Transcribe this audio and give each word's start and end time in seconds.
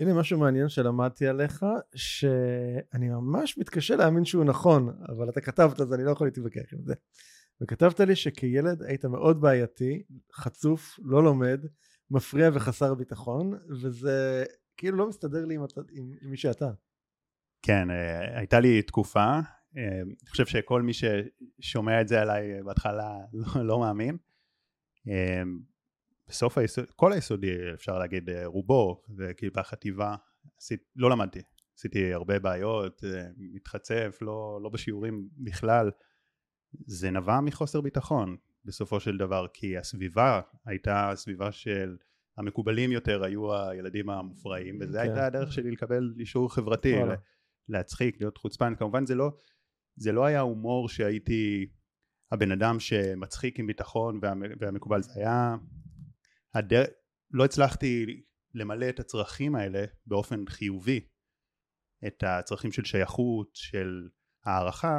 הנה 0.00 0.14
משהו 0.14 0.38
מעניין 0.38 0.68
שלמדתי 0.68 1.26
עליך, 1.26 1.66
שאני 1.94 3.08
ממש 3.08 3.58
מתקשה 3.58 3.96
להאמין 3.96 4.24
שהוא 4.24 4.44
נכון, 4.44 4.88
אבל 5.08 5.28
אתה 5.28 5.40
כתבת 5.40 5.80
אז 5.80 5.94
אני 5.94 6.04
לא 6.04 6.10
יכול 6.10 6.26
להתווכח 6.26 6.72
עם 6.72 6.78
זה. 6.84 6.94
וכתבת 7.60 8.00
לי 8.00 8.16
שכילד 8.16 8.82
היית 8.82 9.04
מאוד 9.04 9.40
בעייתי, 9.40 10.02
חצוף, 10.34 11.00
לא 11.02 11.24
לומד, 11.24 11.60
מפריע 12.10 12.50
וחסר 12.52 12.94
ביטחון, 12.94 13.52
וזה 13.82 14.44
כאילו 14.76 14.96
לא 14.96 15.08
מסתדר 15.08 15.44
לי 15.44 15.54
עם, 15.54 15.62
עם, 15.92 16.12
עם 16.22 16.30
מי 16.30 16.36
שאתה. 16.36 16.70
כן, 17.62 17.90
אה, 17.90 18.38
הייתה 18.38 18.60
לי 18.60 18.82
תקופה, 18.82 19.38
אה, 19.76 20.00
אני 20.02 20.14
חושב 20.30 20.46
שכל 20.46 20.82
מי 20.82 20.92
ששומע 20.92 22.00
את 22.00 22.08
זה 22.08 22.22
עליי 22.22 22.62
בהתחלה 22.62 23.18
לא, 23.32 23.62
לא 23.62 23.80
מאמין. 23.80 24.16
אה, 26.30 26.34
בסוף 26.34 26.58
היסוד, 26.58 26.90
כל 26.90 27.12
היסודי 27.12 27.72
אפשר 27.74 27.98
להגיד 27.98 28.30
רובו, 28.44 29.02
וכאילו 29.16 29.52
בחטיבה, 29.56 30.14
עשית, 30.58 30.80
לא 30.96 31.10
למדתי, 31.10 31.40
עשיתי 31.78 32.12
הרבה 32.12 32.38
בעיות, 32.38 33.04
מתחצף, 33.36 34.18
לא, 34.20 34.60
לא 34.62 34.68
בשיעורים 34.68 35.28
בכלל, 35.38 35.90
זה 36.86 37.10
נבע 37.10 37.40
מחוסר 37.40 37.80
ביטחון 37.80 38.36
בסופו 38.64 39.00
של 39.00 39.16
דבר, 39.16 39.46
כי 39.52 39.78
הסביבה 39.78 40.40
הייתה 40.66 41.12
סביבה 41.14 41.52
של 41.52 41.96
המקובלים 42.36 42.92
יותר 42.92 43.24
היו 43.24 43.54
הילדים 43.54 44.10
המופרעים, 44.10 44.82
okay. 44.82 44.86
כן. 44.92 44.98
הייתה 44.98 45.26
הדרך 45.26 45.52
שלי 45.52 45.70
לקבל 45.70 46.14
אישור 46.18 46.54
חברתי, 46.54 46.94
להצחיק, 47.68 48.20
להיות 48.20 48.38
חוצפן, 48.38 48.74
כמובן 48.74 49.06
זה 49.06 49.14
לא, 49.14 49.32
זה 49.96 50.12
לא 50.12 50.24
היה 50.24 50.40
הומור 50.40 50.88
שהייתי 50.88 51.66
הבן 52.32 52.52
אדם 52.52 52.80
שמצחיק 52.80 53.58
עם 53.58 53.66
ביטחון 53.66 54.20
והמקובל, 54.60 55.02
זה 55.02 55.12
היה, 55.16 55.56
הדר... 56.54 56.84
לא 57.32 57.44
הצלחתי 57.44 58.22
למלא 58.54 58.88
את 58.88 59.00
הצרכים 59.00 59.54
האלה 59.54 59.84
באופן 60.06 60.44
חיובי, 60.48 61.00
את 62.06 62.24
הצרכים 62.26 62.72
של 62.72 62.84
שייכות, 62.84 63.50
של 63.54 64.08
הערכה, 64.44 64.98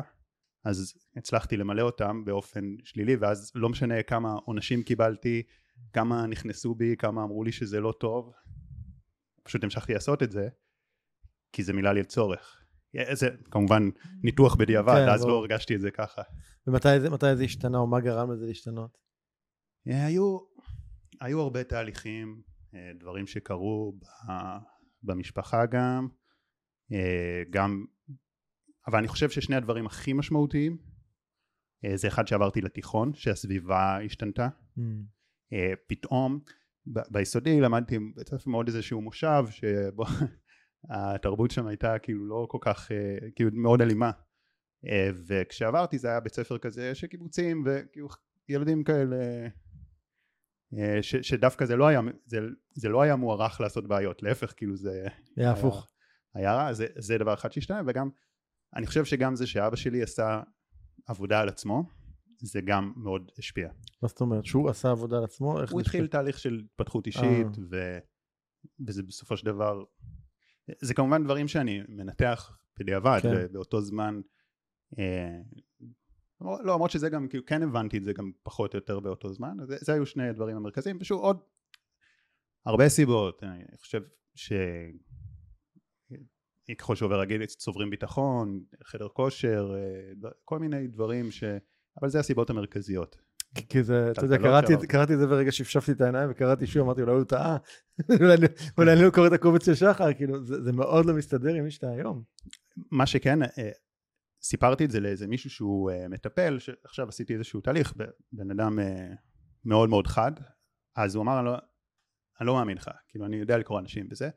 אז 0.66 0.94
הצלחתי 1.16 1.58
למלא 1.58 1.82
אותם 1.82 2.26
באופן 2.26 2.62
שלילי 2.84 3.16
ואז 3.16 3.52
לא 3.56 3.70
משנה 3.70 4.04
כמה 4.04 4.34
עונשים 4.46 4.84
קיבלתי, 4.84 5.44
כמה 5.94 6.28
נכנסו 6.28 6.76
בי, 6.76 6.96
כמה 6.98 7.24
אמרו 7.24 7.44
לי 7.44 7.52
שזה 7.52 7.80
לא 7.80 7.94
טוב, 8.00 8.34
פשוט 9.44 9.64
המשכתי 9.64 9.94
לעשות 9.94 10.24
את 10.24 10.32
זה 10.32 10.50
כי 11.52 11.64
זה 11.64 11.74
מילא 11.74 11.92
לי 11.92 12.04
צורך. 12.04 12.58
זה 13.14 13.30
כמובן 13.52 13.90
ניתוח 14.24 14.56
בדיעבד, 14.56 15.06
כן, 15.06 15.14
אז 15.14 15.22
בוא. 15.22 15.30
לא 15.30 15.38
הרגשתי 15.38 15.76
את 15.76 15.82
זה 15.82 15.92
ככה. 15.92 16.22
ומתי 16.68 17.00
זה, 17.00 17.36
זה 17.36 17.44
השתנה 17.44 17.78
או 17.78 17.88
מה 17.88 18.00
גרם 18.00 18.32
לזה 18.32 18.46
להשתנות? 18.46 18.98
אה, 19.88 20.06
היו, 20.06 20.38
היו 21.22 21.42
הרבה 21.42 21.64
תהליכים, 21.64 22.42
אה, 22.74 22.92
דברים 23.00 23.28
שקרו 23.28 24.00
במשפחה 25.04 25.66
גם, 25.66 26.08
אה, 26.94 27.44
גם 27.50 27.86
אבל 28.88 29.00
אני 29.00 29.08
חושב 29.08 29.30
ששני 29.30 29.56
הדברים 29.56 29.86
הכי 29.86 30.14
משמעותיים 30.14 30.78
אה, 31.86 31.98
זה 31.98 32.08
אחד 32.08 32.28
שעברתי 32.28 32.62
לתיכון 32.62 33.14
שהסביבה 33.14 34.00
השתנתה 34.06 34.48
mm. 34.78 34.82
פתאום 35.88 36.40
ביסודי 36.86 37.62
למדתי 37.62 37.98
בית 38.16 38.28
ספר 38.28 38.50
מאוד 38.50 38.68
איזשהו 38.68 39.02
מושב 39.02 39.44
שבו 39.50 40.04
התרבות 40.90 41.52
שם 41.52 41.68
הייתה 41.68 42.00
כאילו 42.00 42.28
לא 42.28 42.48
כל 42.50 42.58
כך 42.62 42.92
כאילו 43.36 43.50
מאוד 43.54 43.82
אלימה 43.82 44.12
וכשעברתי 45.28 45.98
זה 45.98 46.08
היה 46.08 46.20
בית 46.20 46.34
ספר 46.34 46.58
כזה 46.58 46.96
של 46.96 47.08
קיבוצים 47.08 47.64
וכאילו 47.66 48.08
ילדים 48.50 48.84
כאלה 48.84 49.48
ש, 51.02 51.16
שדווקא 51.16 51.66
זה 51.66 51.76
לא 51.76 51.88
היה 51.88 52.02
זה, 52.26 52.40
זה 52.74 52.90
לא 52.90 53.02
היה 53.02 53.16
מוערך 53.16 53.62
לעשות 53.62 53.88
בעיות 53.88 54.24
להפך 54.24 54.54
כאילו 54.58 54.76
זה 54.76 55.08
היה 55.38 55.52
הפוך 55.52 55.88
היה 56.34 56.56
רע 56.56 56.74
זה, 56.74 56.88
זה 56.98 57.18
דבר 57.18 57.34
אחד 57.34 57.52
שהשתנה 57.52 57.82
וגם 57.88 58.10
אני 58.76 58.88
חושב 58.88 59.06
שגם 59.06 59.36
זה 59.36 59.48
שאבא 59.48 59.76
שלי 59.76 60.02
עשה 60.02 60.42
עבודה 61.08 61.40
על 61.40 61.50
עצמו 61.50 61.84
זה 62.42 62.62
גם 62.62 62.94
מאוד 62.96 63.32
השפיע. 63.38 63.70
מה 64.02 64.08
זאת 64.08 64.22
אומרת? 64.22 64.46
שהוא 64.46 64.70
עשה 64.70 64.92
עבודה 64.92 65.18
על 65.18 65.24
עצמו? 65.24 65.52
הוא 65.72 65.82
התחיל 65.82 65.82
השפיע? 65.82 66.08
תהליך 66.08 66.40
של 66.40 66.62
התפתחות 66.66 67.08
אישית 67.08 67.26
אה. 67.26 67.64
ו... 67.72 67.98
וזה 68.88 69.04
בסופו 69.04 69.38
של 69.38 69.46
דבר 69.46 69.84
זה 70.82 70.94
כמובן 70.94 71.24
דברים 71.24 71.48
שאני 71.48 71.82
מנתח 71.88 72.58
בדיעבד 72.80 73.20
כן. 73.22 73.52
באותו 73.52 73.82
זמן 73.82 74.22
אה, 75.00 75.40
לא 76.42 76.60
למרות 76.64 76.92
שזה 76.92 77.10
גם 77.10 77.28
כאילו 77.28 77.46
כן 77.46 77.64
הבנתי 77.64 77.98
את 77.98 78.04
זה 78.04 78.14
גם 78.14 78.32
פחות 78.44 78.74
או 78.74 78.78
יותר 78.78 79.00
באותו 79.00 79.34
זמן 79.34 79.58
זה, 79.68 79.78
זה 79.82 79.94
היו 79.94 80.06
שני 80.06 80.30
הדברים 80.30 80.58
המרכזיים 80.58 80.98
ושוב 81.02 81.22
עוד 81.22 81.40
הרבה 82.66 82.90
סיבות 82.90 83.44
אני 83.44 83.78
חושב 83.78 84.02
ש... 84.36 84.54
ככל 86.80 86.96
שעובר 86.96 87.20
הגיל 87.20 87.46
צוברים 87.46 87.90
ביטחון, 87.90 88.64
חדר 88.84 89.08
כושר, 89.08 89.76
אה, 89.76 90.30
כל 90.46 90.60
מיני 90.60 90.88
דברים 90.88 91.32
ש... 91.32 91.44
אבל 92.02 92.10
זה 92.10 92.20
הסיבות 92.20 92.50
המרכזיות. 92.50 93.18
כי 93.70 93.84
זה, 93.84 94.12
אתה 94.12 94.26
יודע, 94.26 94.38
קראתי, 94.88 95.14
את 95.14 95.20
זה 95.20 95.28
ברגע 95.28 95.52
שהפשפתי 95.52 95.92
את 95.92 96.02
העיניים 96.02 96.32
וקראתי 96.32 96.68
שוב, 96.68 96.84
אמרתי, 96.84 97.02
אולי 97.02 97.14
הוא 97.14 97.24
טעה, 97.24 97.58
אולי 98.78 98.94
אני 98.94 99.02
לא 99.02 99.10
קורא 99.10 99.28
את 99.28 99.34
הקובץ 99.34 99.66
של 99.66 99.76
שחר, 99.76 100.14
כאילו, 100.14 100.46
זה, 100.46 100.64
זה 100.64 100.72
מאוד 100.72 101.06
לא 101.06 101.14
מסתדר 101.14 101.54
עם 101.54 101.64
מי 101.64 101.72
שאתה 101.72 101.90
היום. 101.90 102.24
מה 102.92 103.06
שכן, 103.06 103.44
אה, 103.44 103.70
סיפרתי 104.42 104.86
את 104.86 104.92
זה 104.92 105.00
לאיזה 105.00 105.28
מישהו 105.28 105.50
שהוא 105.50 105.92
אה, 105.92 106.08
מטפל, 106.08 106.60
שעכשיו 106.60 107.10
עשיתי 107.10 107.34
איזשהו 107.34 107.62
תהליך, 107.62 107.94
בן 108.32 108.52
אדם 108.52 108.80
מאוד 109.66 109.90
מאוד 109.90 110.08
חד, 110.08 110.32
אז 110.96 111.16
הוא 111.16 111.24
אמר, 111.24 111.40
אני 111.40 111.46
לא, 111.46 111.58
אני 112.40 112.48
לא 112.48 112.54
מאמין 112.54 112.78
לך, 112.78 112.90
כאילו, 113.08 113.26
אני 113.26 113.36
יודע 113.36 113.58
לקרוא 113.58 113.80
אנשים 113.80 114.08
וזה, 114.12 114.30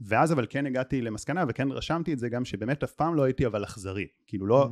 ואז 0.00 0.32
אבל 0.32 0.46
כן 0.50 0.66
הגעתי 0.66 1.02
למסקנה 1.02 1.44
וכן 1.48 1.72
רשמתי 1.72 2.12
את 2.12 2.18
זה 2.18 2.28
גם 2.28 2.44
שבאמת 2.44 2.82
אף 2.82 2.92
פעם 2.92 3.14
לא 3.14 3.22
הייתי 3.22 3.46
אבל 3.46 3.64
אכזרי 3.64 4.06
כאילו 4.26 4.46
לא 4.46 4.64
mm. 4.64 4.68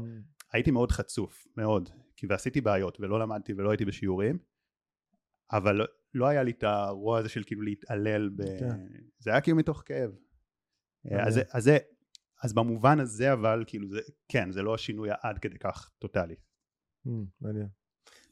הייתי 0.53 0.71
מאוד 0.71 0.93
חצוף 0.93 1.47
מאוד 1.57 1.89
כי 2.17 2.27
ועשיתי 2.27 2.61
בעיות 2.61 3.01
ולא 3.01 3.21
למדתי 3.21 3.53
ולא 3.53 3.71
הייתי 3.71 3.85
בשיעורים 3.85 4.39
אבל 5.53 5.77
לא, 5.77 5.85
לא 6.15 6.27
היה 6.27 6.43
לי 6.43 6.51
את 6.51 6.63
הרוע 6.63 7.19
הזה 7.19 7.29
של 7.29 7.43
כאילו 7.47 7.63
להתעלל 7.63 8.29
ב... 8.29 8.43
כן. 8.59 8.77
זה 9.19 9.31
היה 9.31 9.41
כאילו 9.41 9.57
מתוך 9.57 9.83
כאב 9.87 10.11
אז, 11.11 11.41
אז, 11.51 11.65
זה, 11.65 11.79
אז 12.43 12.53
במובן 12.55 13.01
הזה 13.01 13.33
אבל 13.33 13.65
כאילו 13.67 13.89
זה 13.89 14.01
כן 14.29 14.53
זה 14.53 14.63
לא 14.63 14.75
השינוי 14.75 15.09
עד 15.23 15.39
כדי 15.39 15.59
כך 15.59 15.91
טוטאלי. 15.99 16.35
Mm, 17.07 17.11
מעניין. 17.41 17.67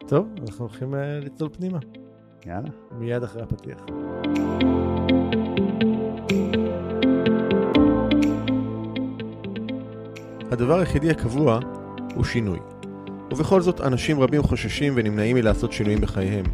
טוב 0.09 0.29
אנחנו 0.41 0.65
הולכים 0.65 0.95
uh, 0.95 0.97
לצלול 1.25 1.51
פנימה. 1.53 1.79
יאללה. 2.47 2.71
מיד 2.91 3.23
אחרי 3.23 3.43
הפתיח. 3.43 3.79
הדבר 10.53 10.79
היחידי 10.79 11.11
הקבוע 11.11 11.61
הוא 12.15 12.25
שינוי. 12.25 12.59
ובכל 13.33 13.61
זאת, 13.61 13.81
אנשים 13.81 14.21
רבים 14.21 14.43
חוששים 14.43 14.93
ונמנעים 14.97 15.37
מלעשות 15.37 15.73
שינויים 15.73 16.01
בחייהם. 16.01 16.45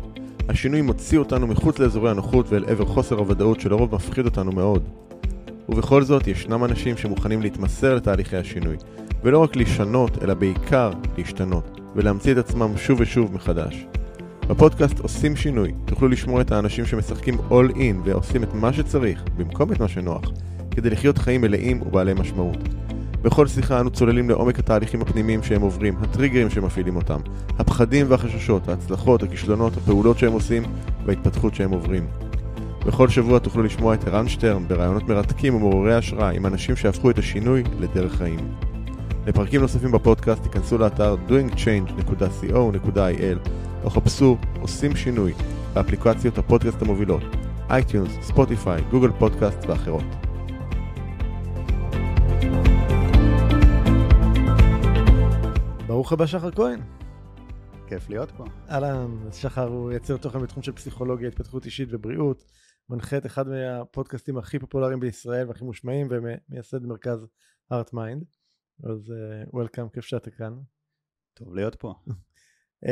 השינוי 0.49 0.83
מוציא 0.83 1.19
אותנו 1.19 1.47
מחוץ 1.47 1.79
לאזורי 1.79 2.11
הנוחות 2.11 2.47
ואל 2.49 2.65
עבר 2.65 2.87
חוסר 2.87 3.19
הוודאות 3.19 3.61
שלרוב 3.61 3.95
מפחיד 3.95 4.25
אותנו 4.25 4.53
מאוד. 4.53 4.89
ובכל 5.69 6.03
זאת, 6.03 6.27
ישנם 6.27 6.65
אנשים 6.65 6.97
שמוכנים 6.97 7.43
להתמסר 7.43 7.95
לתהליכי 7.95 8.37
השינוי, 8.37 8.77
ולא 9.23 9.39
רק 9.39 9.57
לשנות, 9.57 10.23
אלא 10.23 10.35
בעיקר 10.35 10.91
להשתנות, 11.19 11.81
ולהמציא 11.97 12.33
את 12.33 12.39
עצמם 12.39 12.77
שוב 12.77 13.01
ושוב 13.01 13.35
מחדש. 13.35 13.87
בפודקאסט 14.49 14.99
עושים 14.99 15.37
שינוי, 15.37 15.73
תוכלו 15.85 16.09
לשמוע 16.09 16.41
את 16.41 16.53
האנשים 16.53 16.87
שמשחקים 16.87 17.39
all 17.51 17.75
in 17.75 17.97
ועושים 18.05 18.43
את 18.43 18.55
מה 18.55 18.73
שצריך, 18.73 19.25
במקום 19.37 19.73
את 19.73 19.81
מה 19.81 19.89
שנוח, 19.89 20.31
כדי 20.71 20.91
לחיות 20.91 21.19
חיים 21.19 21.41
מלאים 21.41 21.83
ובעלי 21.83 22.15
משמעות. 22.15 22.59
בכל 23.23 23.47
שיחה 23.47 23.81
אנו 23.81 23.91
צוללים 23.91 24.31
לעומק 24.31 24.59
התהליכים 24.59 25.03
הפנימיים 25.03 25.43
שהם 25.43 25.63
עוברים, 25.63 25.97
הטריגרים 26.01 26.51
שמפעילים 26.51 26.97
אותם, 26.97 27.21
הפחדים 27.59 28.07
והחששות, 28.09 28.69
ההצלחות, 28.69 29.23
הכישלונות, 29.23 29.77
הפעולות 29.77 30.19
שהם 30.19 30.33
עושים 30.33 30.63
וההתפתחות 31.07 31.55
שהם 31.55 31.71
עוברים. 31.71 32.07
בכל 32.87 33.09
שבוע 33.09 33.39
תוכלו 33.39 33.63
לשמוע 33.63 33.95
את 33.95 34.09
ערן 34.09 34.29
שטרן 34.29 34.69
ברעיונות 34.69 35.09
מרתקים 35.09 35.55
ומעוררי 35.55 35.95
השראה 35.95 36.31
עם 36.31 36.47
אנשים 36.47 36.77
שהפכו 36.77 37.11
את 37.11 37.19
השינוי 37.19 37.63
לדרך 37.81 38.15
חיים. 38.15 38.55
לפרקים 39.27 39.61
נוספים 39.61 39.93
בפודקאסט 39.93 40.43
תיכנסו 40.43 40.79
לאתר 40.79 41.17
doingchange.co.il 41.29 43.49
או 43.85 43.91
חפשו 43.91 44.37
עושים 44.61 44.97
שינוי 44.97 45.33
באפליקציות 45.75 46.39
הפודקאסט 46.39 46.83
המובילות 46.83 47.23
iTunes, 47.71 48.13
ספוטיפיי, 48.23 48.83
גוגל 48.91 49.11
פודקאסט 49.19 49.59
ואחרות. 49.67 50.05
ברוך 55.87 56.13
הבא 56.13 56.27
שחר 56.27 56.51
כהן. 56.51 56.81
כיף 57.87 58.11
להיות 58.11 58.31
פה. 58.31 58.45
אהלן, 58.71 59.07
שחר 59.33 59.69
הוא 59.69 59.93
יוצר 59.93 60.17
תוכן 60.17 60.39
בתחום 60.39 60.63
של 60.63 60.73
פסיכולוגיה, 60.73 61.29
התפתחות 61.29 61.67
אישית 61.67 61.89
ובריאות, 61.93 62.45
מנחה 62.93 63.19
את 63.19 63.27
אחד 63.27 63.49
מהפודקאסטים 63.49 64.39
הכי 64.39 64.59
פופולריים 64.59 65.01
בישראל 65.01 65.49
והכי 65.49 65.65
מושמעים 65.65 66.09
ומייסד 66.11 66.87
מרכז 66.87 67.27
Heart 67.71 67.93
Mind. 67.93 68.25
אז 68.83 69.13
welcome, 69.53 69.87
אה, 69.87 69.91
כיף 69.91 70.05
שאתה 70.05 70.31
כאן. 70.31 70.59
טוב 71.35 71.55
להיות 71.55 71.75
פה. 71.75 71.95
um, 72.85 72.89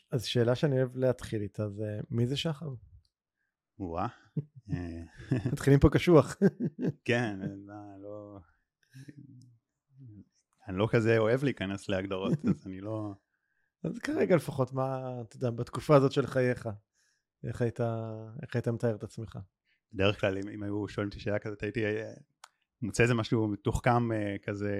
אז 0.12 0.24
שאלה 0.24 0.54
שאני 0.54 0.76
אוהב 0.78 0.96
להתחיל 0.96 1.42
איתה 1.42 1.68
זה 1.68 2.00
מי 2.10 2.26
זה 2.26 2.36
שחר? 2.36 2.68
וואה, 3.78 4.06
אה, 4.72 5.02
מתחילים 5.52 5.80
פה 5.80 5.88
קשוח. 5.90 6.36
כן, 7.04 7.40
מה, 7.66 7.98
לא... 7.98 8.38
אני 10.68 10.78
לא 10.78 10.88
כזה 10.90 11.18
אוהב 11.18 11.44
להיכנס 11.44 11.88
להגדרות, 11.88 12.38
אז 12.48 12.66
אני 12.66 12.80
לא... 12.80 13.14
אז 13.84 13.98
כרגע 13.98 14.36
לפחות, 14.36 14.72
מה, 14.72 15.20
אתה 15.20 15.36
יודע, 15.36 15.50
בתקופה 15.50 15.96
הזאת 15.96 16.12
של 16.12 16.26
חייך, 16.26 16.68
איך 17.48 17.62
היית, 17.62 17.80
איך 18.42 18.54
היית 18.56 18.68
מתאר 18.68 18.94
את 18.94 19.02
עצמך? 19.02 19.38
בדרך 19.92 20.20
כלל 20.20 20.38
אם, 20.38 20.48
אם 20.48 20.62
היו 20.62 20.88
שואלים 20.88 21.08
אותי 21.08 21.20
שאלה 21.20 21.38
כזאת 21.38 21.62
הייתי 21.62 21.86
אה, 21.86 22.12
מוצא 22.82 23.02
איזה 23.02 23.14
משהו 23.14 23.48
מתוחכם 23.48 24.12
אה, 24.12 24.36
כזה 24.42 24.70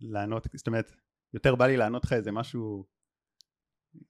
לענות, 0.00 0.46
זאת 0.54 0.66
אומרת 0.66 0.92
יותר 1.34 1.54
בא 1.54 1.66
לי 1.66 1.76
לענות 1.76 2.04
לך 2.04 2.12
איזה 2.12 2.32
משהו 2.32 2.86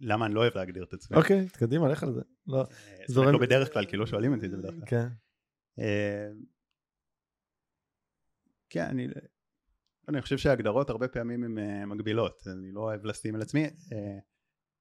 למה 0.00 0.26
אני 0.26 0.34
לא 0.34 0.40
אוהב 0.40 0.56
להגדיר 0.56 0.84
את 0.84 0.92
עצמי. 0.92 1.16
אוקיי, 1.16 1.48
קדימה, 1.48 1.88
לך 1.88 2.02
על 2.02 2.12
זה. 2.12 2.20
לא, 2.46 2.60
אה, 2.60 3.04
זורם- 3.08 3.32
לא 3.32 3.38
בדרך 3.38 3.72
כלל 3.72 3.86
כי 3.86 3.96
לא 3.96 4.06
שואלים 4.06 4.34
אותי 4.34 4.46
את 4.46 4.50
זה 4.50 4.56
בדרך 4.56 4.74
כלל. 4.74 4.86
כן. 4.86 5.06
כן, 8.70 8.84
אני, 8.84 9.08
אני 10.08 10.22
חושב 10.22 10.38
שההגדרות 10.38 10.90
הרבה 10.90 11.08
פעמים 11.08 11.44
הן 11.58 11.84
מגבילות, 11.88 12.42
אני 12.46 12.72
לא 12.72 12.80
אוהב 12.80 13.04
לשים 13.04 13.34
על 13.34 13.42
עצמי. 13.42 13.66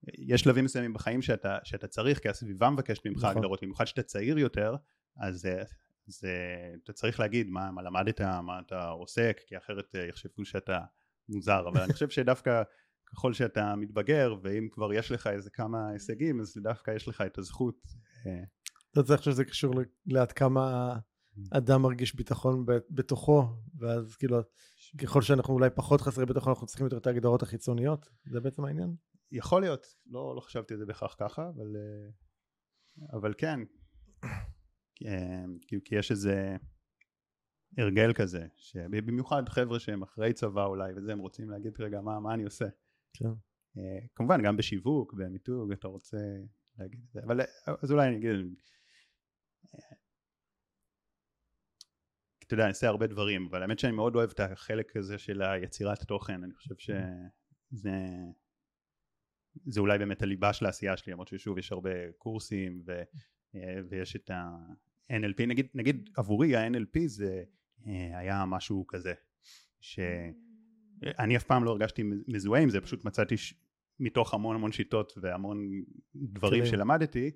יש 0.08 0.42
שלבים 0.42 0.66
מסוימים 0.66 0.94
בחיים 0.94 1.22
שאתה, 1.22 1.58
שאתה 1.64 1.88
צריך, 1.88 2.20
כי 2.20 2.30
הסביבה 2.30 2.70
מבקשת 2.70 3.06
ממך 3.06 3.18
נכון. 3.18 3.30
הגדרות, 3.30 3.64
במיוחד 3.64 3.86
שאתה 3.88 4.04
צעיר 4.04 4.38
יותר, 4.38 4.76
אז, 5.18 5.46
אה, 5.46 5.64
אז 6.08 6.22
אה, 6.26 6.74
אתה 6.84 6.94
צריך 6.94 7.20
להגיד 7.20 7.50
מה, 7.50 7.72
מה 7.72 7.82
למדת, 7.82 8.22
מה 8.22 8.60
אתה 8.60 8.88
עוסק, 8.88 9.42
כי 9.48 9.58
אחרת 9.58 9.96
אה, 9.96 10.06
יחשבו 10.06 10.46
שאתה 10.46 10.80
מוזר, 11.30 11.68
אבל 11.68 11.82
אני 11.82 11.94
חושב 11.94 12.10
שדווקא 12.10 12.64
ככל 13.06 13.34
שאתה 13.34 13.76
מתבגר, 13.76 14.36
ואם 14.44 14.68
כבר 14.72 14.94
יש 14.94 15.12
לך 15.12 15.28
איזה 15.28 15.50
כמה 15.50 15.90
הישגים, 15.90 16.40
אז 16.40 16.58
דווקא 16.64 16.92
יש 16.92 17.08
לך 17.08 17.22
את 17.22 17.38
הזכות 17.38 17.76
אתה 18.92 19.04
צריך 19.04 19.24
שזה 19.24 19.46
קשור 19.46 19.74
לעד 20.06 20.32
כמה 20.32 20.96
אדם 21.52 21.82
מרגיש 21.82 22.16
ביטחון 22.16 22.66
בתוכו, 22.90 23.48
ואז 23.80 24.16
כאילו, 24.16 24.38
ככל 24.98 25.22
שאנחנו 25.22 25.54
אולי 25.54 25.70
פחות 25.76 26.02
חסרי 26.02 26.26
ביטחון, 26.26 26.54
אנחנו 26.54 26.68
צריכים 26.68 26.86
יותר 26.86 26.98
את 26.98 27.08
ההגדרות 27.08 27.44
החיצוניות, 27.44 28.10
זה 28.26 28.40
בעצם 28.40 28.66
העניין? 28.66 28.96
יכול 29.32 29.62
להיות, 29.62 29.96
לא, 30.06 30.36
לא 30.36 30.42
חשבתי 30.42 30.74
על 30.74 30.80
זה 30.80 30.86
בהכרח 30.86 31.16
ככה, 31.20 31.50
אבל, 31.50 31.76
אה, 31.76 32.10
אבל 33.18 33.34
כן, 33.38 33.60
אה, 35.06 35.44
כי, 35.68 35.76
כי 35.86 35.96
יש 35.96 36.12
איזה 36.12 36.56
הרגל 37.78 38.14
כזה, 38.14 38.48
שבמיוחד 38.56 39.50
חבר'ה 39.50 39.80
שהם 39.80 40.04
אחרי 40.04 40.34
צבא 40.34 40.66
אולי 40.66 40.94
וזה, 40.96 41.12
הם 41.12 41.20
רוצים 41.20 41.50
להגיד 41.50 41.82
רגע 41.82 42.02
מה, 42.02 42.20
מה 42.20 42.34
אני 42.34 42.44
עושה. 42.44 42.66
כן. 43.14 43.26
אה, 43.78 44.08
כמובן 44.16 44.44
גם 44.44 44.58
בשיווק, 44.58 45.14
במיתוג, 45.14 45.72
אתה 45.72 45.88
רוצה 45.88 46.18
להגיד 46.78 47.00
את 47.08 47.12
זה, 47.12 47.20
אבל 47.24 47.42
אז 47.84 47.92
אולי 47.92 48.08
אני 48.08 48.18
אגיד, 48.18 48.36
אתה 52.50 52.54
יודע, 52.54 52.64
אני 52.64 52.72
עושה 52.72 52.88
הרבה 52.88 53.08
דברים, 53.08 53.48
אבל 53.52 53.62
האמת 53.62 53.80
שאני 53.80 53.94
מאוד 53.94 54.16
אוהב 54.16 54.30
את 54.30 54.40
החלק 54.40 54.96
הזה 54.96 55.18
של 55.18 55.42
היצירת 55.42 56.04
תוכן, 56.04 56.44
אני 56.44 56.54
חושב 56.54 56.76
שזה 56.78 57.90
זה 59.66 59.80
אולי 59.80 59.98
באמת 59.98 60.22
הליבה 60.22 60.54
של 60.54 60.66
העשייה 60.66 60.98
שלי, 60.98 61.14
למרות 61.14 61.28
ששוב 61.28 61.58
יש 61.58 61.72
הרבה 61.72 62.12
קורסים 62.18 62.82
ו, 62.86 63.02
אה, 63.56 63.80
ויש 63.90 64.16
את 64.16 64.30
ה-NLP, 64.30 65.46
נגיד, 65.48 65.68
נגיד 65.74 66.10
עבורי 66.18 66.56
ה-NLP 66.56 67.00
זה 67.06 67.44
אה, 67.88 68.20
היה 68.20 68.46
משהו 68.46 68.86
כזה, 68.88 69.14
שאני 69.82 71.38
אף 71.38 71.44
פעם 71.44 71.64
לא 71.64 71.72
הרגשתי 71.72 72.04
מזוהה 72.28 72.62
עם 72.62 72.70
זה, 72.70 72.82
פשוט 72.82 73.06
מצאתי 73.06 73.38
ש... 73.38 73.54
מתוך 74.00 74.34
המון 74.34 74.56
המון 74.56 74.72
שיטות 74.72 75.14
והמון 75.22 75.72
דברים. 76.16 76.66
שלמדתי, 76.66 77.32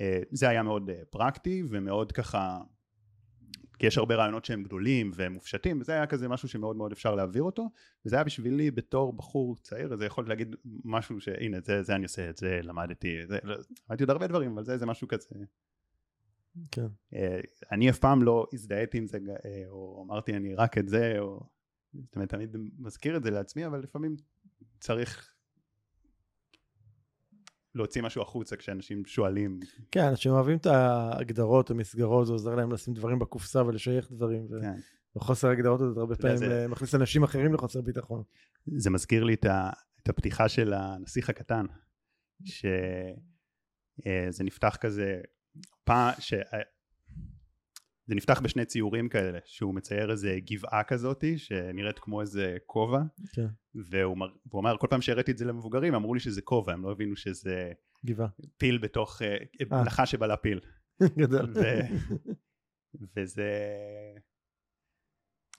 אה, 0.00 0.20
זה 0.30 0.48
היה 0.48 0.62
מאוד 0.62 0.90
פרקטי 1.10 1.62
ומאוד 1.68 2.12
ככה, 2.12 2.60
כי 3.78 3.86
יש 3.86 3.98
הרבה 3.98 4.14
רעיונות 4.14 4.44
שהם 4.44 4.62
גדולים 4.62 5.10
והם 5.14 5.32
מופשטים, 5.32 5.80
וזה 5.80 5.92
היה 5.92 6.06
כזה 6.06 6.28
משהו 6.28 6.48
שמאוד 6.48 6.76
מאוד 6.76 6.92
אפשר 6.92 7.14
להעביר 7.14 7.42
אותו, 7.42 7.70
וזה 8.06 8.16
היה 8.16 8.24
בשבילי 8.24 8.70
בתור 8.70 9.12
בחור 9.12 9.56
צעיר, 9.56 9.92
אז 9.92 10.02
יכולתי 10.02 10.28
להגיד 10.28 10.56
משהו 10.84 11.20
שהנה 11.20 11.60
זה, 11.60 11.82
זה 11.82 11.94
אני 11.94 12.04
עושה, 12.04 12.30
את 12.30 12.36
זה 12.36 12.60
למדתי, 12.62 13.26
זה, 13.26 13.38
לא, 13.42 13.56
למדתי 13.88 14.02
עוד 14.02 14.10
הרבה 14.10 14.26
דברים, 14.26 14.52
אבל 14.52 14.64
זה, 14.64 14.78
זה 14.78 14.86
משהו 14.86 15.08
כזה, 15.08 15.28
כן. 16.70 16.86
אה, 17.14 17.40
אני 17.72 17.90
אף 17.90 17.98
פעם 17.98 18.22
לא 18.22 18.46
הזדהיתי 18.52 18.98
עם 18.98 19.06
זה, 19.06 19.18
אה, 19.44 19.64
או 19.68 20.04
אמרתי 20.06 20.36
אני 20.36 20.54
רק 20.54 20.78
את 20.78 20.88
זה, 20.88 21.18
או, 21.18 21.40
זאת 21.94 22.16
אומרת 22.16 22.28
תמיד 22.28 22.56
מזכיר 22.78 23.16
את 23.16 23.22
זה 23.22 23.30
לעצמי, 23.30 23.66
אבל 23.66 23.78
לפעמים 23.78 24.16
צריך 24.80 25.37
להוציא 27.74 28.02
משהו 28.02 28.22
החוצה 28.22 28.56
כשאנשים 28.56 29.02
שואלים, 29.06 29.60
כן, 29.92 30.04
אנשים 30.04 30.32
אוהבים 30.32 30.56
את 30.56 30.66
ההגדרות, 30.66 31.70
המסגרות, 31.70 32.26
זה 32.26 32.32
עוזר 32.32 32.54
להם 32.54 32.72
לשים 32.72 32.94
דברים 32.94 33.18
בקופסה 33.18 33.64
ולשייך 33.64 34.12
דברים, 34.12 34.46
ו- 34.50 34.60
כן. 34.62 34.74
וחוסר 35.16 35.48
ההגדרות 35.48 35.80
הזה 35.80 36.00
הרבה 36.00 36.16
פעמים 36.16 36.36
זה- 36.36 36.62
אה, 36.62 36.68
מכניס 36.68 36.94
אנשים 36.94 37.22
אחרים 37.22 37.54
לחוסר 37.54 37.80
ביטחון. 37.80 38.22
זה 38.76 38.90
מזכיר 38.90 39.24
לי 39.24 39.34
את, 39.34 39.44
ה, 39.44 39.70
את 40.02 40.08
הפתיחה 40.08 40.48
של 40.48 40.72
הנסיך 40.72 41.30
הקטן, 41.30 41.66
שזה 42.44 43.14
נפתח 44.44 44.76
כזה, 44.80 45.20
פעם, 45.84 46.12
ש... 46.18 46.34
זה 48.08 48.14
נפתח 48.14 48.40
בשני 48.40 48.64
ציורים 48.64 49.08
כאלה, 49.08 49.38
שהוא 49.44 49.74
מצייר 49.74 50.10
איזה 50.10 50.38
גבעה 50.50 50.84
כזאתי, 50.84 51.38
שנראית 51.38 51.98
כמו 51.98 52.20
איזה 52.20 52.56
כובע, 52.66 52.98
כן, 53.32 53.46
והוא 53.74 54.16
מר- 54.16 54.36
והוא 54.46 54.60
אמר, 54.60 54.76
כל 54.76 54.86
פעם 54.90 55.00
שהראיתי 55.00 55.30
את 55.30 55.38
זה 55.38 55.44
למבוגרים, 55.44 55.94
אמרו 55.94 56.14
לי 56.14 56.20
שזה 56.20 56.42
כובע, 56.42 56.72
הם 56.72 56.82
לא 56.82 56.92
הבינו 56.92 57.16
שזה 57.16 57.72
גבעה. 58.06 58.28
פיל 58.56 58.78
בתוך, 58.78 59.22
אה, 59.22 59.36
אה. 59.72 59.84
נחש 59.84 60.10
שבלע 60.10 60.36
פיל. 60.36 60.60
גדול. 61.18 61.50
ו- 61.54 62.14
וזה... 63.16 63.50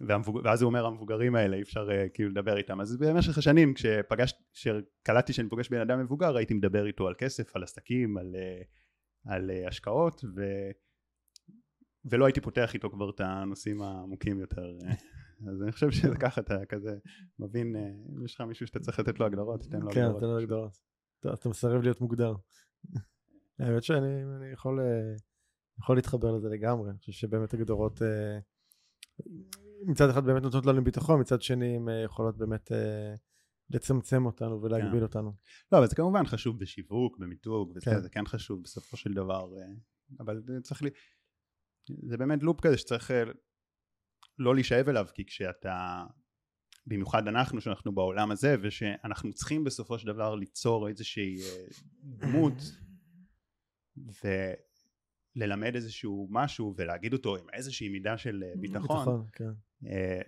והמבוג... 0.01 0.41
ואז 0.43 0.61
הוא 0.61 0.67
אומר 0.67 0.85
המבוגרים 0.85 1.35
האלה 1.35 1.57
אי 1.57 1.61
אפשר 1.61 1.89
uh, 1.89 2.09
כאילו 2.13 2.29
לדבר 2.29 2.57
איתם 2.57 2.81
אז 2.81 2.97
במשך 2.97 3.37
השנים. 3.37 3.73
כשקלטתי 4.53 5.33
שאני 5.33 5.49
פוגש 5.49 5.69
בן 5.69 5.81
אדם 5.81 5.99
מבוגר 5.99 6.37
הייתי 6.37 6.53
מדבר 6.53 6.85
איתו 6.85 7.07
על 7.07 7.13
כסף 7.17 7.55
על 7.55 7.63
עסקים 7.63 8.17
על, 8.17 8.35
uh, 8.35 9.31
על 9.31 9.51
uh, 9.51 9.67
השקעות 9.67 10.21
ו... 10.35 10.41
ולא 12.05 12.25
הייתי 12.25 12.41
פותח 12.41 12.73
איתו 12.73 12.89
כבר 12.89 13.09
את 13.09 13.19
הנושאים 13.19 13.81
העמוקים 13.81 14.39
יותר. 14.39 14.77
אז 15.49 15.61
אני 15.63 15.71
חושב 15.71 15.91
שזה 15.91 16.15
ככה 16.15 16.41
אתה 16.41 16.65
כזה 16.65 16.97
מבין 17.39 17.75
אה, 17.75 17.81
אם 17.81 18.25
יש 18.25 18.35
לך 18.35 18.41
מישהו 18.41 18.67
שאתה 18.67 18.79
צריך 18.79 18.99
לתת 18.99 19.19
לו 19.19 19.25
הגדרות 19.25 19.61
תן 19.63 19.79
לו 19.79 19.91
כן, 19.91 20.01
הגדרות 20.01 20.19
תן 20.21 20.27
לו 20.27 20.37
הגדרות. 20.37 20.77
אתה- 21.19 21.33
אתה 21.33 21.49
מסרב 21.49 21.81
להיות 21.81 22.01
מוגדר. 22.01 22.33
האמת 23.59 23.83
שאני 23.83 24.23
אני 24.23 24.51
יכול 24.53 24.79
אה, 24.79 25.13
יכול 25.79 25.95
להתחבר 25.95 26.31
לזה 26.31 26.49
לגמרי. 26.49 26.89
אני 26.89 26.97
חושב 26.97 27.11
שבאמת 27.11 27.53
הגדרות 27.53 28.01
אה, 28.01 28.39
מצד 29.85 30.09
אחד 30.09 30.25
באמת 30.25 30.44
נותנות 30.44 30.65
לנו 30.65 30.83
ביטחון, 30.83 31.19
מצד 31.21 31.41
שני 31.41 31.75
הן 31.75 31.87
יכולות 32.06 32.37
באמת 32.37 32.71
לצמצם 33.69 34.25
אותנו 34.25 34.61
ולהגביל 34.61 34.99
כן. 34.99 35.03
אותנו. 35.03 35.33
לא 35.71 35.77
אבל 35.77 35.87
זה 35.87 35.95
כמובן 35.95 36.25
חשוב 36.25 36.59
בשיווק 36.59 37.18
במיתוג 37.18 37.71
וזה 37.75 37.85
כן. 37.85 37.99
זה 37.99 38.09
כן 38.09 38.25
חשוב 38.25 38.63
בסופו 38.63 38.97
של 38.97 39.13
דבר 39.13 39.49
אבל 40.19 40.41
צריך 40.63 40.81
לי 40.81 40.89
זה 42.07 42.17
באמת 42.17 42.43
לופ 42.43 42.61
כזה 42.61 42.77
שצריך 42.77 43.11
אה, 43.11 43.23
לא 44.39 44.55
להישאב 44.55 44.89
אליו 44.89 45.05
כי 45.13 45.25
כשאתה 45.25 46.03
במיוחד 46.87 47.27
אנחנו 47.27 47.61
שאנחנו 47.61 47.91
בעולם 47.91 48.31
הזה 48.31 48.55
ושאנחנו 48.61 49.33
צריכים 49.33 49.63
בסופו 49.63 49.99
של 49.99 50.07
דבר 50.07 50.35
ליצור 50.35 50.87
איזושהי 50.87 51.41
אה, 51.41 51.65
דמות 52.03 52.53
וללמד 55.35 55.75
איזשהו 55.75 56.27
משהו 56.31 56.73
ולהגיד 56.77 57.13
אותו 57.13 57.35
עם 57.35 57.45
איזושהי 57.53 57.89
מידה 57.89 58.17
של 58.17 58.43
אה, 58.43 58.53
ביטחון 58.59 59.25
כן. 59.33 59.51
אה, 59.85 60.21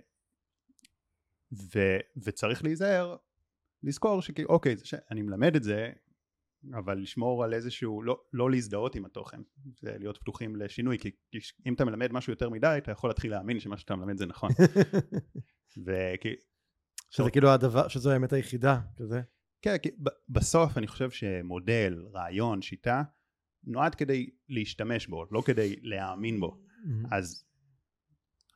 ו, 1.52 1.78
וצריך 2.24 2.64
להיזהר, 2.64 3.16
לזכור 3.82 4.22
שכאילו 4.22 4.48
אוקיי 4.48 4.76
זה 4.76 4.86
שאני 4.86 5.22
מלמד 5.22 5.56
את 5.56 5.62
זה 5.62 5.92
אבל 6.78 6.98
לשמור 6.98 7.44
על 7.44 7.54
איזשהו, 7.54 8.02
לא, 8.02 8.20
לא 8.32 8.50
להזדהות 8.50 8.94
עם 8.94 9.04
התוכן, 9.04 9.40
זה 9.80 9.96
להיות 9.98 10.18
פתוחים 10.18 10.56
לשינוי, 10.56 10.98
כי, 10.98 11.10
כי 11.30 11.38
אם 11.66 11.74
אתה 11.74 11.84
מלמד 11.84 12.12
משהו 12.12 12.32
יותר 12.32 12.50
מדי 12.50 12.74
אתה 12.78 12.90
יכול 12.90 13.10
להתחיל 13.10 13.30
להאמין 13.30 13.60
שמה 13.60 13.78
שאתה 13.78 13.96
מלמד 13.96 14.16
זה 14.16 14.26
נכון. 14.26 14.50
וכי, 15.86 16.34
שזה 17.10 17.30
כאילו 17.30 17.48
הדבר, 17.50 17.88
שזו 17.88 18.10
האמת 18.10 18.32
היחידה, 18.32 18.80
כזה. 18.96 19.20
כן, 19.62 19.78
כי 19.78 19.90
בסוף 20.28 20.78
אני 20.78 20.86
חושב 20.86 21.10
שמודל, 21.10 22.06
רעיון, 22.14 22.62
שיטה, 22.62 23.02
נועד 23.64 23.94
כדי 23.94 24.30
להשתמש 24.48 25.06
בו, 25.06 25.24
לא 25.30 25.42
כדי 25.46 25.76
להאמין 25.82 26.40
בו. 26.40 26.58
אז 27.10 27.44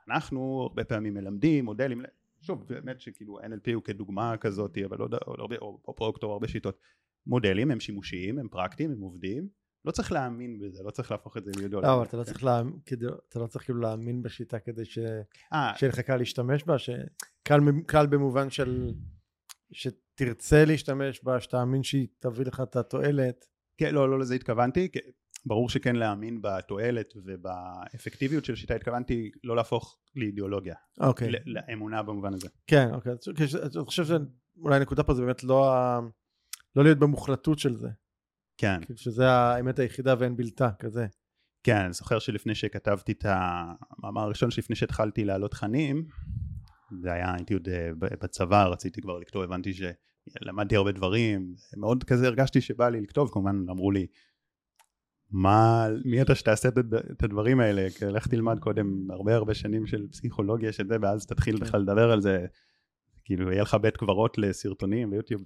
אנחנו 0.08 0.60
הרבה 0.62 0.84
פעמים 0.84 1.14
מלמדים 1.14 1.64
מודלים, 1.64 2.02
שוב 2.40 2.64
באמת 2.68 3.00
שכאילו 3.00 3.40
NLP 3.40 3.75
הוא 3.75 3.82
כדוגמה 3.82 4.36
כזאת 4.36 4.78
אבל 4.84 4.98
עוד, 4.98 5.14
עוד 5.14 5.40
הרבה, 5.40 5.56
או, 5.56 5.80
או 5.88 5.96
פרוקטור 5.96 6.32
הרבה 6.32 6.48
שיטות, 6.48 6.78
מודלים 7.26 7.71
הם 7.71 7.80
שימושיים, 7.80 8.38
הם 8.38 8.49
פרקטיים, 8.49 8.90
הם 8.90 9.00
עובדים, 9.00 9.49
לא 9.85 9.90
צריך 9.90 10.12
להאמין 10.12 10.59
בזה, 10.59 10.83
לא 10.83 10.90
צריך 10.90 11.11
להפוך 11.11 11.37
את 11.37 11.45
זה 11.45 11.50
לידול. 11.59 11.83
לא, 11.83 11.95
אבל 11.95 12.02
אתה 12.02 12.16
לא 12.16 12.25
צריך 12.25 12.45
להאמין, 12.45 12.78
אתה 13.28 13.38
לא 13.38 13.47
צריך 13.47 13.64
כאילו 13.64 13.80
להאמין 13.80 14.23
בשיטה 14.23 14.59
כדי 14.59 14.85
ש- 14.85 14.99
אה, 15.52 15.73
שיהיה 15.76 15.92
לך 15.92 16.00
קל 16.00 16.16
להשתמש 16.16 16.64
בה, 16.64 16.78
שקל 16.78 17.61
קל 17.87 18.06
במובן 18.06 18.50
של 18.50 18.95
שתרצה 19.73 20.64
להשתמש 20.64 21.25
בה, 21.25 21.40
שתאמין 21.40 21.83
שהיא 21.83 22.09
תביא 22.18 22.45
לך 22.47 22.61
את 22.61 22.76
התועלת. 22.76 23.45
כן, 23.78 23.95
לא, 23.95 24.11
לא 24.11 24.18
לזה 24.18 24.35
התכוונתי, 24.35 24.88
ברור 25.47 25.68
שכן 25.68 25.97
להאמין 25.97 26.42
בתועלת 26.42 27.14
ובאפקטיביות 27.16 28.45
של 28.45 28.52
השיטה, 28.52 28.75
התכוונתי 28.75 29.30
לא 29.45 29.56
להפוך 29.56 29.99
לאידיאולוגיה, 30.16 30.75
אוקיי. 31.00 31.30
לאמונה 31.47 32.02
במובן 32.02 32.35
הזה. 32.35 32.49
כן, 32.66 32.95
אוקיי. 32.95 33.12
אני 33.76 33.85
חושב 33.85 34.04
שאולי 34.04 34.76
הנקודה 34.76 35.02
פה 35.02 35.14
זה 35.14 35.23
באמת 35.23 35.45
לא 35.45 35.75
ה... 35.75 36.00
לא 36.76 36.85
להיות 36.85 36.99
במוחלטות 36.99 37.59
של 37.59 37.75
זה. 37.75 37.88
כן, 38.59 38.80
כאילו 38.85 38.99
שזה 38.99 39.28
האמת 39.28 39.78
היחידה 39.78 40.14
ואין 40.18 40.37
בלתה, 40.37 40.71
כזה. 40.78 41.06
כן, 41.62 41.76
אני 41.76 41.92
זוכר 41.92 42.18
שלפני 42.18 42.54
שכתבתי 42.54 43.12
את 43.12 43.25
המאמר 43.28 44.21
הראשון 44.21 44.50
שלפני 44.50 44.76
שהתחלתי 44.76 45.25
להעלות 45.25 45.50
תכנים, 45.50 46.06
זה 47.02 47.12
היה, 47.12 47.35
הייתי 47.35 47.54
עוד 47.54 47.68
אה, 47.68 47.90
בצבא, 47.99 48.64
רציתי 48.64 49.00
כבר 49.00 49.18
לכתוב, 49.18 49.42
הבנתי 49.42 49.73
שלמדתי 49.73 50.76
הרבה 50.76 50.92
דברים, 50.92 51.54
מאוד 51.76 52.04
כזה 52.04 52.26
הרגשתי 52.26 52.61
שבא 52.61 52.88
לי 52.88 53.00
לכתוב, 53.00 53.30
כמובן 53.33 53.66
אמרו 53.71 53.90
לי, 53.90 54.06
מה, 55.30 55.87
מי 56.04 56.23
אתה 56.23 56.35
שתעשה 56.35 56.68
את, 56.68 56.78
הד- 56.78 56.95
את 56.95 57.23
הדברים 57.23 57.61
האלה, 57.61 57.87
לך 58.11 58.26
תלמד 58.28 58.59
קודם 58.59 59.11
הרבה 59.11 59.35
הרבה 59.35 59.54
שנים 59.54 59.87
של 59.87 60.06
פסיכולוגיה 60.09 60.73
של 60.73 60.88
זה, 60.88 60.97
ואז 61.02 61.26
תתחיל 61.26 61.56
בכלל 61.61 61.80
לדבר 61.80 62.11
על 62.11 62.21
זה, 62.21 62.47
כאילו 63.25 63.52
יהיה 63.52 63.62
לך 63.62 63.75
בית 63.75 63.97
קברות 63.97 64.38
לסרטונים 64.38 65.11
ביוטיוב. 65.11 65.42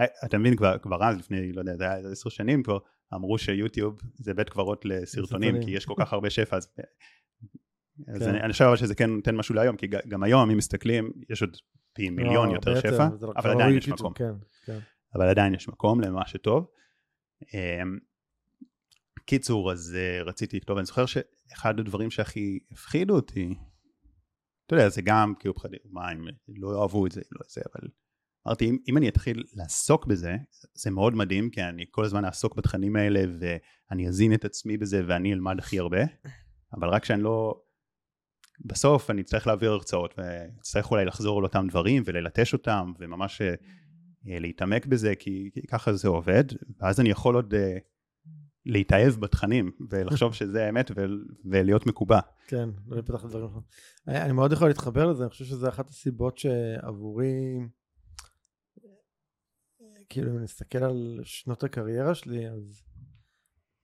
אה, 0.00 0.04
אתה 0.24 0.38
מבין, 0.38 0.56
כבר, 0.56 0.78
כבר 0.78 1.04
אז, 1.04 1.18
לפני, 1.18 1.52
לא 1.52 1.60
יודע, 1.60 1.76
זה 1.76 1.84
היה 1.84 2.10
עשר 2.12 2.30
שנים 2.30 2.62
כבר, 2.62 2.78
אמרו 3.14 3.38
שיוטיוב 3.38 4.00
זה 4.14 4.34
בית 4.34 4.48
קברות 4.48 4.84
לסרטונים. 4.84 5.62
כי 5.62 5.70
יש 5.70 5.86
כל 5.86 5.94
כך 5.98 6.12
הרבה 6.12 6.30
שפע, 6.30 6.56
אז, 6.56 6.68
אז 8.14 8.22
כן. 8.22 8.28
אני, 8.28 8.40
אני 8.40 8.52
חושב 8.52 8.76
שזה 8.76 8.94
כן 8.94 9.10
נותן 9.10 9.36
משהו 9.36 9.54
להיום, 9.54 9.76
כי 9.76 9.86
גם 9.86 10.22
היום, 10.22 10.50
אם 10.50 10.56
מסתכלים, 10.56 11.12
יש 11.30 11.42
עוד 11.42 11.56
פי 11.92 12.10
מיליון 12.10 12.48
לא, 12.48 12.54
יותר 12.54 12.70
הרבה 12.70 12.80
שפע, 12.80 13.08
אבל 13.36 13.50
עדיין 13.50 13.78
יש 13.78 13.88
מקום. 13.88 14.12
כן, 14.12 14.32
כן. 14.66 14.78
אבל 15.14 15.28
עדיין 15.28 15.54
יש 15.54 15.68
מקום 15.68 16.00
למה 16.00 16.26
שטוב. 16.26 16.70
אמ, 17.54 17.98
קיצור, 19.24 19.72
אז 19.72 19.96
אה, 19.98 20.22
רציתי 20.22 20.56
לכתוב, 20.56 20.76
אני 20.76 20.86
זוכר 20.86 21.06
שאחד 21.06 21.80
הדברים 21.80 22.10
שהכי 22.10 22.58
הפחידו 22.70 23.14
אותי, 23.14 23.54
אתה 24.66 24.74
יודע, 24.74 24.88
זה 24.88 25.02
גם 25.02 25.34
כאילו 25.38 25.54
פחדים, 25.54 25.80
מה 25.90 26.08
הם 26.08 26.24
לא 26.48 26.74
יאהבו 26.78 27.06
את 27.06 27.12
זה, 27.12 27.20
לא 27.32 27.40
זה, 27.48 27.60
אבל 27.74 27.88
אמרתי, 28.48 28.70
אם, 28.70 28.78
אם 28.88 28.96
אני 28.96 29.08
אתחיל 29.08 29.44
לעסוק 29.54 30.06
בזה, 30.06 30.36
זה 30.74 30.90
מאוד 30.90 31.14
מדהים, 31.14 31.50
כי 31.50 31.62
אני 31.62 31.84
כל 31.90 32.04
הזמן 32.04 32.24
אעסוק 32.24 32.56
בתכנים 32.56 32.96
האלה, 32.96 33.20
ואני 33.40 34.08
אזין 34.08 34.34
את 34.34 34.44
עצמי 34.44 34.76
בזה, 34.76 35.02
ואני 35.06 35.32
אלמד 35.32 35.58
הכי 35.58 35.78
הרבה, 35.78 35.98
אבל 36.74 36.88
רק 36.88 37.04
שאני 37.04 37.22
לא... 37.22 37.60
בסוף 38.64 39.10
אני 39.10 39.22
אצטרך 39.22 39.46
להעביר 39.46 39.72
הרצאות, 39.72 40.14
ואצטרך 40.18 40.90
אולי 40.90 41.04
לחזור 41.04 41.38
על 41.38 41.44
אותם 41.44 41.66
דברים, 41.68 42.02
וללטש 42.06 42.52
אותם, 42.52 42.92
וממש 42.98 43.40
אה, 43.40 43.54
אה, 44.28 44.38
להתעמק 44.38 44.86
בזה, 44.86 45.14
כי, 45.14 45.50
כי 45.54 45.66
ככה 45.66 45.92
זה 45.92 46.08
עובד, 46.08 46.44
ואז 46.80 47.00
אני 47.00 47.08
יכול 47.08 47.34
עוד 47.34 47.54
אה, 47.54 47.78
להתאהב 48.66 49.14
בתכנים, 49.14 49.70
ולחשוב 49.90 50.34
שזה 50.38 50.66
האמת, 50.66 50.90
ול, 50.96 51.26
ולהיות 51.44 51.86
מקובע. 51.86 52.20
כן, 52.46 52.68
לא 52.86 52.96
לפתח 52.96 53.24
לדברים 53.24 53.46
אחרים. 53.46 53.62
אני 54.08 54.22
אני 54.22 54.32
מאוד 54.32 54.52
יכול 54.52 54.68
להתחבר 54.68 55.06
לזה, 55.06 55.22
אני 55.22 55.30
חושב 55.30 55.44
שזה 55.44 55.68
אחת 55.68 55.88
הסיבות 55.88 56.38
שעבורי, 56.38 57.58
כאילו 60.08 60.30
אם 60.30 60.42
נסתכל 60.42 60.84
על 60.84 61.20
שנות 61.22 61.64
הקריירה 61.64 62.14
שלי, 62.14 62.48
אז 62.48 62.82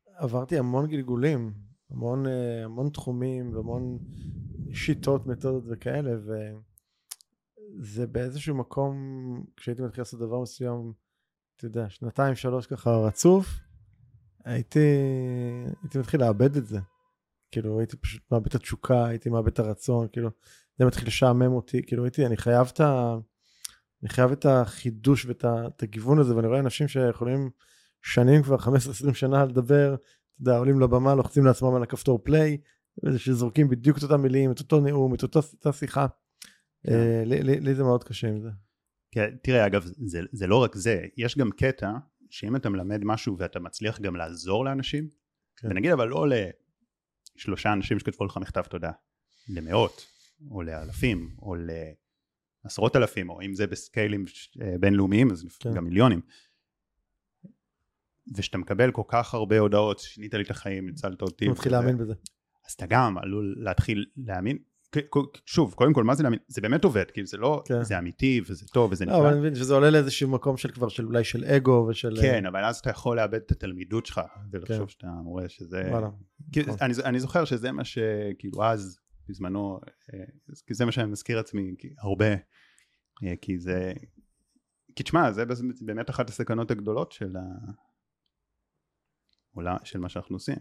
עברתי 0.07 0.59
המון 0.59 0.87
גלגולים, 0.87 1.55
המון, 1.91 2.27
אה, 2.27 2.65
המון 2.65 2.91
תחומים 2.91 3.55
והמון 3.55 3.99
שיטות, 4.73 5.27
מתודות 5.27 5.65
וכאלה, 5.67 6.11
וזה 7.79 8.07
באיזשהו 8.07 8.55
מקום, 8.57 8.95
כשהייתי 9.57 9.83
מתחיל 9.83 10.01
לעשות 10.01 10.21
דבר 10.21 10.41
מסוים, 10.41 10.93
אתה 11.57 11.67
יודע, 11.67 11.89
שנתיים, 11.89 12.35
שלוש 12.35 12.67
ככה 12.67 12.91
רצוף, 12.91 13.47
הייתי, 14.45 14.79
הייתי 15.83 15.99
מתחיל 15.99 16.21
לאבד 16.21 16.57
את 16.57 16.67
זה. 16.67 16.79
כאילו 17.51 17.79
הייתי 17.79 17.97
פשוט 17.97 18.23
מאבד 18.33 18.47
את 18.47 18.55
התשוקה, 18.55 19.07
הייתי 19.07 19.31
מאבד 19.31 19.53
את 19.53 19.59
הרצון, 19.59 20.09
כאילו 20.13 20.31
זה 20.79 20.85
מתחיל 20.85 21.07
לשעמם 21.07 21.53
אותי, 21.53 21.83
כאילו 21.87 22.05
הייתי, 22.05 22.27
אני 22.27 22.37
חייב 22.37 22.71
את 22.73 22.81
ה... 22.81 23.17
אני 24.05 24.13
חייב 24.13 24.31
את 24.33 24.47
החידוש 24.47 25.27
ואת 25.27 25.83
הגיוון 25.83 26.19
הזה, 26.19 26.37
ואני 26.37 26.47
רואה 26.47 26.61
אנשים 26.61 26.89
שיכולים 26.89 27.51
שנים 28.03 28.43
כבר, 28.43 28.57
15-20 28.57 29.15
שנה 29.15 29.45
לדבר, 29.45 29.95
אתה 29.95 30.03
יודע, 30.43 30.59
עולים 30.59 30.81
לבמה, 30.81 31.15
לוחצים 31.15 31.45
לעצמם 31.45 31.75
על 31.75 31.83
הכפתור 31.83 32.19
פליי, 32.25 32.59
שזורקים 33.17 33.69
בדיוק 33.69 33.99
את 33.99 34.03
אותם 34.03 34.23
מילים, 34.23 34.53
את 34.53 34.59
אותו 34.59 34.81
נאום, 34.81 35.15
את 35.15 35.23
אותה 35.23 35.73
שיחה. 35.73 36.07
אה, 36.89 37.23
לי- 37.27 37.75
זה 37.75 37.83
מאוד 37.83 38.05
קשה 38.05 38.29
עם 38.29 38.41
זה. 38.41 38.49
כן, 39.11 39.37
תראה, 39.43 39.67
אגב, 39.67 39.85
זה, 39.85 40.21
זה 40.33 40.47
לא 40.47 40.63
רק 40.63 40.75
זה, 40.77 41.05
יש 41.17 41.39
גם 41.39 41.51
קטע, 41.51 41.91
שאם 42.31 42.57
אתה 42.57 42.71
מלמד 42.71 43.01
משהו 43.05 43.37
ואתה 43.39 43.61
מצליח 43.61 44.01
גם 44.01 44.17
לעזור 44.17 44.65
לאנשים, 44.65 45.09
כן. 45.57 45.69
ונגיד 45.71 45.91
אבל 45.93 46.09
לא 46.09 46.27
לשלושה 47.37 47.73
אנשים 47.73 47.99
שכתבו 47.99 48.25
לך 48.25 48.37
מכתב 48.37 48.63
תודה, 48.63 48.91
למאות, 49.49 50.07
או 50.51 50.63
לאלפים, 50.63 51.37
או 51.43 51.55
לעשרות 52.65 52.97
אלפים, 52.97 53.31
או 53.31 53.43
אם 53.43 53.55
זה 53.55 53.67
בסקיילים 53.67 54.25
אה, 54.63 54.75
בינלאומיים, 54.81 55.31
אז 55.31 55.45
כן. 55.61 55.75
גם 55.75 55.85
מיליונים. 55.85 56.21
ושאתה 58.37 58.59
מקבל 58.59 58.91
כל 58.91 59.03
כך 59.09 59.35
הרבה 59.35 59.59
הודעות, 59.59 59.99
שינית 59.99 60.35
לי 60.35 60.43
את 60.43 60.51
החיים, 60.51 60.89
הצלת 60.89 61.23
אותי. 61.23 61.49
מתחיל 61.49 61.73
וזה, 61.73 61.81
להאמין 61.81 61.99
בזה. 61.99 62.15
אז 62.69 62.73
אתה 62.73 62.87
גם 62.87 63.19
עלול 63.19 63.55
להתחיל 63.59 64.05
להאמין. 64.17 64.59
שוב, 65.47 65.75
קודם 65.75 65.93
כל, 65.93 66.05
מה 66.05 66.15
זה 66.15 66.23
להאמין? 66.23 66.39
זה 66.49 66.61
באמת 66.61 66.85
עובד, 66.85 67.05
כאילו 67.11 67.27
זה 67.27 67.37
לא, 67.37 67.63
כן. 67.65 67.85
זה 67.85 67.99
אמיתי 67.99 68.41
וזה 68.47 68.67
טוב 68.67 68.93
וזה 68.93 69.05
לא, 69.05 69.13
נפלא. 69.13 69.23
אבל 69.23 69.31
אני 69.31 69.41
מבין 69.41 69.55
שזה 69.55 69.75
עולה 69.75 69.91
לאיזשהו 69.91 70.29
מקום 70.29 70.57
של 70.57 70.71
כבר, 70.71 70.89
של 70.89 71.07
אולי 71.07 71.25
של 71.25 71.45
אגו 71.45 71.87
ושל... 71.91 72.17
כן, 72.21 72.47
אבל 72.47 72.65
אז 72.65 72.77
אתה 72.79 72.91
יכול 72.91 73.17
לאבד 73.17 73.35
את 73.35 73.51
התלמידות 73.51 74.07
שלך, 74.07 74.21
ולחשוב 74.53 74.79
כן. 74.79 74.89
שאתה 74.89 75.07
מורה 75.07 75.49
שזה... 75.49 75.83
וואלה. 75.91 76.09
כי- 76.53 76.61
נכון. 76.61 76.77
אני, 76.81 76.95
אני 77.05 77.21
זוכר 77.21 77.45
שזה 77.45 77.73
מה 77.73 77.85
שכאילו 77.85 78.65
אז, 78.65 78.99
בזמנו, 79.29 79.81
אה, 80.15 80.25
כי 80.67 80.75
זה 80.75 80.85
מה 80.85 80.93
שאני 80.93 81.11
מזכיר 81.11 81.39
עצמי 81.39 81.75
כי- 81.79 81.95
הרבה, 81.99 82.31
אה, 83.25 83.37
כי 83.43 83.59
זה... 83.59 83.93
כי 84.97 85.03
תשמע, 85.03 85.33
זה 85.33 85.43
באמת 85.81 86.11
אחת 86.11 86.29
הסכנות 86.29 86.71
הגדולות 86.71 87.13
של 87.13 87.37
ה... 87.37 87.43
עולם- 89.55 89.85
של 89.85 89.99
מה 89.99 90.09
שאנחנו 90.09 90.37
עושים. 90.37 90.57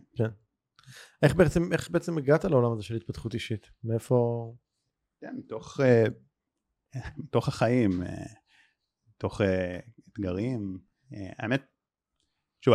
איך 1.24 1.36
בעצם, 1.36 1.74
איך 1.74 1.90
בעצם 1.92 2.18
הגעת 2.18 2.46
לעולם 2.46 2.74
הזה 2.74 2.84
של 2.84 2.96
התפתחות 2.96 3.34
אישית? 3.34 3.68
מאיפה... 3.84 4.54
כן, 5.22 5.36
מתוך, 5.38 5.80
אה, 5.80 6.04
מתוך 7.18 7.48
החיים, 7.48 7.90
מתוך 9.08 9.42
אתגרים. 10.10 10.80
האמת, 11.12 11.62
שוב, 12.62 12.74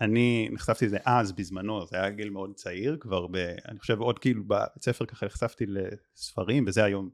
אני 0.00 0.48
נחשפתי 0.52 0.86
לזה 0.86 0.98
אז 1.04 1.32
בזמנו, 1.32 1.86
זה 1.86 1.96
היה 1.96 2.10
גיל 2.10 2.30
מאוד 2.30 2.54
צעיר 2.54 2.96
כבר, 3.00 3.26
ב, 3.26 3.36
אני 3.68 3.78
חושב 3.78 4.00
עוד 4.00 4.18
כאילו 4.18 4.44
בבית 4.44 4.82
ספר 4.82 5.06
ככה 5.06 5.26
נחשפתי 5.26 5.64
לספרים, 5.66 6.64
וזה 6.66 6.84
היום 6.84 7.10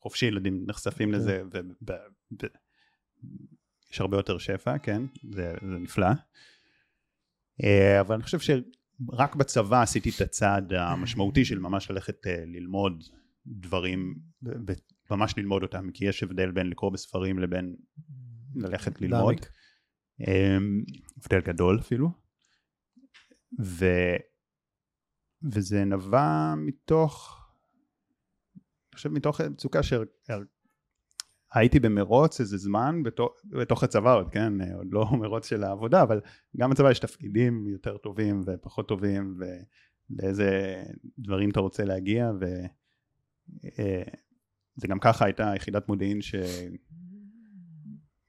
חופשי 0.00 0.26
ילדים 0.26 0.64
נחשפים 0.66 1.12
לזה, 1.12 1.42
ויש 2.32 4.00
הרבה 4.00 4.16
יותר 4.16 4.38
שפע, 4.38 4.78
כן, 4.78 5.02
זה, 5.30 5.54
זה 5.60 5.78
נפלא. 5.78 6.06
אה, 7.64 8.00
אבל 8.00 8.14
אני 8.14 8.22
חושב 8.22 8.38
שרק 8.38 9.34
בצבא 9.36 9.82
עשיתי 9.82 10.10
את 10.16 10.20
הצעד 10.20 10.72
המשמעותי 10.72 11.44
של 11.44 11.58
ממש 11.58 11.90
ללכת 11.90 12.26
אה, 12.26 12.44
ללמוד 12.46 13.04
דברים, 13.46 14.14
וממש 15.10 15.34
ללמוד 15.36 15.62
אותם, 15.62 15.90
כי 15.94 16.04
יש 16.04 16.22
הבדל 16.22 16.50
בין 16.50 16.66
לקרוא 16.70 16.90
בספרים 16.92 17.38
לבין 17.38 17.76
ללכת 18.54 19.00
ללמוד. 19.00 19.46
הבדל 21.22 21.40
גדול 21.40 21.78
אפילו. 21.80 22.10
ו... 23.60 23.86
וזה 25.52 25.84
נבע 25.84 26.54
מתוך, 26.56 27.38
אני 28.56 28.94
חושב 28.94 29.08
מתוך 29.08 29.40
מצוקה 29.40 29.80
שהייתי 29.82 31.80
במרוץ 31.80 32.40
איזה 32.40 32.56
זמן 32.56 33.02
בתוך, 33.02 33.32
בתוך 33.44 33.82
הצבא 33.82 34.14
עוד, 34.14 34.30
כן, 34.30 34.74
עוד 34.74 34.86
לא 34.90 35.06
מרוץ 35.20 35.46
של 35.46 35.64
העבודה, 35.64 36.02
אבל 36.02 36.20
גם 36.56 36.70
בצבא 36.70 36.90
יש 36.90 36.98
תפקידים 36.98 37.68
יותר 37.68 37.96
טובים 37.96 38.42
ופחות 38.46 38.88
טובים 38.88 39.36
ולאיזה 39.38 40.82
דברים 41.18 41.50
אתה 41.50 41.60
רוצה 41.60 41.84
להגיע 41.84 42.32
וזה 42.40 43.78
גם 44.88 44.98
ככה 44.98 45.24
הייתה 45.24 45.52
יחידת 45.56 45.88
מודיעין 45.88 46.22
ש... 46.22 46.34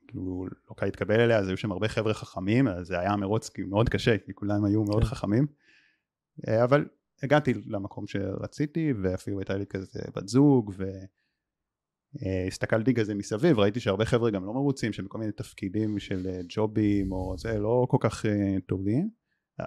כאילו 0.07 0.45
קל 0.75 0.85
להתקבל 0.85 1.19
אליה, 1.19 1.39
אז 1.39 1.47
היו 1.47 1.57
שם 1.57 1.71
הרבה 1.71 1.87
חבר'ה 1.87 2.13
חכמים, 2.13 2.67
אז 2.67 2.87
זה 2.87 2.99
היה 2.99 3.15
מרוץ 3.15 3.49
מאוד 3.67 3.89
קשה, 3.89 4.17
כי 4.17 4.33
כולם 4.33 4.65
היו 4.65 4.83
מאוד 4.83 5.03
כן. 5.03 5.09
חכמים. 5.09 5.47
אה, 6.47 6.63
אבל 6.63 6.85
הגעתי 7.23 7.53
למקום 7.53 8.07
שרציתי, 8.07 8.93
ואפילו 9.03 9.39
הייתה 9.39 9.57
לי 9.57 9.65
כזה 9.65 9.99
בת 10.15 10.27
זוג, 10.27 10.73
והסתכלתי 12.15 12.93
כזה 12.93 13.15
מסביב, 13.15 13.59
ראיתי 13.59 13.79
שהרבה 13.79 14.05
חבר'ה 14.05 14.31
גם 14.31 14.45
לא 14.45 14.53
מרוצים, 14.53 14.93
שהם 14.93 15.05
בכל 15.05 15.17
מיני 15.17 15.31
תפקידים 15.31 15.99
של 15.99 16.27
אה, 16.27 16.39
ג'ובים, 16.49 17.11
או 17.11 17.35
זה, 17.37 17.59
לא 17.59 17.87
כל 17.89 17.97
כך 17.99 18.25
אה, 18.25 18.55
טובים. 18.67 19.09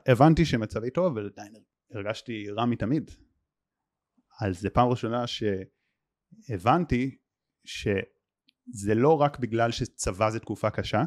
הבנתי 0.06 0.44
שמצבי 0.44 0.90
טוב, 0.90 1.06
אבל 1.06 1.30
עדיין 1.32 1.52
הרגשתי 1.94 2.50
רע 2.50 2.66
מתמיד. 2.66 3.10
אז 4.40 4.60
זה 4.60 4.70
פעם 4.70 4.88
ראשונה 4.88 5.24
שהבנתי 5.26 7.16
ש... 7.64 7.88
זה 8.72 8.94
לא 8.94 9.20
רק 9.20 9.38
בגלל 9.38 9.70
שצבא 9.70 10.30
זה 10.30 10.40
תקופה 10.40 10.70
קשה, 10.70 11.02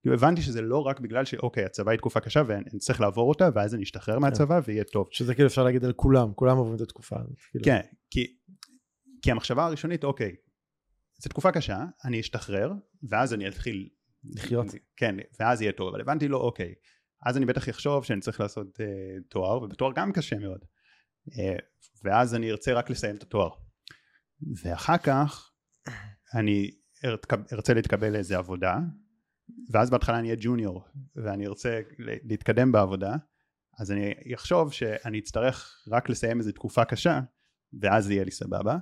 כאילו 0.00 0.14
הבנתי 0.14 0.42
שזה 0.42 0.62
לא 0.62 0.78
רק 0.78 1.00
בגלל 1.00 1.24
שאוקיי 1.24 1.64
הצבא 1.64 1.90
היא 1.90 1.98
תקופה 1.98 2.20
קשה 2.20 2.42
ואני 2.46 2.78
צריך 2.78 3.00
לעבור 3.00 3.28
אותה 3.28 3.48
ואז 3.54 3.74
אני 3.74 3.82
אשתחרר 3.82 4.18
מהצבא 4.18 4.60
ויהיה 4.64 4.84
טוב. 4.84 5.08
שזה 5.10 5.34
כאילו 5.34 5.48
אפשר 5.48 5.64
להגיד 5.64 5.84
על 5.84 5.92
כולם, 5.92 6.32
כולם 6.34 6.56
עוברים 6.56 6.76
את 6.76 6.80
התקופה 6.80 7.16
הזאת. 7.20 7.38
כאילו. 7.50 7.64
כן, 7.64 7.80
כי, 8.10 8.36
כי 9.22 9.30
המחשבה 9.30 9.66
הראשונית 9.66 10.04
אוקיי, 10.04 10.36
זו 11.18 11.28
תקופה 11.28 11.52
קשה, 11.52 11.84
אני 12.04 12.20
אשתחרר 12.20 12.72
ואז 13.08 13.34
אני 13.34 13.48
אתחיל 13.48 13.88
לחיות. 14.24 14.66
כן, 14.96 15.16
ואז 15.40 15.62
יהיה 15.62 15.72
טוב, 15.72 15.88
אבל 15.88 16.00
הבנתי 16.00 16.28
לו 16.28 16.38
אוקיי, 16.38 16.74
אז 17.26 17.36
אני 17.36 17.46
בטח 17.46 17.68
אחשוב 17.68 18.04
שאני 18.04 18.20
צריך 18.20 18.40
לעשות 18.40 18.80
אה, 18.80 18.86
תואר 19.28 19.62
ובתואר 19.62 19.92
גם 19.96 20.12
קשה 20.12 20.38
מאוד. 20.38 20.64
אה, 21.38 21.56
ואז 22.04 22.34
אני 22.34 22.50
ארצה 22.50 22.72
רק 22.72 22.90
לסיים 22.90 23.16
את 23.16 23.22
התואר. 23.22 23.50
ואחר 24.62 24.98
כך 24.98 25.50
אני 26.34 26.70
ארצה 27.52 27.74
להתקבל 27.74 28.12
לאיזה 28.12 28.36
עבודה 28.36 28.78
ואז 29.70 29.90
בהתחלה 29.90 30.18
אני 30.18 30.28
אהיה 30.28 30.36
ג'וניור 30.40 30.84
ואני 31.16 31.46
ארצה 31.46 31.80
להתקדם 31.98 32.72
בעבודה 32.72 33.16
אז 33.78 33.92
אני 33.92 34.14
אחשוב 34.34 34.72
שאני 34.72 35.18
אצטרך 35.18 35.84
רק 35.88 36.08
לסיים 36.08 36.38
איזו 36.38 36.52
תקופה 36.52 36.84
קשה 36.84 37.20
ואז 37.80 38.10
יהיה 38.10 38.24
לי 38.24 38.30
סבבה 38.30 38.76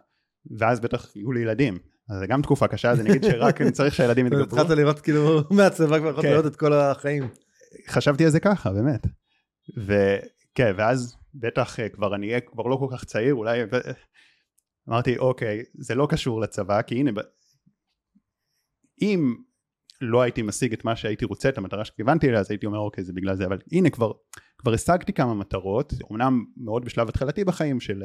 ואז 0.58 0.80
בטח 0.80 1.16
יהיו 1.16 1.32
לי 1.32 1.40
ילדים 1.40 1.78
אז 2.10 2.18
זה 2.18 2.26
גם 2.26 2.42
תקופה 2.42 2.68
קשה 2.68 2.90
אז 2.90 3.00
אני 3.00 3.10
אגיד 3.10 3.24
שרק 3.24 3.60
אני 3.60 3.72
צריך 3.72 3.94
שהילדים 3.94 4.26
יתגברו. 4.26 4.44
התחלת 4.44 4.70
לראות 4.70 5.00
כאילו 5.00 5.40
מהצבא 5.56 5.98
כבר 5.98 6.10
יכולת 6.10 6.24
כן. 6.24 6.30
לראות 6.30 6.46
את 6.46 6.56
כל 6.56 6.72
החיים. 6.72 7.28
חשבתי 7.88 8.24
על 8.24 8.30
זה 8.30 8.40
ככה 8.40 8.72
באמת. 8.72 9.06
וכן 9.76 10.72
ואז 10.76 11.16
בטח 11.34 11.80
אה, 11.80 11.88
כבר 11.88 12.14
אני 12.14 12.28
אהיה 12.28 12.40
כבר 12.40 12.62
לא 12.62 12.76
כל 12.76 12.96
כך 12.96 13.04
צעיר 13.04 13.34
אולי 13.34 13.60
אמרתי 14.88 15.18
אוקיי 15.18 15.62
זה 15.74 15.94
לא 15.94 16.06
קשור 16.10 16.40
לצבא 16.40 16.82
כי 16.82 16.94
הנה 16.94 17.10
אם 19.02 19.34
לא 20.00 20.22
הייתי 20.22 20.42
משיג 20.42 20.72
את 20.72 20.84
מה 20.84 20.96
שהייתי 20.96 21.24
רוצה 21.24 21.48
את 21.48 21.58
המטרה 21.58 21.84
שכיוונתי 21.84 22.28
אליה 22.28 22.40
אז 22.40 22.50
הייתי 22.50 22.66
אומר 22.66 22.78
אוקיי 22.78 23.04
זה 23.04 23.12
בגלל 23.12 23.36
זה 23.36 23.46
אבל 23.46 23.58
הנה 23.72 23.90
כבר 23.90 24.12
כבר 24.58 24.72
השגתי 24.72 25.12
כמה 25.12 25.34
מטרות 25.34 25.92
אמנם 26.12 26.44
מאוד 26.56 26.84
בשלב 26.84 27.08
התחלתי 27.08 27.44
בחיים 27.44 27.80
של 27.80 28.02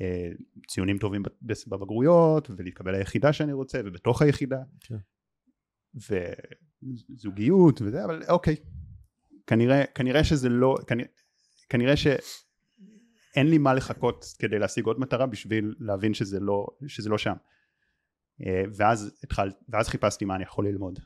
אה, 0.00 0.28
ציונים 0.68 0.98
טובים 0.98 1.22
בבגרויות 1.42 2.50
ולהתקבל 2.50 2.96
ליחידה 2.96 3.32
שאני 3.32 3.52
רוצה 3.52 3.80
ובתוך 3.84 4.22
היחידה 4.22 4.56
okay. 4.56 4.88
כן. 4.88 4.96
וזוגיות 6.82 7.82
וזה 7.82 8.04
אבל 8.04 8.22
אוקיי 8.28 8.56
כנראה 9.46 9.84
כנראה 9.86 10.24
שזה 10.24 10.48
לא 10.48 10.76
כנראה, 10.86 11.08
כנראה 11.68 11.96
שאין 11.96 13.46
לי 13.46 13.58
מה 13.58 13.74
לחכות 13.74 14.24
כדי 14.38 14.58
להשיג 14.58 14.84
עוד 14.84 15.00
מטרה 15.00 15.26
בשביל 15.26 15.74
להבין 15.78 16.14
שזה 16.14 16.40
לא 16.40 16.66
שזה 16.86 17.10
לא 17.10 17.18
שם 17.18 17.34
ואז 18.76 19.18
התחל, 19.22 19.50
ואז 19.68 19.88
חיפשתי 19.88 20.24
מה 20.24 20.34
אני 20.34 20.42
יכול 20.42 20.68
ללמוד. 20.68 20.98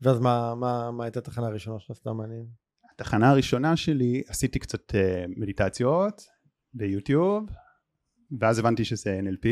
ואז 0.00 0.20
מה, 0.20 0.54
מה, 0.54 0.90
מה 0.90 1.04
הייתה 1.04 1.18
התחנה 1.18 1.46
הראשונה 1.46 1.80
שלך? 1.80 1.96
סתם 1.96 2.16
מעניין. 2.16 2.46
התחנה 2.94 3.30
הראשונה 3.30 3.76
שלי 3.76 4.22
עשיתי 4.26 4.58
קצת 4.58 4.90
uh, 4.90 4.94
מדיטציות 5.36 6.22
ביוטיוב 6.74 7.50
ואז 8.40 8.58
הבנתי 8.58 8.84
שזה 8.84 9.20
NLP 9.22 9.48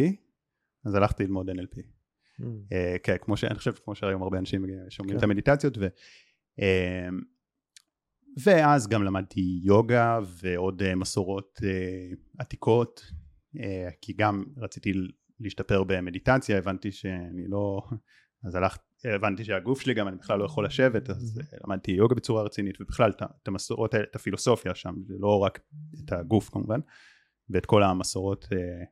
אז 0.85 0.95
הלכתי 0.95 1.25
ללמוד 1.25 1.51
NLP. 1.51 1.79
Mm. 1.79 2.43
Uh, 2.43 2.99
כן, 3.03 3.17
כמו 3.21 3.37
שאני 3.37 3.55
חושב 3.55 3.73
כמו 3.85 3.95
שהיום 3.95 4.23
הרבה 4.23 4.39
אנשים 4.39 4.67
שומעים 4.89 5.15
כן. 5.15 5.19
את 5.19 5.23
המדיטציות 5.23 5.79
ו, 5.79 5.87
uh, 5.87 7.15
ואז 8.45 8.89
גם 8.89 9.03
למדתי 9.03 9.61
יוגה 9.63 10.19
ועוד 10.43 10.83
uh, 10.83 10.95
מסורות 10.95 11.61
uh, 11.63 12.17
עתיקות 12.39 13.13
uh, 13.57 13.61
כי 14.01 14.13
גם 14.13 14.45
רציתי 14.57 14.93
להשתפר 15.41 15.85
במדיטציה 15.85 16.59
הבנתי 16.59 16.93
שאני 16.93 17.49
לא 17.49 17.83
אז 18.45 18.55
הלכתי 18.55 18.85
הבנתי 19.05 19.45
שהגוף 19.45 19.81
שלי 19.81 19.95
גם 19.95 20.09
אני 20.09 20.17
בכלל 20.17 20.39
לא 20.39 20.45
יכול 20.45 20.67
לשבת 20.67 21.11
אז 21.11 21.39
mm-hmm. 21.39 21.57
למדתי 21.65 21.93
יוגה 21.93 22.15
בצורה 22.15 22.43
רצינית 22.43 22.81
ובכלל 22.81 23.11
את 23.43 23.49
המסורות 23.49 23.95
האלה 23.95 24.05
את 24.11 24.17
הפילוסופיה 24.17 24.75
שם 24.75 24.95
זה 25.07 25.15
לא 25.19 25.39
רק 25.39 25.61
את 26.05 26.13
הגוף 26.13 26.51
כמובן 26.51 26.81
ואת 27.51 27.67
כל 27.67 27.83
המסורות 27.83 28.49
אה, 28.53 28.85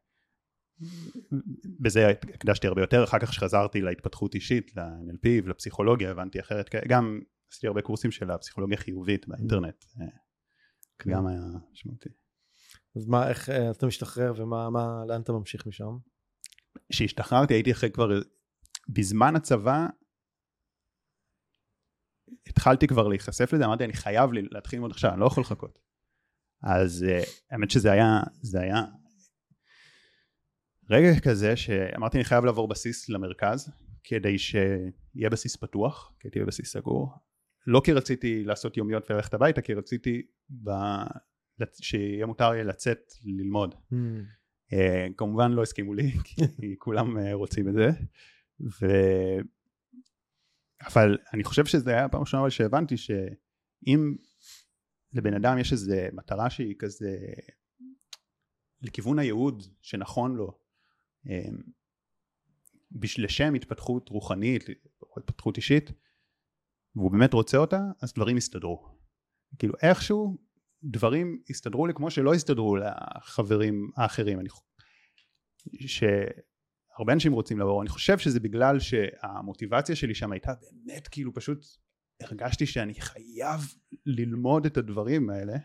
בזה 1.81 2.09
הקדשתי 2.09 2.67
הרבה 2.67 2.83
יותר 2.83 3.05
אחר 3.05 3.19
כך 3.19 3.29
כשחזרתי 3.29 3.81
להתפתחות 3.81 4.35
אישית 4.35 4.77
ל-NLP 4.77 5.29
ולפסיכולוגיה 5.45 6.11
הבנתי 6.11 6.41
אחרת 6.41 6.71
גם 6.89 7.21
עשיתי 7.53 7.67
הרבה 7.67 7.83
קורסים 7.83 8.11
של 8.11 8.31
הפסיכולוגיה 8.31 8.77
חיובית 8.77 9.29
באינטרנט 9.29 9.85
אה, 10.01 10.07
כן. 10.99 11.11
גם 11.11 11.27
היה 11.27 11.41
משמעותי. 11.73 12.09
אז 12.97 13.07
מה 13.07 13.29
איך 13.29 13.51
אה, 13.51 13.71
אתה 13.71 13.87
משתחרר 13.87 14.33
ומה 14.37 14.71
מה 14.71 15.05
לאן 15.09 15.21
אתה 15.21 15.33
ממשיך 15.33 15.67
משם? 15.67 15.97
כשהשתחררתי 16.93 17.55
הייתי 17.55 17.73
אחרי 17.73 17.91
כבר 17.91 18.09
בזמן 18.89 19.37
הצבא 19.37 19.87
התחלתי 22.47 22.87
כבר 22.87 23.09
להיחשף 23.09 23.53
לזה, 23.53 23.65
אמרתי 23.65 23.85
אני 23.85 23.93
חייב 23.93 24.31
להתחיל 24.33 24.79
ללמוד 24.79 24.91
עכשיו, 24.91 25.13
אני 25.13 25.21
לא 25.21 25.27
יכול 25.27 25.41
לחכות. 25.41 25.79
אז 26.63 27.07
uh, 27.09 27.29
האמת 27.51 27.71
שזה 27.71 27.93
היה, 27.93 28.21
זה 28.43 28.61
היה 28.61 28.85
רגע 30.91 31.21
כזה 31.21 31.57
שאמרתי 31.57 32.17
אני 32.17 32.25
חייב 32.25 32.45
לעבור 32.45 32.69
בסיס 32.69 33.09
למרכז 33.09 33.71
כדי 34.05 34.39
שיהיה 34.39 35.31
בסיס 35.31 35.57
פתוח, 35.57 36.13
כי 36.21 36.29
הייתי 36.29 36.41
בבסיס 36.41 36.73
סגור. 36.73 37.13
לא 37.67 37.81
כי 37.85 37.93
רציתי 37.93 38.45
לעשות 38.45 38.77
יומיות 38.77 39.11
וללכת 39.11 39.35
הביתה, 39.35 39.63
כי 39.63 39.75
רציתי 39.75 40.23
ב... 40.65 40.71
שיהיה 41.81 42.27
מותר 42.27 42.51
לי 42.51 42.65
לצאת 42.65 43.13
ללמוד. 43.25 43.75
Mm. 43.75 43.97
Uh, 44.73 45.13
כמובן 45.17 45.53
לא 45.53 45.63
הסכימו 45.63 45.95
לי, 45.95 46.13
כי 46.27 46.77
כולם 46.79 47.17
uh, 47.17 47.21
רוצים 47.33 47.69
את 47.69 47.75
זה. 47.75 47.89
ו... 48.61 48.87
אבל 50.87 51.19
אני 51.35 51.45
חושב 51.45 51.65
שזה 51.65 51.91
היה 51.91 52.05
הפעם 52.05 52.21
ראשונה 52.21 52.51
שהבנתי 52.51 52.97
שאם 52.97 54.17
לבן 55.13 55.35
אדם 55.35 55.59
יש 55.59 55.73
איזו 55.73 55.95
מטרה 56.13 56.51
שהיא 56.51 56.75
כזה 56.79 57.19
לכיוון 58.83 59.19
הייעוד 59.19 59.63
שנכון 59.83 60.37
לו 60.37 60.59
אמ, 61.27 61.63
לשם 63.19 63.55
התפתחות 63.55 64.09
רוחנית 64.09 64.65
או 65.03 65.15
התפתחות 65.17 65.57
אישית 65.57 65.91
והוא 66.97 67.13
באמת 67.13 67.33
רוצה 67.33 67.59
אותה 67.59 67.81
אז 68.03 68.13
דברים 68.13 68.37
יסתדרו 68.37 68.99
כאילו 69.59 69.75
איכשהו 69.83 70.39
דברים 70.83 71.43
יסתדרו 71.51 71.87
לי 71.87 71.95
כמו 71.95 72.11
שלא 72.11 72.35
יסתדרו 72.35 72.77
לחברים 72.77 73.91
האחרים. 73.97 74.41
אני, 74.41 74.49
ש, 75.89 76.03
הרבה 76.99 77.13
אנשים 77.13 77.33
רוצים 77.33 77.59
לעבור, 77.59 77.83
אני 77.83 77.89
חושב 77.89 78.19
שזה 78.19 78.41
בגלל 78.41 78.79
שהמוטיבציה 78.79 79.97
שלי 79.97 80.15
שם 80.15 80.33
הייתה 80.33 80.53
באמת 80.61 81.09
כאילו 81.09 81.35
פשוט 81.35 81.65
הרגשתי 82.21 82.67
שאני 82.67 82.95
חייב 82.95 83.61
ללמוד 84.07 84.67
את 84.67 84.77
הדברים 84.77 85.31
האלה, 85.31 85.57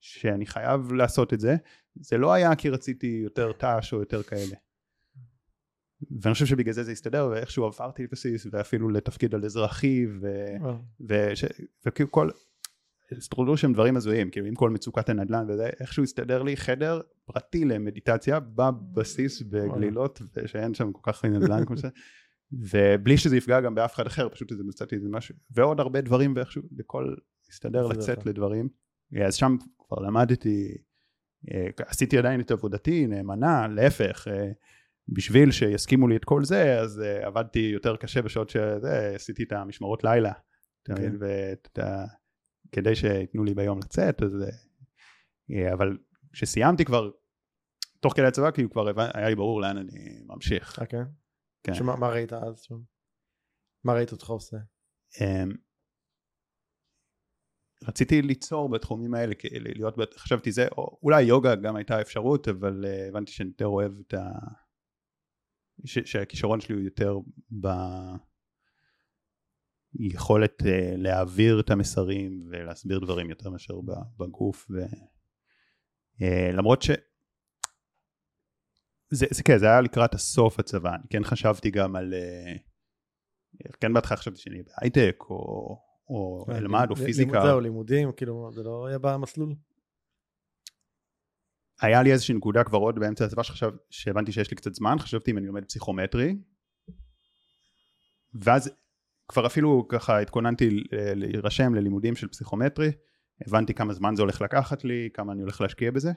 שאני 0.00 0.46
חייב 0.46 0.92
לעשות 0.92 1.32
את 1.32 1.40
זה, 1.40 1.56
זה 2.00 2.18
לא 2.18 2.32
היה 2.32 2.56
כי 2.56 2.70
רציתי 2.70 3.20
יותר 3.24 3.52
ת"ש 3.52 3.92
או 3.92 4.00
יותר 4.00 4.22
כאלה. 4.22 4.56
ואני 6.22 6.32
חושב 6.32 6.46
שבגלל 6.46 6.74
זה 6.74 6.82
זה 6.82 6.92
הסתדר 6.92 7.28
ואיכשהו 7.30 7.64
עברתי 7.64 8.02
לבסיס 8.02 8.46
ואפילו 8.52 8.88
לתפקיד 8.88 9.34
על 9.34 9.44
אזרחי 9.44 10.06
וכאילו 11.86 12.10
כל 12.10 12.30
הסתדרו 13.16 13.56
שם 13.56 13.72
דברים 13.72 13.96
הזויים 13.96 14.30
כאילו 14.30 14.46
עם 14.46 14.54
כל 14.54 14.70
מצוקת 14.70 15.08
הנדל"ן 15.08 15.50
וזה 15.50 15.70
איכשהו 15.80 16.02
הסתדר 16.02 16.42
לי 16.42 16.56
חדר 16.56 17.00
פרטי 17.24 17.64
למדיטציה 17.64 18.40
בבסיס 18.40 19.42
בגלילות 19.42 20.22
ושאין 20.36 20.74
שם 20.74 20.92
כל 20.92 21.12
כך 21.12 21.24
נדל"ן 21.24 21.64
כמו 21.64 21.76
שזה 21.76 21.88
ובלי 22.52 23.16
שזה 23.16 23.36
יפגע 23.36 23.60
גם 23.60 23.74
באף 23.74 23.94
אחד 23.94 24.06
אחר 24.06 24.28
פשוט 24.28 24.52
איזה 24.52 24.64
מצאתי 24.64 24.94
איזה 24.94 25.08
משהו 25.10 25.34
ועוד 25.50 25.80
הרבה 25.80 26.00
דברים 26.00 26.32
ואיכשהו 26.36 26.62
לכל 26.76 27.14
הסתדר 27.50 27.86
לצאת 27.86 28.26
לדברים 28.26 28.68
אז 29.26 29.34
שם 29.34 29.56
כבר 29.78 29.98
למדתי 29.98 30.76
אה, 31.50 31.66
עשיתי 31.86 32.18
עדיין 32.18 32.40
את 32.40 32.50
עבודתי 32.50 33.06
נאמנה 33.06 33.68
להפך 33.68 34.28
אה, 34.30 34.50
בשביל 35.08 35.50
שיסכימו 35.50 36.08
לי 36.08 36.16
את 36.16 36.24
כל 36.24 36.44
זה 36.44 36.80
אז 36.80 37.00
אה, 37.00 37.26
עבדתי 37.26 37.58
יותר 37.58 37.96
קשה 37.96 38.22
בשעות 38.22 38.50
שזה 38.50 39.12
עשיתי 39.14 39.42
את 39.42 39.52
המשמרות 39.52 40.04
לילה 40.04 40.32
okay. 40.32 40.96
כן. 40.96 41.16
ואת 41.20 41.78
ה... 41.78 42.04
כדי 42.72 42.96
שייתנו 42.96 43.44
לי 43.44 43.54
ביום 43.54 43.78
לצאת, 43.78 44.22
אז... 44.22 44.32
אה, 45.50 45.72
אבל 45.74 45.98
כשסיימתי 46.32 46.84
כבר, 46.84 47.10
תוך 48.00 48.16
כדי 48.16 48.26
הצבא, 48.26 48.50
כאילו 48.50 48.70
כבר 48.70 48.88
היה 49.14 49.28
לי 49.28 49.34
ברור 49.34 49.60
לאן 49.60 49.76
אני 49.76 50.22
ממשיך. 50.26 50.78
אוקיי. 50.80 51.00
כן. 51.62 51.74
שמה, 51.74 51.96
מה 51.96 52.08
ראית 52.08 52.32
אז 52.32 52.60
שם? 52.60 52.78
מה 53.84 53.92
ראית 53.92 54.12
אותך 54.12 54.30
עושה? 54.30 54.56
אמ, 55.20 55.52
רציתי 57.84 58.22
ליצור 58.22 58.70
בתחומים 58.70 59.14
האלה, 59.14 59.34
להיות, 59.52 60.14
חשבתי 60.14 60.52
זה, 60.52 60.68
או 60.68 60.98
אולי 61.02 61.22
יוגה 61.22 61.54
גם 61.54 61.76
הייתה 61.76 62.00
אפשרות, 62.00 62.48
אבל 62.48 62.84
uh, 62.84 63.08
הבנתי 63.08 63.32
שאני 63.32 63.48
יותר 63.48 63.66
אוהב 63.66 63.92
את 64.06 64.14
ה... 64.14 64.24
ש, 65.84 65.98
שהכישרון 65.98 66.60
שלי 66.60 66.74
הוא 66.74 66.84
יותר 66.84 67.18
ב... 67.60 67.66
יכולת 69.98 70.62
uh, 70.62 70.66
להעביר 70.96 71.60
את 71.60 71.70
המסרים 71.70 72.48
ולהסביר 72.50 72.98
דברים 72.98 73.30
יותר 73.30 73.50
מאשר 73.50 73.74
בגוף 74.18 74.66
ו... 74.70 74.84
uh, 74.84 76.52
למרות 76.52 76.82
ש... 76.82 76.90
זה, 79.10 79.26
זה 79.30 79.42
כן, 79.42 79.58
זה 79.58 79.66
היה 79.66 79.80
לקראת 79.80 80.14
הסוף 80.14 80.58
הצבא, 80.58 80.94
אני 80.94 81.08
כן 81.10 81.24
חשבתי 81.24 81.70
גם 81.70 81.96
על 81.96 82.14
uh, 82.14 82.68
כן 83.80 83.92
בהתחלה 83.92 84.16
חשבתי 84.16 84.40
שאני 84.40 84.62
בהייטק, 84.62 85.16
או, 85.30 85.78
או 86.08 86.46
אלמד, 86.50 86.86
או 86.90 86.96
פיזיקה. 86.96 87.40
זהו, 87.42 87.60
לימודים, 87.60 88.12
כאילו, 88.12 88.50
זה 88.52 88.62
לא 88.62 88.86
היה 88.86 88.98
במסלול. 88.98 89.54
היה 91.80 92.02
לי 92.02 92.12
איזושהי 92.12 92.34
נקודה 92.34 92.64
כבר 92.64 92.78
עוד 92.78 92.98
באמצע 92.98 93.24
הצבא 93.24 93.42
שחשב, 93.42 93.70
שהבנתי 93.90 94.32
שיש 94.32 94.50
לי 94.50 94.56
קצת 94.56 94.74
זמן, 94.74 94.98
חשבתי 94.98 95.30
אם 95.30 95.38
אני 95.38 95.46
לומד 95.46 95.64
פסיכומטרי, 95.64 96.36
ואז 98.34 98.70
כבר 99.28 99.46
אפילו 99.46 99.88
ככה 99.88 100.18
התכוננתי 100.18 100.84
להירשם 100.92 101.74
ללימודים 101.74 102.16
של 102.16 102.28
פסיכומטרי, 102.28 102.92
הבנתי 103.46 103.74
כמה 103.74 103.92
זמן 103.92 104.16
זה 104.16 104.22
הולך 104.22 104.42
לקחת 104.42 104.84
לי, 104.84 105.08
כמה 105.14 105.32
אני 105.32 105.42
הולך 105.42 105.60
להשקיע 105.60 105.90
בזה, 105.90 106.12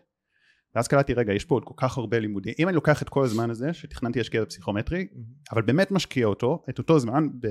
ואז 0.76 0.88
קלטתי 0.88 1.14
רגע 1.14 1.34
יש 1.34 1.46
פה 1.46 1.56
עוד 1.56 1.66
כל 1.66 1.74
כך 1.78 1.98
הרבה 1.98 2.20
לימודים, 2.20 2.54
אם 2.60 2.68
אני 2.68 2.76
לוקח 2.76 3.02
את 3.02 3.10
כל 3.10 3.24
הזמן 3.24 3.50
הזה 3.50 3.74
שתכננתי 3.74 4.20
להשקיע 4.20 4.42
בפסיכומטרי, 4.42 5.08
אבל 5.52 5.62
באמת 5.62 5.92
משקיע 5.92 6.26
אותו, 6.26 6.64
את 6.70 6.78
אותו 6.78 7.00
זמן 7.00 7.28
ב, 7.40 7.48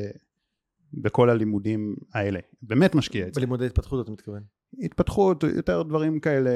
בכל 0.92 1.30
הלימודים 1.30 1.96
האלה, 2.14 2.40
באמת 2.62 2.94
משקיע 2.94 3.26
את 3.26 3.34
זה. 3.34 3.40
בלימודי 3.40 3.66
התפתחות 3.66 4.04
אתה 4.04 4.12
מתכוון. 4.12 4.42
התפתחות, 4.82 5.42
יותר 5.42 5.82
דברים 5.82 6.20
כאלה, 6.20 6.50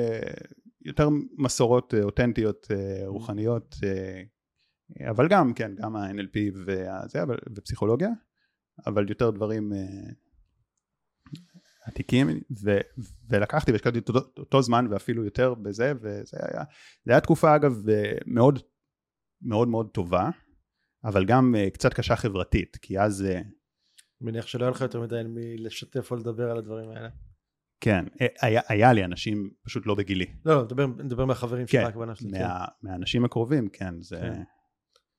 יותר 0.85 1.09
מסורות 1.39 1.95
אה, 1.95 2.03
אותנטיות, 2.03 2.67
אה, 2.71 3.03
רוחניות, 3.07 3.77
אה, 3.85 5.11
אבל 5.11 5.29
גם, 5.29 5.55
כן, 5.55 5.73
גם 5.77 5.97
ה-NLP 5.97 6.39
וזה, 6.55 7.23
אבל, 7.23 7.37
ופסיכולוגיה, 7.57 8.09
אבל 8.87 9.09
יותר 9.09 9.31
דברים 9.31 9.73
אה, 9.73 10.13
עתיקים, 11.85 12.29
ו, 12.65 12.79
ולקחתי 13.29 13.73
והשקעתי 13.73 13.99
אותו, 13.99 14.13
אותו 14.39 14.63
זמן 14.63 14.87
ואפילו 14.91 15.25
יותר 15.25 15.55
בזה, 15.55 15.93
וזה 16.01 16.37
היה, 16.41 16.65
זה 17.05 17.13
היה 17.13 17.21
תקופה 17.21 17.57
אגב 17.57 17.89
אה, 17.89 18.13
מאוד 18.27 18.59
מאוד 19.43 19.69
מאוד 19.69 19.91
טובה, 19.91 20.31
אבל 21.05 21.25
גם 21.25 21.55
אה, 21.59 21.71
קצת 21.71 21.95
קשה 21.95 22.17
חברתית, 22.17 22.77
כי 22.83 23.01
אז... 23.01 23.25
אה, 23.25 23.41
מניח 24.21 24.47
שלא 24.47 24.65
היה 24.65 24.71
לך 24.71 24.81
יותר 24.81 25.01
מדי 25.01 25.23
מי 25.29 25.57
לשתף 25.57 26.11
או 26.11 26.17
לדבר 26.17 26.51
על 26.51 26.59
הדברים 26.59 26.91
האלה. 26.91 27.09
כן, 27.81 28.05
היה, 28.41 28.61
היה 28.69 28.93
לי 28.93 29.05
אנשים 29.05 29.51
פשוט 29.65 29.87
לא 29.87 29.95
בגילי. 29.95 30.27
לא, 30.45 30.55
לא, 30.55 30.65
נדבר- 30.65 30.87
נדבר 30.87 31.25
מהחברים 31.25 31.67
שלך, 31.67 31.81
כן, 31.81 31.87
הכוונה 31.89 32.15
שלי. 32.15 32.31
כן. 32.31 32.43
מה, 32.43 32.65
מהאנשים 32.83 33.25
הקרובים, 33.25 33.69
כן, 33.69 34.03
זה... 34.03 34.17
כן. 34.21 34.43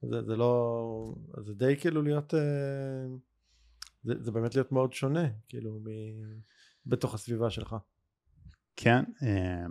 זה, 0.10 0.22
זה 0.24 0.36
לא... 0.36 1.16
זה 1.46 1.54
די 1.54 1.76
כאילו 1.80 2.02
להיות... 2.02 2.34
אה, 2.34 2.40
זה, 4.06 4.14
זה 4.20 4.32
באמת 4.32 4.56
להיות 4.56 4.72
מאוד 4.72 4.94
שונה, 4.94 5.28
כאילו, 5.48 5.80
מ... 5.80 5.86
בתוך 6.86 7.14
הסביבה 7.14 7.50
שלך. 7.50 7.76
כן. 8.76 9.04
אה, 9.24 9.66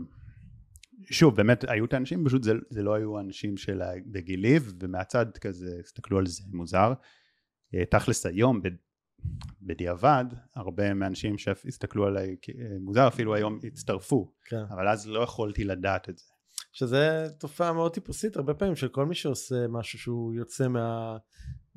שוב, 1.10 1.36
באמת, 1.36 1.64
היו 1.68 1.84
את 1.84 1.92
האנשים, 1.92 2.24
פשוט 2.24 2.42
זה, 2.42 2.52
זה 2.70 2.82
לא 2.82 2.94
היו 2.94 3.20
אנשים 3.20 3.56
של 3.56 3.82
בגילי, 4.06 4.56
ומהצד 4.80 5.26
כזה 5.40 5.76
הסתכלו 5.80 6.18
על 6.18 6.26
זה 6.26 6.42
מוזר. 6.52 6.92
אה, 7.74 7.84
תכלס 7.84 8.26
היום, 8.26 8.60
בדיעבד, 9.62 10.24
הרבה 10.54 10.94
מהאנשים 10.94 11.38
שהסתכלו 11.38 12.06
עליי 12.06 12.36
אה, 12.48 12.78
מוזר, 12.80 13.08
אפילו 13.08 13.34
היום 13.34 13.58
הצטרפו, 13.64 14.32
כן. 14.44 14.62
אבל 14.70 14.88
אז 14.88 15.08
לא 15.08 15.20
יכולתי 15.20 15.64
לדעת 15.64 16.08
את 16.08 16.18
זה. 16.18 16.24
שזה 16.72 17.26
תופעה 17.38 17.72
מאוד 17.72 17.94
טיפוסית 17.94 18.36
הרבה 18.36 18.54
פעמים 18.54 18.76
של 18.76 18.88
כל 18.88 19.06
מי 19.06 19.14
שעושה 19.14 19.68
משהו 19.68 19.98
שהוא 19.98 20.34
יוצא 20.34 20.68
מה, 20.68 21.16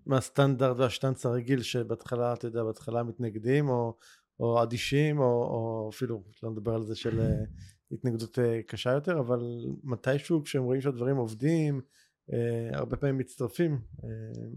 מהסטנדרט 0.07 0.77
והשטנץ 0.77 1.25
הרגיל 1.25 1.61
שבהתחלה 1.61 2.33
אתה 2.33 2.47
יודע 2.47 2.63
בהתחלה 2.63 3.03
מתנגדים 3.03 3.69
או, 3.69 3.97
או 4.39 4.63
אדישים 4.63 5.19
או, 5.19 5.23
או 5.23 5.89
אפילו 5.93 6.23
לא 6.43 6.51
נדבר 6.51 6.73
על 6.73 6.83
זה 6.83 6.95
של 6.95 7.19
אה, 7.19 7.43
התנגדות 7.91 8.39
אה, 8.39 8.61
קשה 8.67 8.91
יותר 8.91 9.19
אבל 9.19 9.39
מתישהו 9.83 10.43
כשהם 10.43 10.63
רואים 10.63 10.81
שהדברים 10.81 11.17
עובדים 11.17 11.81
אה, 12.33 12.77
הרבה 12.77 12.97
פעמים 12.97 13.17
מצטרפים 13.17 13.81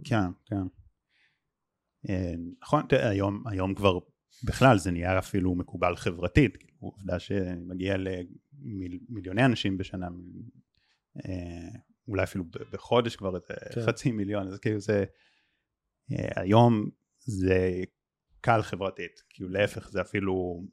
כן, 0.04 0.24
כן. 0.44 0.62
נכון, 2.62 2.82
תראה, 2.88 3.08
היום, 3.08 3.44
היום 3.46 3.74
כבר 3.74 3.98
בכלל 4.44 4.78
זה 4.78 4.90
נהיה 4.90 5.18
אפילו 5.18 5.54
מקובל 5.54 5.96
חברתית, 5.96 6.56
כאילו, 6.56 6.76
עובדה 6.80 7.18
שמגיע 7.18 7.96
למיליוני 7.96 9.44
אנשים 9.44 9.78
בשנה, 9.78 10.08
אולי 12.08 12.22
אפילו 12.22 12.44
בחודש 12.72 13.16
כבר 13.16 13.36
איזה 13.36 13.54
כן. 13.74 13.86
חצי 13.86 14.12
מיליון, 14.12 14.48
אז 14.48 14.58
כאילו 14.58 14.80
זה, 14.80 15.04
היום 16.36 16.90
זה 17.18 17.82
קל 18.40 18.62
חברתית, 18.62 19.22
כאילו 19.28 19.48
להפך 19.48 19.90
זה 19.90 20.00
אפילו 20.00 20.64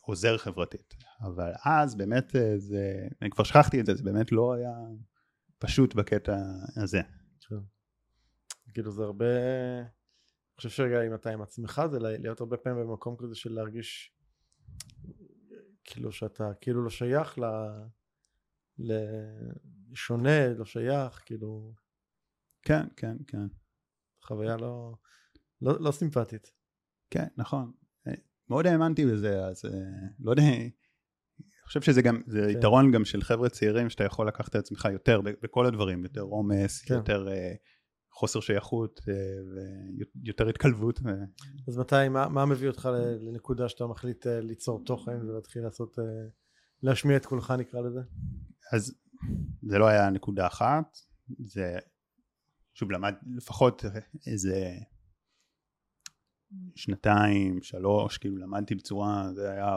עוזר 0.00 0.38
חברתית, 0.38 0.94
אבל 1.20 1.52
אז 1.64 1.94
באמת 1.94 2.36
אה, 2.36 2.58
זה, 2.58 3.08
אני 3.22 3.30
כבר 3.30 3.44
שכחתי 3.44 3.80
את 3.80 3.86
זה, 3.86 3.94
זה 3.94 4.02
באמת 4.02 4.32
לא 4.32 4.54
היה 4.54 4.72
פשוט 5.58 5.94
בקטע 5.94 6.36
הזה. 6.76 7.00
כאילו 8.74 8.90
זה 8.90 9.02
הרבה 9.02 9.24
אני 10.50 10.56
חושב 10.56 10.68
שרגע 10.68 11.06
אם 11.06 11.14
אתה 11.14 11.30
עם 11.30 11.42
עצמך 11.42 11.82
זה 11.90 11.98
להיות 11.98 12.40
הרבה 12.40 12.56
פעמים 12.56 12.86
במקום 12.86 13.16
כזה 13.18 13.34
של 13.34 13.52
להרגיש 13.52 14.16
כאילו 15.84 16.12
שאתה 16.12 16.54
כאילו 16.60 16.84
לא 16.84 16.90
שייך 16.90 17.38
ל... 17.38 17.44
לשונה 18.78 20.48
לא 20.48 20.64
שייך 20.64 21.22
כאילו 21.26 21.74
כן, 22.62 22.86
כן, 22.96 23.16
כן. 23.26 23.46
חוויה 24.30 24.56
לא 24.56 24.94
לא, 25.62 25.80
לא 25.80 25.90
סימפטית 25.90 26.50
כן, 27.10 27.26
נכון. 27.36 27.72
אה, 28.06 28.12
מאוד 28.48 28.66
האמנתי 28.66 29.06
בזה, 29.06 29.46
אז 29.46 29.64
אה, 29.64 29.70
לא 30.20 30.30
יודע, 30.30 30.42
אני 30.42 30.70
חושב 31.64 31.80
שזה 31.80 32.02
גם, 32.02 32.22
זה 32.26 32.40
כן. 32.40 32.58
יתרון 32.58 32.92
גם 32.92 33.04
של 33.04 33.22
חבר'ה 33.22 33.48
צעירים 33.48 33.90
שאתה 33.90 34.04
יכול 34.04 34.28
לקחת 34.28 34.48
את 34.48 34.54
עצמך 34.54 34.88
יותר 34.92 35.20
בכל 35.20 35.66
הדברים, 35.66 36.04
יותר 36.04 36.20
עומס, 36.20 36.82
כן. 36.82 36.94
יותר 36.94 37.28
אה, 37.28 37.54
חוסר 38.12 38.40
שייכות 38.40 39.00
ויותר 40.24 40.48
התקלבות. 40.48 41.00
אז 41.68 41.78
מתי 41.78 42.08
מה, 42.08 42.28
מה 42.28 42.46
מביא 42.46 42.68
אותך 42.68 42.88
לנקודה 43.20 43.68
שאתה 43.68 43.86
מחליט 43.86 44.26
ליצור 44.26 44.84
תוכן 44.84 45.28
ולהתחיל 45.28 45.62
לעשות 45.62 45.98
להשמיע 46.82 47.16
את 47.16 47.26
קולך 47.26 47.50
נקרא 47.50 47.80
לזה 47.80 48.00
אז 48.72 48.94
זה 49.62 49.78
לא 49.78 49.86
היה 49.86 50.10
נקודה 50.10 50.46
אחת, 50.46 50.98
זה 51.38 51.78
שוב 52.74 52.90
למד 52.90 53.14
לפחות 53.36 53.84
איזה 54.26 54.70
שנתיים, 56.74 57.62
שלוש, 57.62 58.18
כאילו 58.18 58.36
למדתי 58.36 58.74
בצורה, 58.74 59.28
זה 59.34 59.50
היה 59.50 59.76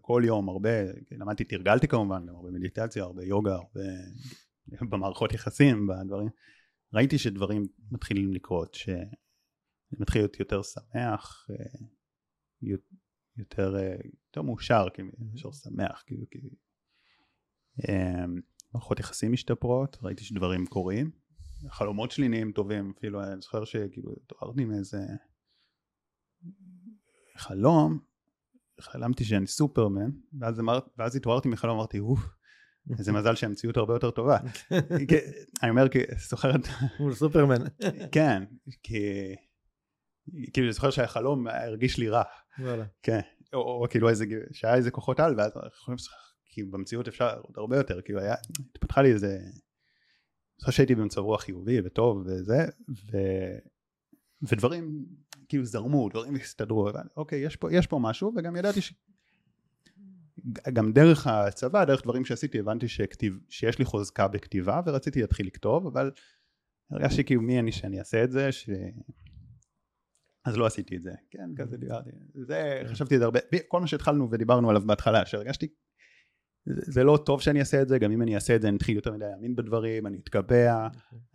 כל 0.00 0.22
יום 0.26 0.48
הרבה, 0.48 0.82
למדתי, 1.10 1.44
תרגלתי 1.44 1.88
כמובן, 1.88 2.26
גם 2.26 2.34
הרבה 2.34 2.50
מדיטציה, 2.50 3.02
הרבה 3.02 3.24
יוגה, 3.24 3.54
הרבה 3.54 3.80
במערכות 4.90 5.32
יחסים, 5.32 5.86
בדברים, 5.86 6.28
ראיתי 6.92 7.18
שדברים 7.18 7.62
מתחילים 7.90 8.32
לקרות, 8.32 8.74
שאני 8.74 9.04
מתחיל 10.00 10.22
להיות 10.22 10.40
יותר 10.40 10.62
שמח, 10.62 11.46
אה, 11.50 11.86
יותר, 13.36 13.76
אה, 13.76 13.96
יותר 14.28 14.42
מאושר, 14.42 14.86
כאילו, 14.94 15.10
יותר 15.34 15.52
שמח, 15.52 16.02
כאילו, 16.06 16.24
כאילו. 16.30 16.50
מערכות 18.74 19.00
יחסים 19.00 19.32
משתפרות, 19.32 19.96
ראיתי 20.02 20.24
שדברים 20.24 20.66
קורים, 20.66 21.10
החלומות 21.66 22.10
שלי 22.10 22.28
נהיים 22.28 22.52
טובים, 22.52 22.92
אפילו 22.98 23.22
אני 23.22 23.40
זוכר 23.40 23.64
שכאילו 23.64 24.12
התעוררתי 24.24 24.64
מאיזה 24.64 24.98
חלום, 27.36 27.98
חלמתי 28.80 29.24
שאני 29.24 29.46
סופרמן, 29.46 30.10
ואז, 30.40 30.60
אמר, 30.60 30.78
ואז 30.98 31.16
התעוררתי 31.16 31.48
מחלום, 31.48 31.76
אמרתי, 31.76 31.98
אוף, 31.98 32.20
איזה 32.98 33.12
מזל 33.18 33.34
שהמציאות 33.34 33.76
הרבה 33.76 33.94
יותר 33.94 34.10
טובה. 34.10 34.38
אני 35.62 35.70
אומר, 35.70 35.88
כי 35.88 35.98
זוכר 36.28 36.50
מול 37.00 37.14
סופרמן 37.14 37.64
כן, 38.14 38.44
כי... 38.82 38.98
כאילו, 40.52 40.66
אני 40.66 40.72
זוכר 40.72 40.90
שהחלום 40.90 41.46
הרגיש 41.48 41.98
לי 41.98 42.08
רע. 42.08 42.22
וואלה 42.58 42.84
כן, 43.02 43.20
או, 43.52 43.58
או 43.60 43.86
כאילו 43.90 44.08
איזה, 44.08 44.24
שהיה 44.52 44.74
איזה 44.74 44.90
כוחות 44.90 45.20
על, 45.20 45.34
ואז 45.38 45.52
אנחנו 45.56 45.68
יכולים 45.82 45.96
לשחק, 45.96 46.16
כי 46.44 46.62
במציאות 46.62 47.08
אפשר 47.08 47.40
עוד 47.40 47.54
הרבה 47.56 47.76
יותר, 47.76 48.00
כאילו 48.04 48.20
היה, 48.20 48.34
התפתחה 48.74 49.02
לי 49.02 49.12
איזה, 49.12 49.38
אני 50.58 50.64
חושב 50.64 50.76
שהייתי 50.76 50.94
במצב 50.94 51.20
רוח 51.20 51.42
חיובי 51.42 51.80
וטוב 51.84 52.22
וזה, 52.26 52.66
ו, 52.88 53.16
ודברים 54.42 55.04
כאילו 55.48 55.64
זרמו, 55.64 56.08
דברים 56.08 56.34
הסתדרו, 56.34 56.88
אוקיי, 57.16 57.38
יש 57.38 57.56
פה, 57.56 57.72
יש 57.72 57.86
פה 57.86 57.98
משהו, 58.02 58.32
וגם 58.36 58.56
ידעתי 58.56 58.80
ש... 58.80 58.94
גם 60.72 60.92
דרך 60.92 61.26
הצבא, 61.26 61.84
דרך 61.84 62.02
דברים 62.02 62.24
שעשיתי, 62.24 62.58
הבנתי 62.58 62.88
שכתיב, 62.88 63.38
שיש 63.48 63.78
לי 63.78 63.84
חוזקה 63.84 64.28
בכתיבה, 64.28 64.80
ורציתי 64.86 65.20
להתחיל 65.20 65.46
לכתוב, 65.46 65.86
אבל 65.86 66.10
הרגשתי 66.90 67.24
כאילו 67.24 67.42
מי 67.42 67.58
אני 67.58 67.72
שאני 67.72 67.98
אעשה 67.98 68.24
את 68.24 68.30
זה, 68.30 68.52
ש... 68.52 68.70
אז 70.44 70.56
לא 70.56 70.66
עשיתי 70.66 70.96
את 70.96 71.02
זה, 71.02 71.12
כן, 71.30 71.50
כזה 71.56 71.76
דיברתי, 71.76 72.10
זה, 72.34 72.82
חשבתי 72.86 73.14
את 73.14 73.20
זה 73.20 73.24
הרבה, 73.24 73.40
כל 73.68 73.80
מה 73.80 73.86
שהתחלנו 73.86 74.30
ודיברנו 74.30 74.70
עליו 74.70 74.82
בהתחלה, 74.86 75.26
שהרגשתי, 75.26 75.68
זה, 76.66 77.04
לא 77.04 77.18
טוב 77.26 77.40
שאני 77.40 77.60
אעשה 77.60 77.82
את 77.82 77.88
זה, 77.88 77.98
גם 77.98 78.12
אם 78.12 78.22
אני 78.22 78.34
אעשה 78.34 78.56
את 78.56 78.62
זה 78.62 78.68
אני 78.68 78.76
אתחיל 78.76 78.96
יותר 78.96 79.12
מדי 79.12 79.24
להאמין 79.24 79.56
בדברים, 79.56 80.06
אני 80.06 80.18
אתקבע, 80.18 80.88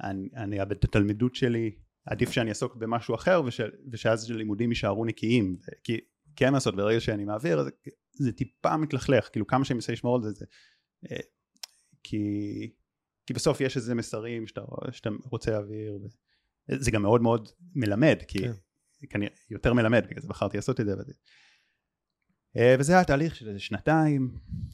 אני, 0.04 0.60
אאבד 0.60 0.72
את 0.72 0.84
התלמידות 0.84 1.36
שלי, 1.36 1.72
עדיף 2.06 2.32
שאני 2.32 2.50
אעסוק 2.50 2.76
במשהו 2.76 3.16
אחר 3.16 3.42
וש, 3.46 3.62
ושאז 3.92 4.32
לימודים 4.32 4.70
יישארו 4.70 5.06
נקיים, 5.06 5.58
כי, 5.84 6.00
מה 6.42 6.52
לעשות, 6.52 6.76
ברגע 6.76 7.00
שאני 7.00 7.26
מעביר, 7.26 7.64
זה, 7.64 7.70
זה 8.14 8.32
טיפה 8.32 8.78
מתלכלך, 8.78 9.30
כאילו 9.32 9.48
כמה 9.48 9.66
שאני 9.66 9.76
מנסה 9.76 9.94
לשמור 9.94 10.16
על 10.16 10.22
זה, 10.22 10.32
זה 10.32 10.46
אה, 11.12 11.18
כי, 12.04 12.24
כי 13.26 13.34
בסוף 13.34 13.62
יש 13.62 13.78
איזה 13.78 13.96
מסרים 13.96 14.48
שאתה, 14.48 14.62
שאתה 14.92 15.10
רוצה 15.26 15.52
להעביר, 15.52 15.98
זה 16.68 16.92
גם 16.92 17.02
מאוד 17.02 17.22
מאוד 17.22 17.50
מלמד, 17.76 18.18
כי 18.28 18.40
כן. 18.40 18.52
כנראה 19.10 19.32
יותר 19.50 19.74
מלמד, 19.74 20.04
בגלל 20.10 20.22
זה 20.22 20.28
בחרתי 20.28 20.58
לעשות 20.58 20.80
את 20.80 20.86
זה. 20.86 20.94
וזה, 20.94 21.14
וזה 22.58 22.94
היה 22.94 23.04
תהליך 23.04 23.36
של 23.36 23.48
איזה 23.48 23.60
שנתיים, 23.60 24.32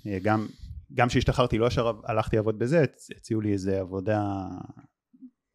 אה, 0.07 0.19
גם 0.23 0.47
גם 0.93 1.07
כשהשתחררתי 1.07 1.57
לא 1.57 1.65
ישר 1.65 1.91
הלכתי 2.03 2.35
לעבוד 2.35 2.59
בזה, 2.59 2.83
הציעו 3.17 3.41
לי 3.41 3.53
איזה 3.53 3.79
עבודה 3.79 4.21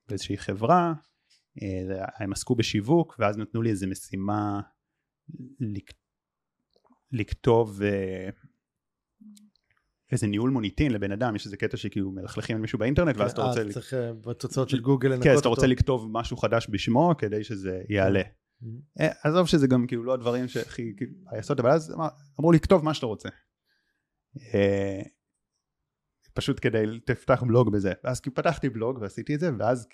באיזושהי 0.08 0.38
חברה, 0.38 0.92
אה, 1.62 2.04
הם 2.18 2.32
עסקו 2.32 2.54
בשיווק, 2.54 3.16
ואז 3.18 3.38
נתנו 3.38 3.62
לי 3.62 3.70
איזה 3.70 3.86
משימה 3.86 4.60
לק... 5.60 5.92
לכתוב 7.12 7.82
אה, 7.82 8.28
איזה 10.12 10.26
ניהול 10.26 10.50
מוניטין 10.50 10.92
לבן 10.92 11.12
אדם, 11.12 11.36
יש 11.36 11.46
איזה 11.46 11.56
קטע 11.56 11.76
שכאילו 11.76 12.10
מלכלכים 12.10 12.56
על 12.56 12.62
מישהו 12.62 12.78
באינטרנט, 12.78 13.16
ואז 13.16 13.32
אתה 13.32 13.42
אה, 13.42 13.48
רוצה... 13.48 13.60
אז 13.60 13.72
צריך 13.72 13.94
אה, 13.94 14.12
בתוצאות 14.12 14.68
של 14.68 14.80
גוגל 14.80 15.08
לנקות 15.08 15.24
כן, 15.24 15.28
אותו. 15.30 15.36
אז 15.36 15.40
אתה 15.40 15.48
רוצה 15.48 15.66
לכתוב 15.66 16.08
משהו 16.12 16.36
חדש 16.36 16.66
בשמו 16.70 17.14
כדי 17.18 17.44
שזה 17.44 17.82
יעלה. 17.88 18.22
אה, 19.00 19.08
עזוב 19.24 19.46
שזה 19.46 19.66
גם 19.66 19.86
כאילו 19.86 20.04
לא 20.04 20.14
הדברים 20.14 20.48
שהכי 20.48 20.92
כאילו, 20.96 21.12
היסוד, 21.30 21.60
אבל 21.60 21.70
אז 21.70 21.92
אמר- 21.94 22.08
אמרו 22.40 22.52
לי 22.52 22.60
כתוב 22.60 22.84
מה 22.84 22.94
שאתה 22.94 23.06
רוצה. 23.06 23.28
אה, 24.54 25.02
פשוט 26.34 26.58
כדי, 26.62 27.00
תפתח 27.06 27.42
בלוג 27.46 27.72
בזה. 27.72 27.92
ואז 28.04 28.20
כאילו 28.20 28.34
פתחתי 28.36 28.68
בלוג 28.68 28.98
ועשיתי 29.00 29.34
את 29.34 29.40
זה, 29.40 29.50
ואז 29.58 29.88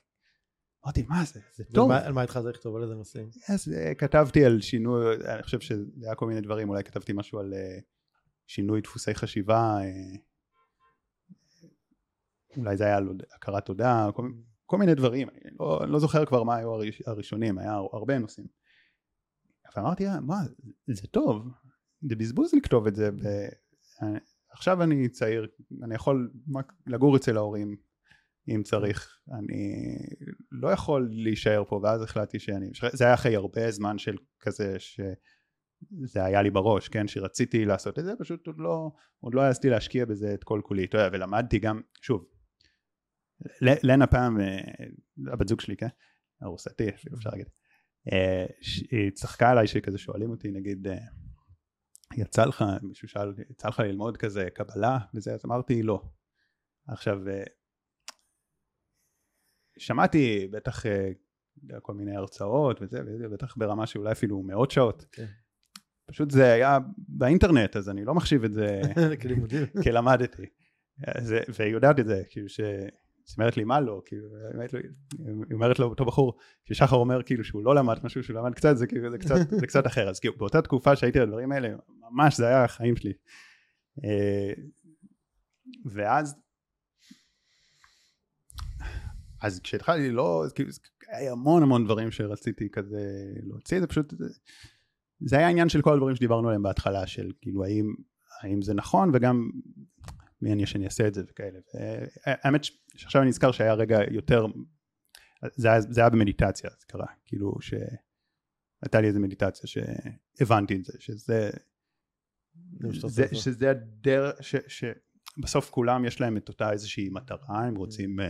אמרתי, 0.84 1.02
מה 1.02 1.24
זה, 1.24 1.40
זה 1.54 1.64
טוב. 1.74 1.90
על 1.90 2.12
מה 2.12 2.22
התחלת 2.22 2.44
לכתוב? 2.54 2.76
על 2.76 2.82
איזה 2.82 2.94
נושאים? 2.94 3.28
אז 3.48 3.72
אה, 3.72 3.94
כתבתי 3.94 4.44
על 4.44 4.60
שינוי, 4.60 5.16
אני 5.34 5.42
חושב 5.42 5.60
שזה 5.60 5.84
היה 6.02 6.14
כל 6.14 6.26
מיני 6.26 6.40
דברים, 6.40 6.68
אולי 6.68 6.84
כתבתי 6.84 7.12
משהו 7.12 7.38
על 7.38 7.54
שינוי 8.46 8.80
דפוסי 8.80 9.14
חשיבה, 9.14 9.78
אולי 12.56 12.76
זה 12.76 12.84
היה 12.84 12.96
על 12.96 13.08
הכרת 13.36 13.66
תודה, 13.66 14.08
כל, 14.66 14.78
מיני 14.78 14.94
דברים, 14.94 15.28
אני 15.28 15.50
לא, 15.60 15.84
אני 15.84 15.92
לא 15.92 15.98
זוכר 15.98 16.24
כבר 16.24 16.42
מה 16.42 16.56
היו 16.56 16.70
הראש, 16.70 17.02
הראשונים, 17.06 17.58
היה 17.58 17.72
הרבה 17.92 18.18
נושאים. 18.18 18.46
אבל 19.74 19.84
אמרתי, 19.84 20.06
"אה, 20.06 20.20
מה, 20.20 20.36
זה 20.86 21.06
טוב, 21.06 21.48
זה 22.08 22.16
בזבוז 22.16 22.54
לכתוב 22.54 22.86
את 22.86 22.94
זה, 22.94 23.10
ועכשיו 24.50 24.82
אני 24.82 25.08
צעיר, 25.08 25.46
אני 25.82 25.94
יכול 25.94 26.30
לגור 26.86 27.16
אצל 27.16 27.36
ההורים 27.36 27.76
אם 28.48 28.62
צריך, 28.62 29.18
אני 29.38 29.96
לא 30.52 30.68
יכול 30.68 31.08
להישאר 31.12 31.64
פה, 31.68 31.80
ואז 31.82 32.02
החלטתי 32.02 32.38
שאני, 32.38 32.70
זה 32.92 33.04
היה 33.04 33.14
אחרי 33.14 33.36
הרבה 33.36 33.70
זמן 33.70 33.98
של 33.98 34.16
כזה 34.40 34.76
שזה 34.78 36.24
היה 36.24 36.42
לי 36.42 36.50
בראש, 36.50 36.88
כן, 36.88 37.08
שרציתי 37.08 37.64
לעשות 37.64 37.98
את 37.98 38.04
זה, 38.04 38.12
פשוט 38.18 38.46
עוד 38.46 38.58
לא, 38.58 38.90
עוד 39.20 39.34
לא 39.34 39.40
העזתי 39.40 39.70
להשקיע 39.70 40.04
בזה 40.04 40.34
את 40.34 40.44
כל 40.44 40.60
כולי, 40.64 40.84
אתה 40.84 40.98
יודע, 40.98 41.16
ולמדתי 41.16 41.58
גם, 41.58 41.80
שוב, 42.02 42.24
לנה 43.60 44.06
פעם, 44.06 44.40
אה, 44.40 44.56
הבת 45.32 45.48
זוג 45.48 45.60
שלי, 45.60 45.76
כן, 45.76 45.88
ארוסתי 46.42 46.88
אפילו 46.88 47.16
אפשר 47.16 47.30
להגיד, 47.30 47.46
אה, 48.12 48.46
היא 48.90 49.10
צחקה 49.10 49.50
עליי 49.50 49.66
שכזה 49.66 49.98
שואלים 49.98 50.30
אותי, 50.30 50.50
נגיד, 50.50 50.86
אה, 50.86 50.96
יצא 52.16 52.44
לך, 52.44 52.64
מישהו 52.82 53.08
שאל, 53.08 53.34
יצא 53.50 53.68
לך 53.68 53.80
ללמוד 53.80 54.16
כזה 54.16 54.48
קבלה 54.54 54.98
וזה, 55.14 55.34
אז 55.34 55.44
אמרתי 55.44 55.82
לא. 55.82 56.02
עכשיו, 56.88 57.18
שמעתי 59.78 60.48
בטח 60.50 60.84
כל 61.82 61.94
מיני 61.94 62.16
הרצאות 62.16 62.82
וזה, 62.82 63.02
בטח 63.32 63.56
ברמה 63.56 63.86
שאולי 63.86 64.12
אפילו 64.12 64.42
מאות 64.42 64.70
שעות. 64.70 65.04
כן. 65.12 65.26
פשוט 66.06 66.30
זה 66.30 66.52
היה 66.52 66.78
באינטרנט, 66.98 67.76
אז 67.76 67.88
אני 67.88 68.04
לא 68.04 68.14
מחשיב 68.14 68.44
את 68.44 68.52
זה 68.52 68.80
כלימודים. 69.22 69.66
כלמדתי. 69.84 70.46
אז, 71.06 71.34
והיא 71.54 71.72
יודעת 71.72 71.98
את 71.98 72.06
זה, 72.06 72.22
כאילו 72.30 72.48
ש... 72.48 72.60
אז 73.28 73.34
אומרת 73.38 73.56
לי 73.56 73.64
מה 73.64 73.80
לא, 73.80 74.02
כאילו, 74.04 74.28
היא 75.48 75.54
אומרת 75.54 75.78
לו 75.78 75.86
אותו 75.86 76.04
בחור, 76.04 76.38
ששחר 76.64 76.96
אומר 76.96 77.22
כאילו 77.22 77.44
שהוא 77.44 77.64
לא 77.64 77.74
למד 77.74 77.96
משהו 78.04 78.22
שהוא 78.22 78.36
למד 78.36 78.54
קצת, 78.54 78.76
זה 78.76 78.86
כאילו 78.86 79.10
זה 79.10 79.18
קצת, 79.18 79.36
זה 79.60 79.66
קצת 79.66 79.86
אחר, 79.86 80.08
אז 80.08 80.20
כאילו 80.20 80.36
באותה 80.36 80.62
תקופה 80.62 80.96
שהייתי 80.96 81.18
על 81.18 81.24
הדברים 81.24 81.52
האלה, 81.52 81.68
ממש 82.10 82.36
זה 82.36 82.46
היה 82.46 82.64
החיים 82.64 82.96
שלי. 82.96 83.12
אה, 84.04 84.52
ואז, 85.84 86.36
אז 89.42 89.60
כשהתחלתי 89.60 90.10
לא, 90.10 90.44
כאילו, 90.54 90.70
היה 91.08 91.32
המון 91.32 91.62
המון 91.62 91.84
דברים 91.84 92.10
שרציתי 92.10 92.68
כזה 92.70 93.00
להוציא, 93.42 93.80
זה 93.80 93.86
פשוט, 93.86 94.14
זה 95.20 95.38
היה 95.38 95.48
עניין 95.48 95.68
של 95.68 95.82
כל 95.82 95.92
הדברים 95.92 96.16
שדיברנו 96.16 96.48
עליהם 96.48 96.62
בהתחלה, 96.62 97.06
של 97.06 97.32
כאילו 97.40 97.64
האם, 97.64 97.94
האם 98.42 98.62
זה 98.62 98.74
נכון, 98.74 99.10
וגם 99.14 99.50
מי 100.42 100.52
אני 100.52 100.66
שאני 100.66 100.84
אעשה 100.84 101.08
את 101.08 101.14
זה 101.14 101.22
וכאלה. 101.30 101.58
האמת 102.24 102.64
ש- 102.64 102.78
שעכשיו 102.94 103.22
אני 103.22 103.28
נזכר 103.28 103.52
שהיה 103.52 103.74
רגע 103.74 103.98
יותר, 104.10 104.46
זה 105.54 105.68
היה, 105.68 105.80
זה 105.80 106.00
היה 106.00 106.10
במדיטציה, 106.10 106.70
זה 106.70 106.86
קרה, 106.86 107.06
כאילו 107.24 107.52
שהייתה 107.60 109.00
לי 109.00 109.06
איזה 109.06 109.18
מדיטציה 109.18 109.66
שהבנתי 109.66 110.76
את 110.76 110.84
זה, 110.84 110.92
שזה, 110.98 111.50
זה. 113.06 113.26
שזה 113.32 113.70
הדרך, 113.70 114.36
ש, 114.42 114.54
שבסוף 115.36 115.70
כולם 115.70 116.04
יש 116.04 116.20
להם 116.20 116.36
את 116.36 116.48
אותה 116.48 116.72
איזושהי 116.72 117.08
מטרה, 117.08 117.64
הם 117.64 117.76
רוצים 117.76 118.20
uh, 118.20 118.24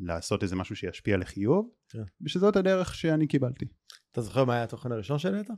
לעשות 0.00 0.42
איזה 0.42 0.56
משהו 0.56 0.76
שישפיע 0.76 1.16
לחיוב, 1.16 1.70
כן. 1.88 2.02
ושזאת 2.20 2.56
הדרך 2.56 2.94
שאני 2.94 3.26
קיבלתי. 3.26 3.64
אתה 4.12 4.20
זוכר 4.20 4.44
מה 4.44 4.54
היה 4.54 4.64
התוכן 4.64 4.92
הראשון 4.92 5.18
שהעלית? 5.18 5.48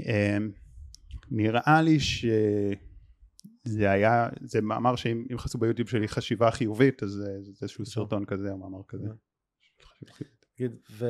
אמ, 0.00 0.52
נראה 1.30 1.82
לי 1.82 1.98
שזה 3.68 3.90
היה, 3.90 4.28
זה 4.40 4.60
מאמר 4.60 4.96
שאם 4.96 5.26
אם 5.32 5.38
חסו 5.38 5.58
ביוטיוב 5.58 5.88
שלי 5.88 6.08
חשיבה 6.08 6.50
חיובית 6.50 7.02
אז 7.02 7.10
זה 7.10 7.42
זה 7.42 7.52
איזשהו 7.62 7.86
סרטון 7.86 8.24
כזה 8.24 8.50
או 8.50 8.58
מאמר 8.58 8.80
כזה. 8.88 9.08
חיובית. 9.98 10.46
תגיד, 10.54 10.72
ו... 10.90 11.06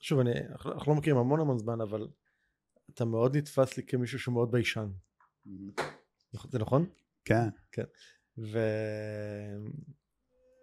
שוב, 0.00 0.18
אני, 0.18 0.30
אנחנו 0.50 0.92
לא 0.92 0.98
מכירים 0.98 1.18
המון 1.18 1.40
המון 1.40 1.58
זמן, 1.58 1.80
אבל 1.80 2.08
אתה 2.94 3.04
מאוד 3.04 3.36
נתפס 3.36 3.76
לי 3.76 3.82
כמישהו 3.82 4.18
שהוא 4.18 4.32
מאוד 4.34 4.50
ביישן. 4.52 4.88
זה 6.50 6.58
נכון? 6.58 6.86
כן, 7.24 7.48
ו... 8.38 8.58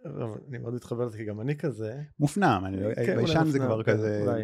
אבל 0.06 0.30
אני 0.50 0.58
מאוד 0.58 0.74
מתחבר 0.74 1.06
לזה 1.06 1.18
כי 1.18 1.26
גם 1.26 1.42
אני 1.42 1.58
כזה. 1.58 2.02
מופנם, 2.20 2.64
אני 2.66 2.84
לא- 2.84 2.96
כן, 2.96 3.16
ביישן 3.16 3.46
זה 3.50 3.60
כבר 3.60 3.84
כן, 3.84 3.94
כזה, 3.94 4.22
אולי. 4.22 4.44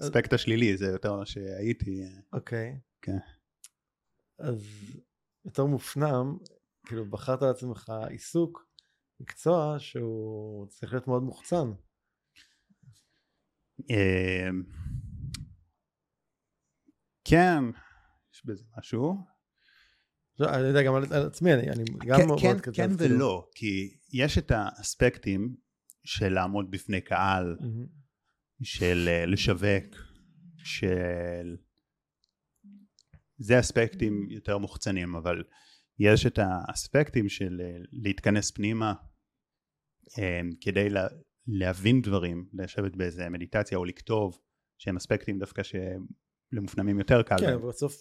האספקט 0.00 0.32
השלילי 0.32 0.76
זה 0.76 0.86
יותר 0.86 1.16
מה 1.16 1.26
שהייתי, 1.26 2.02
אוקיי. 2.32 2.78
כן. 3.02 3.16
אז 4.42 4.64
יותר 5.44 5.64
מופנם, 5.64 6.36
כאילו 6.86 7.10
בחרת 7.10 7.42
לעצמך 7.42 7.92
עיסוק, 8.08 8.66
מקצוע 9.20 9.76
שהוא 9.78 10.66
צריך 10.66 10.92
להיות 10.92 11.08
מאוד 11.08 11.22
מוחצן. 11.22 11.72
אמ, 13.90 14.62
כן, 17.24 17.64
יש 18.34 18.46
בזה 18.46 18.64
משהו. 18.78 19.16
לא, 20.38 20.54
אני 20.54 20.66
יודע 20.68 20.82
גם 20.82 20.94
על, 20.94 21.26
עצמי, 21.26 21.54
אני, 21.54 21.84
גם 22.06 22.18
כן, 22.18 22.26
מאוד 22.26 22.40
כן, 22.40 22.58
כזה. 22.58 22.76
כן 22.76 22.96
כאילו. 22.96 23.14
ולא, 23.14 23.48
כי 23.54 23.96
יש 24.12 24.38
את 24.38 24.50
האספקטים 24.50 25.56
של 26.04 26.28
לעמוד 26.28 26.70
בפני 26.70 27.00
קהל. 27.00 27.56
של 28.62 29.08
אה, 29.08 29.26
לשווק, 29.26 29.96
של... 30.56 31.56
זה 33.42 33.60
אספקטים 33.60 34.26
יותר 34.30 34.58
מוחצנים, 34.58 35.14
אבל 35.14 35.42
יש 35.98 36.26
את 36.26 36.38
האספקטים 36.42 37.28
של 37.28 37.60
אה, 37.64 37.76
להתכנס 37.92 38.50
פנימה 38.50 38.94
אה, 40.18 40.40
כדי 40.60 40.90
לה, 40.90 41.06
להבין 41.46 42.02
דברים, 42.02 42.48
לשבת 42.52 42.96
באיזה 42.96 43.28
מדיטציה 43.28 43.78
או 43.78 43.84
לכתוב, 43.84 44.38
שהם 44.78 44.96
אספקטים 44.96 45.38
דווקא 45.38 45.62
שלמופנמים 45.62 46.98
יותר 46.98 47.22
קל. 47.22 47.36
כן. 47.38 47.52
אבל 47.52 47.68
בסוף 47.68 47.94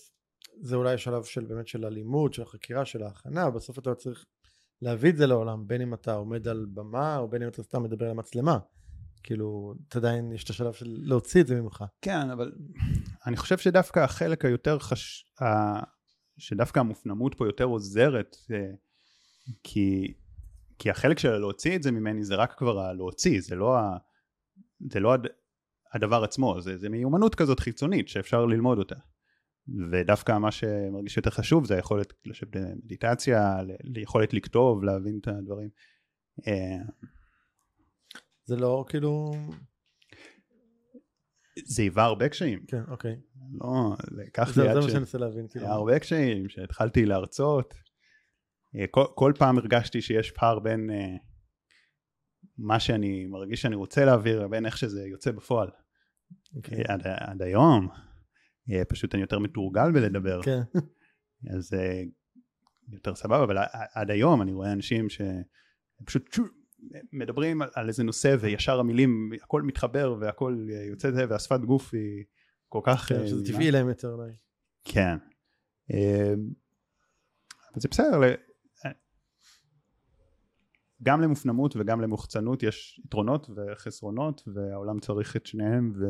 זה 0.61 0.75
אולי 0.75 0.97
שלב 0.97 1.23
של 1.23 1.45
באמת 1.45 1.67
של 1.67 1.85
הלימוד, 1.85 2.33
של 2.33 2.41
החקירה, 2.41 2.85
של 2.85 3.03
ההכנה, 3.03 3.49
בסוף 3.49 3.79
אתה 3.79 3.95
צריך 3.95 4.25
להביא 4.81 5.09
את 5.09 5.17
זה 5.17 5.27
לעולם, 5.27 5.67
בין 5.67 5.81
אם 5.81 5.93
אתה 5.93 6.13
עומד 6.13 6.47
על 6.47 6.65
במה, 6.73 7.17
או 7.17 7.29
בין 7.29 7.41
אם 7.41 7.47
אתה 7.47 7.63
סתם 7.63 7.83
מדבר 7.83 8.09
למצלמה. 8.09 8.59
כאילו, 9.23 9.73
אתה 9.87 9.99
עדיין, 9.99 10.31
יש 10.31 10.43
את 10.43 10.49
השלב 10.49 10.73
של 10.73 10.97
להוציא 10.99 11.41
את 11.41 11.47
זה 11.47 11.61
ממך. 11.61 11.83
כן, 12.01 12.29
אבל 12.29 12.51
אני 13.27 13.37
חושב 13.37 13.57
שדווקא 13.57 13.99
החלק 13.99 14.45
היותר 14.45 14.79
חש... 14.79 15.25
ה- 15.41 15.83
שדווקא 16.37 16.79
המופנמות 16.79 17.35
פה 17.35 17.45
יותר 17.45 17.63
עוזרת, 17.63 18.35
אה, 18.51 18.71
כי, 19.63 20.13
כי 20.79 20.89
החלק 20.89 21.19
של 21.19 21.37
להוציא 21.37 21.75
את 21.75 21.83
זה 21.83 21.91
ממני 21.91 22.23
זה 22.23 22.35
רק 22.35 22.53
כבר 22.57 22.79
הלהוציא, 22.79 23.41
זה 23.41 23.55
לא, 23.55 23.77
ה... 23.77 23.97
זה 24.91 24.99
לא 24.99 25.13
הד... 25.13 25.27
הדבר 25.93 26.23
עצמו, 26.23 26.61
זה, 26.61 26.77
זה 26.77 26.89
מיומנות 26.89 27.35
כזאת 27.35 27.59
חיצונית 27.59 28.07
שאפשר 28.07 28.45
ללמוד 28.45 28.77
אותה. 28.77 28.95
ודווקא 29.91 30.37
מה 30.37 30.51
שמרגיש 30.51 31.17
יותר 31.17 31.29
חשוב 31.29 31.65
זה 31.65 31.75
היכולת 31.75 32.13
לשבת 32.25 32.49
במדיטציה, 32.51 33.63
ל- 33.63 33.97
ליכולת 33.99 34.33
לכתוב, 34.33 34.83
להבין 34.83 35.19
את 35.21 35.27
הדברים. 35.27 35.69
אה, 36.47 36.83
זה 38.45 38.55
לא 38.55 38.85
כאילו... 38.87 39.31
זה 41.65 41.81
היווה 41.81 42.03
הרבה 42.03 42.29
קשיים, 42.29 42.65
כן, 42.67 42.81
אוקיי. 42.87 43.15
לא, 43.53 43.95
זה 44.09 44.23
לקח 44.23 44.53
זה 44.53 44.61
לי 44.61 44.67
זה 44.67 44.71
עד 44.71 44.77
מה 44.77 44.83
ש... 44.83 44.85
שאני 44.85 44.99
מנסה 44.99 45.17
להבין, 45.17 45.47
כאילו. 45.47 45.65
היה 45.65 45.73
הרבה 45.73 45.99
קשיים, 45.99 46.49
שהתחלתי 46.49 47.05
להרצות. 47.05 47.73
אה, 48.75 48.87
כל, 48.87 49.05
כל 49.15 49.33
פעם 49.39 49.57
הרגשתי 49.57 50.01
שיש 50.01 50.31
פער 50.31 50.59
בין 50.59 50.89
uh, 50.89 50.93
מה 52.57 52.79
שאני 52.79 53.25
מרגיש 53.25 53.61
שאני 53.61 53.75
רוצה 53.75 54.05
להעביר 54.05 54.43
לבין 54.43 54.65
איך 54.65 54.77
שזה 54.77 55.01
יוצא 55.07 55.31
בפועל. 55.31 55.69
אוקיי. 56.55 56.83
עד, 56.87 57.01
עד 57.05 57.41
היום, 57.41 57.89
אה, 58.71 58.85
פשוט 58.85 59.15
אני 59.15 59.21
יותר 59.21 59.39
מתורגל 59.39 59.91
בלדבר, 59.91 60.41
כן. 60.43 60.61
אז 61.57 61.73
אה, 61.73 62.01
יותר 62.91 63.15
סבבה, 63.15 63.43
אבל 63.43 63.57
עד 63.93 64.11
היום 64.11 64.41
אני 64.41 64.53
רואה 64.53 64.71
אנשים 64.71 65.07
שפשוט 65.09 66.33
שו- 66.33 66.60
מדברים 67.11 67.61
על- 67.61 67.69
על 67.75 67.87
איזה 67.87 68.03
נושא 68.03 68.35
וישר 68.39 68.79
המילים, 68.79 69.31
הכל 69.43 69.61
מתחבר 69.61 70.15
והכל 70.19 70.67
אה, 70.73 70.83
יוצא 70.83 71.11
זה 71.11 71.25
והשפת 71.29 71.59
גוף 71.59 71.93
היא 71.93 72.23
כל 72.69 72.81
כך... 72.83 72.99
כן, 73.09 73.15
אה, 73.15 73.27
שזה 73.27 73.41
נעימה. 73.41 73.53
טבעי 73.57 73.71
להם 73.71 73.89
יותר 73.89 74.07
אולי. 74.13 74.31
כן. 74.83 75.17
אה, 75.93 76.33
אבל 77.73 77.81
זה 77.81 77.87
בסדר, 77.91 78.19
ל- 78.19 78.35
גם 81.03 81.21
למופנמות 81.21 81.75
וגם 81.75 82.01
למוחצנות 82.01 82.63
יש 82.63 83.01
יתרונות 83.05 83.49
וחסרונות 83.55 84.41
והעולם 84.55 84.99
צריך 84.99 85.35
את 85.35 85.45
שניהם 85.45 85.93
ו... 85.95 86.03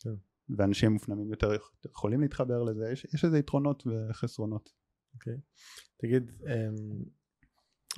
כן. 0.00 0.10
ואנשים 0.56 0.92
מופנמים 0.92 1.30
יותר 1.30 1.50
יכולים 1.90 2.20
להתחבר 2.20 2.62
לזה, 2.62 2.90
יש, 2.92 3.06
יש 3.14 3.24
איזה 3.24 3.38
יתרונות 3.38 3.82
וחסרונות. 3.86 4.70
אוקיי. 5.14 5.36
תגיד, 5.96 6.32
אמ, 6.46 6.74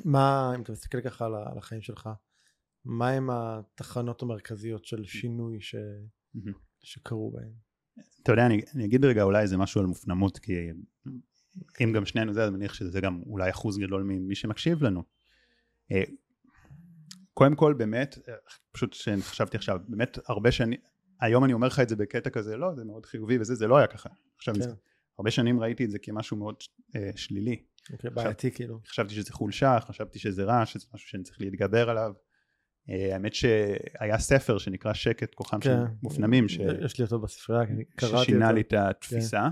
מה, 0.04 0.52
אם 0.56 0.62
אתה 0.62 0.72
מסתכל 0.72 1.00
ככה 1.00 1.26
על 1.26 1.58
החיים 1.58 1.82
שלך, 1.82 2.08
מה 2.84 3.10
הם 3.10 3.30
התחנות 3.30 4.22
המרכזיות 4.22 4.84
של 4.84 5.04
שינוי 5.04 5.60
ש- 5.60 5.74
שקרו 6.82 7.30
בהם? 7.30 7.52
אתה 8.22 8.32
יודע, 8.32 8.46
אני, 8.46 8.62
אני 8.74 8.84
אגיד 8.84 9.04
רגע 9.04 9.22
אולי 9.22 9.42
איזה 9.42 9.56
משהו 9.56 9.80
על 9.80 9.86
מופנמות, 9.86 10.38
כי 10.38 10.52
אם 11.84 11.92
גם 11.92 12.06
שנינו 12.06 12.34
זה, 12.34 12.42
אז 12.42 12.48
אני 12.48 12.56
מניח 12.56 12.74
שזה 12.74 13.00
גם 13.00 13.22
אולי 13.26 13.50
אחוז 13.50 13.78
גדול 13.78 14.02
ממי 14.02 14.34
שמקשיב 14.34 14.82
לנו. 14.82 15.02
אה, 15.92 16.02
קודם 17.34 17.56
כל 17.56 17.74
באמת, 17.74 18.18
פשוט 18.72 18.92
שחשבתי 18.92 19.56
עכשיו, 19.56 19.78
באמת 19.88 20.18
הרבה 20.28 20.52
שנים, 20.52 20.80
היום 21.20 21.44
אני 21.44 21.52
אומר 21.52 21.66
לך 21.66 21.80
את 21.80 21.88
זה 21.88 21.96
בקטע 21.96 22.30
כזה, 22.30 22.56
לא, 22.56 22.74
זה 22.74 22.84
מאוד 22.84 23.06
חיובי 23.06 23.38
וזה, 23.38 23.54
זה 23.54 23.66
לא 23.66 23.76
היה 23.76 23.86
ככה. 23.86 24.08
עכשיו, 24.36 24.54
כן. 24.54 24.70
הרבה 25.18 25.30
שנים 25.30 25.60
ראיתי 25.60 25.84
את 25.84 25.90
זה 25.90 25.98
כמשהו 25.98 26.36
מאוד 26.36 26.54
אה, 26.96 27.10
שלילי. 27.16 27.64
אוקיי, 27.92 28.10
בעייתי 28.10 28.50
כאילו. 28.50 28.80
חשבתי 28.86 29.14
שזה 29.14 29.32
חולשה, 29.32 29.78
חשבתי 29.80 30.18
שזה 30.18 30.44
רע, 30.44 30.66
שזה 30.66 30.86
משהו 30.94 31.08
שאני 31.08 31.22
צריך 31.22 31.40
להתגבר 31.40 31.90
עליו. 31.90 32.12
אה, 32.90 33.14
האמת 33.14 33.34
שהיה 33.34 34.18
ספר 34.18 34.58
שנקרא 34.58 34.92
שקט, 34.92 35.34
כוחם 35.34 35.60
של 35.60 35.70
כן. 35.70 35.92
מופנמים, 36.02 36.48
ש... 36.48 36.58
יש 36.84 36.98
לי 36.98 37.04
אותו 37.04 37.20
בספרייה, 37.20 37.66
קראתי 37.66 38.06
אותו. 38.06 38.24
ששינה 38.24 38.52
לי 38.52 38.60
את 38.60 38.72
התפיסה. 38.72 39.48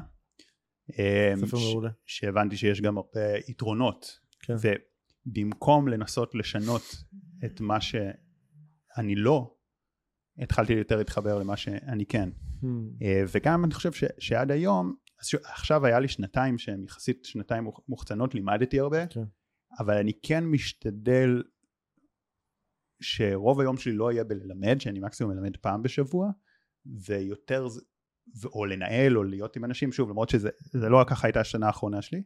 אה, 0.99 1.33
ספר 1.37 1.57
ש- 1.57 1.63
מעולה. 1.63 1.91
שהבנתי 2.07 2.57
שיש 2.57 2.81
גם 2.81 2.97
הרבה 2.97 3.37
יתרונות, 3.49 4.19
כן. 4.41 4.55
ובמקום 5.27 5.89
לנסות 5.89 6.35
לשנות 6.35 6.83
את 7.45 7.61
מה 7.61 7.81
שאני 7.81 9.15
לא, 9.15 9.55
התחלתי 10.39 10.73
יותר 10.73 10.97
להתחבר 10.97 11.39
למה 11.39 11.57
שאני 11.57 12.07
כן. 12.07 12.29
Hmm, 12.63 12.67
אה, 13.03 13.23
וגם 13.33 13.65
אני 13.65 13.75
חושב 13.75 13.93
ש, 13.93 14.05
שעד 14.19 14.51
היום, 14.51 14.95
אז 15.23 15.27
ש- 15.27 15.35
עכשיו 15.35 15.87
היה 15.87 16.01
לי 16.01 16.09
שנתיים 16.09 16.59
שהן 16.59 16.85
יחסית 16.85 17.25
שנתיים 17.25 17.65
מוח- 17.65 17.81
מוחצנות, 17.89 18.35
לימדתי 18.35 18.81
הרבה, 18.81 19.07
כן. 19.07 19.25
אבל 19.79 19.97
אני 19.97 20.13
כן 20.23 20.45
משתדל 20.45 21.43
שרוב 23.03 23.61
היום 23.61 23.77
שלי 23.77 23.93
לא 23.93 24.13
יהיה 24.13 24.25
בללמד, 24.25 24.81
שאני 24.81 25.01
מקסימום 25.01 25.33
מלמד 25.35 25.57
פעם 25.57 25.83
בשבוע, 25.83 26.31
ויותר, 27.07 27.67
או 28.45 28.65
לנהל 28.67 29.19
או 29.19 29.23
להיות 29.23 29.57
עם 29.57 29.65
אנשים, 29.65 29.93
שוב, 29.93 30.11
למרות 30.11 30.29
שזה 30.29 30.51
זה 30.73 30.89
לא 30.89 31.05
ככה 31.09 31.27
הייתה 31.27 31.41
השנה 31.41 31.67
האחרונה 31.67 32.03
שלי, 32.03 32.23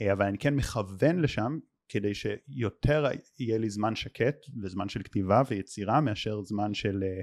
אה, 0.00 0.12
אבל 0.12 0.26
אני 0.26 0.38
כן 0.38 0.54
מכוון 0.54 1.20
לשם, 1.20 1.58
כדי 1.88 2.12
שיותר 2.14 3.04
יהיה 3.38 3.58
לי 3.58 3.70
זמן 3.70 3.94
שקט 3.96 4.36
וזמן 4.62 4.88
של 4.88 5.02
כתיבה 5.02 5.42
ויצירה 5.50 6.00
מאשר 6.00 6.42
זמן 6.42 6.74
של 6.74 7.02
אה, 7.02 7.20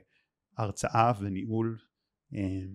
הרצאה 0.58 1.12
וניהול 1.22 1.78
אה, 2.36 2.66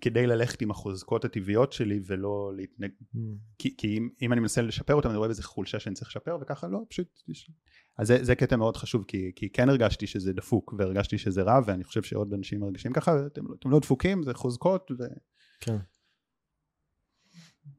כדי 0.00 0.26
ללכת 0.26 0.62
עם 0.62 0.70
החוזקות 0.70 1.24
הטבעיות 1.24 1.72
שלי 1.72 2.00
ולא 2.06 2.52
להתנג... 2.56 2.90
hmm. 3.14 3.18
כי, 3.58 3.74
כי 3.76 3.98
אם, 3.98 4.08
אם 4.22 4.32
אני 4.32 4.40
מנסה 4.40 4.62
לשפר 4.62 4.94
אותם 4.94 5.08
אני 5.08 5.16
רואה 5.18 5.28
בזה 5.28 5.42
חולשה 5.42 5.80
שאני 5.80 5.94
צריך 5.94 6.08
לשפר 6.08 6.38
וככה 6.40 6.68
לא 6.68 6.80
פשוט 6.88 7.22
יש... 7.28 7.50
אז 7.98 8.06
זה, 8.06 8.24
זה 8.24 8.34
קטע 8.34 8.56
מאוד 8.56 8.76
חשוב 8.76 9.04
כי, 9.08 9.32
כי 9.36 9.50
כן 9.52 9.68
הרגשתי 9.68 10.06
שזה 10.06 10.32
דפוק 10.32 10.74
והרגשתי 10.78 11.18
שזה 11.18 11.42
רע 11.42 11.60
ואני 11.66 11.84
חושב 11.84 12.02
שעוד 12.02 12.34
אנשים 12.34 12.60
מרגישים 12.60 12.92
ככה 12.92 13.26
אתם, 13.26 13.46
לא- 13.46 13.54
אתם 13.60 13.70
לא 13.70 13.78
דפוקים 13.80 14.22
זה 14.22 14.34
חוזקות 14.34 14.90
ו... 14.90 15.04
כן. 15.60 15.76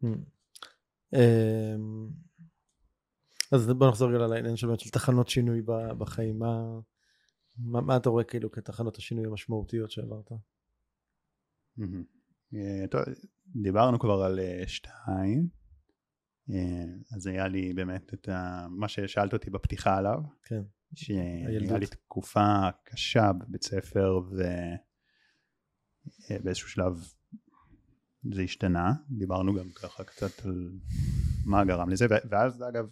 Hmm. 0.03 0.17
אמ, 1.13 2.09
אז 3.51 3.67
בוא 3.67 3.87
נחזור 3.89 4.09
רגע 4.09 4.27
לעניין 4.27 4.55
של 4.55 4.67
באמת 4.67 4.79
של 4.79 4.89
תחנות 4.89 5.29
שינוי 5.29 5.61
בחיים. 5.97 6.39
מה- 6.39 6.79
מה 7.57 7.81
מה 7.81 7.97
אתה 7.97 8.09
רואה 8.09 8.23
כאילו 8.23 8.51
כתחנות 8.51 8.97
השינוי 8.97 9.25
המשמעותיות 9.25 9.91
שעברת? 9.91 10.31
אה, 12.55 12.85
טוב, 12.91 13.01
דיברנו 13.55 13.99
כבר 13.99 14.23
על 14.23 14.39
אה, 14.39 14.63
שתיים. 14.67 15.47
אה, 16.49 16.85
אז 17.15 17.27
היה 17.27 17.47
לי 17.47 17.73
באמת 17.73 18.13
את 18.13 18.29
ה... 18.29 18.67
מה 18.69 18.87
ששאלת 18.87 19.33
אותי 19.33 19.49
בפתיחה 19.49 19.97
עליו. 19.97 20.19
כן. 20.43 20.61
שהיה. 20.95 21.77
לי 21.77 21.87
תקופה 21.87 22.69
קשה 22.83 23.31
בבית 23.33 23.63
ספר 23.63 24.19
ובאיזשהו 26.29 26.69
שלב 26.69 27.03
זה 28.33 28.41
השתנה, 28.41 28.93
דיברנו 29.09 29.53
גם 29.53 29.69
ככה 29.69 30.03
קצת 30.03 30.45
על 30.45 30.71
מה 31.45 31.65
גרם 31.65 31.89
לזה, 31.89 32.05
ואז 32.29 32.63
אגב, 32.69 32.89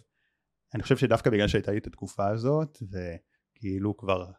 אני 0.74 0.82
חושב 0.82 0.96
שדווקא 0.96 1.30
בגלל 1.30 1.48
שהייתה 1.48 1.72
לי 1.72 1.78
את 1.78 1.86
התקופה 1.86 2.28
הזאת, 2.28 2.78
וכאילו 2.82 3.96
כבר 3.96 4.30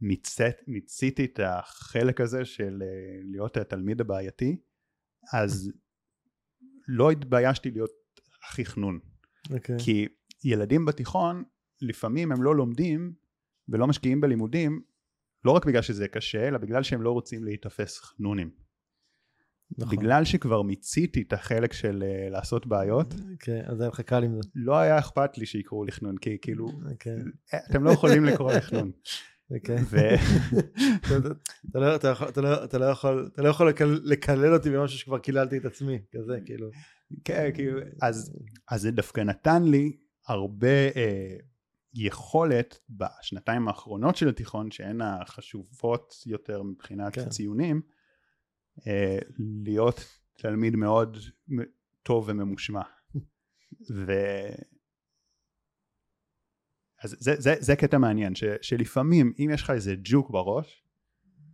מיצאת, 0.00 0.54
מיציתי 0.66 1.24
את 1.24 1.40
החלק 1.42 2.20
הזה 2.20 2.44
של 2.44 2.82
אה, 2.82 3.20
להיות 3.22 3.56
התלמיד 3.56 4.00
הבעייתי, 4.00 4.56
אז 5.32 5.72
לא 6.88 7.10
התביישתי 7.10 7.70
להיות 7.70 7.90
הכי 8.48 8.64
חנון. 8.64 8.98
אוקיי. 9.50 9.76
כי 9.84 10.08
ילדים 10.44 10.84
בתיכון 10.84 11.44
לפעמים 11.82 12.32
הם 12.32 12.42
לא 12.42 12.56
לומדים 12.56 13.12
ולא 13.68 13.86
משקיעים 13.86 14.20
בלימודים 14.20 14.82
לא 15.44 15.50
רק 15.50 15.66
בגלל 15.66 15.82
שזה 15.82 16.08
קשה 16.08 16.48
אלא 16.48 16.58
בגלל 16.58 16.82
שהם 16.82 17.02
לא 17.02 17.10
רוצים 17.10 17.44
להיתפס 17.44 17.98
חנונים. 17.98 18.50
נכון. 19.78 19.96
בגלל 19.96 20.24
שכבר 20.24 20.62
מיציתי 20.62 21.22
את 21.22 21.32
החלק 21.32 21.72
של 21.72 22.02
uh, 22.02 22.30
לעשות 22.30 22.66
בעיות 22.66 23.14
אוקיי, 23.32 23.62
אז 23.66 23.80
היה 23.80 23.88
לך 23.88 24.00
קל 24.00 24.24
עם 24.24 24.34
זה. 24.34 24.48
לא 24.54 24.78
היה 24.78 24.98
אכפת 24.98 25.38
לי 25.38 25.46
שיקראו 25.46 25.84
לי 25.84 25.92
חנון 25.92 26.18
כי 26.18 26.38
כאילו 26.42 26.70
אוקיי. 26.90 27.16
אה, 27.54 27.58
אתם 27.70 27.84
לא 27.84 27.90
יכולים 27.90 28.24
לקרוא 28.24 28.52
לי 28.52 28.60
חנון. 28.60 28.90
אוקיי. 29.54 29.76
אתה- 31.70 31.78
לא- 31.80 32.10
יכול- 32.10 32.28
לא- 32.36 32.64
אתה 32.64 32.78
לא 32.78 32.84
יכול- 32.84 33.30
לא 33.38 33.48
לקלל 34.04 34.54
אותי 34.54 34.70
במשהו 34.70 34.98
שכבר 34.98 35.18
קיללתי 35.18 35.58
את 35.58 35.64
עצמי, 35.64 35.98
כזה 36.12 36.38
כאילו. 36.46 36.70
כן, 37.24 37.50
כאילו, 37.54 37.80
אז, 38.02 38.36
אז 38.70 38.80
זה 38.82 38.90
דווקא 38.90 39.20
נתן 39.20 39.62
לי 39.62 39.96
הרבה 40.26 40.88
אה, 40.96 41.36
יכולת 41.94 42.78
בשנתיים 42.90 43.68
האחרונות 43.68 44.16
של 44.16 44.28
התיכון 44.28 44.70
שהן 44.70 45.00
החשובות 45.00 46.14
יותר 46.26 46.62
מבחינת 46.62 47.14
כן. 47.14 47.28
ציונים 47.28 47.82
אה, 48.86 49.18
להיות 49.64 50.04
תלמיד 50.38 50.76
מאוד 50.76 51.16
טוב 52.02 52.24
וממושמע 52.28 52.82
ו... 53.94 54.12
אז 57.02 57.16
זה, 57.18 57.34
זה, 57.38 57.54
זה 57.58 57.76
קטע 57.76 57.98
מעניין 57.98 58.34
ש, 58.34 58.44
שלפעמים 58.62 59.32
אם 59.38 59.50
יש 59.54 59.62
לך 59.62 59.70
איזה 59.70 59.94
ג'וק 60.04 60.30
בראש 60.30 60.84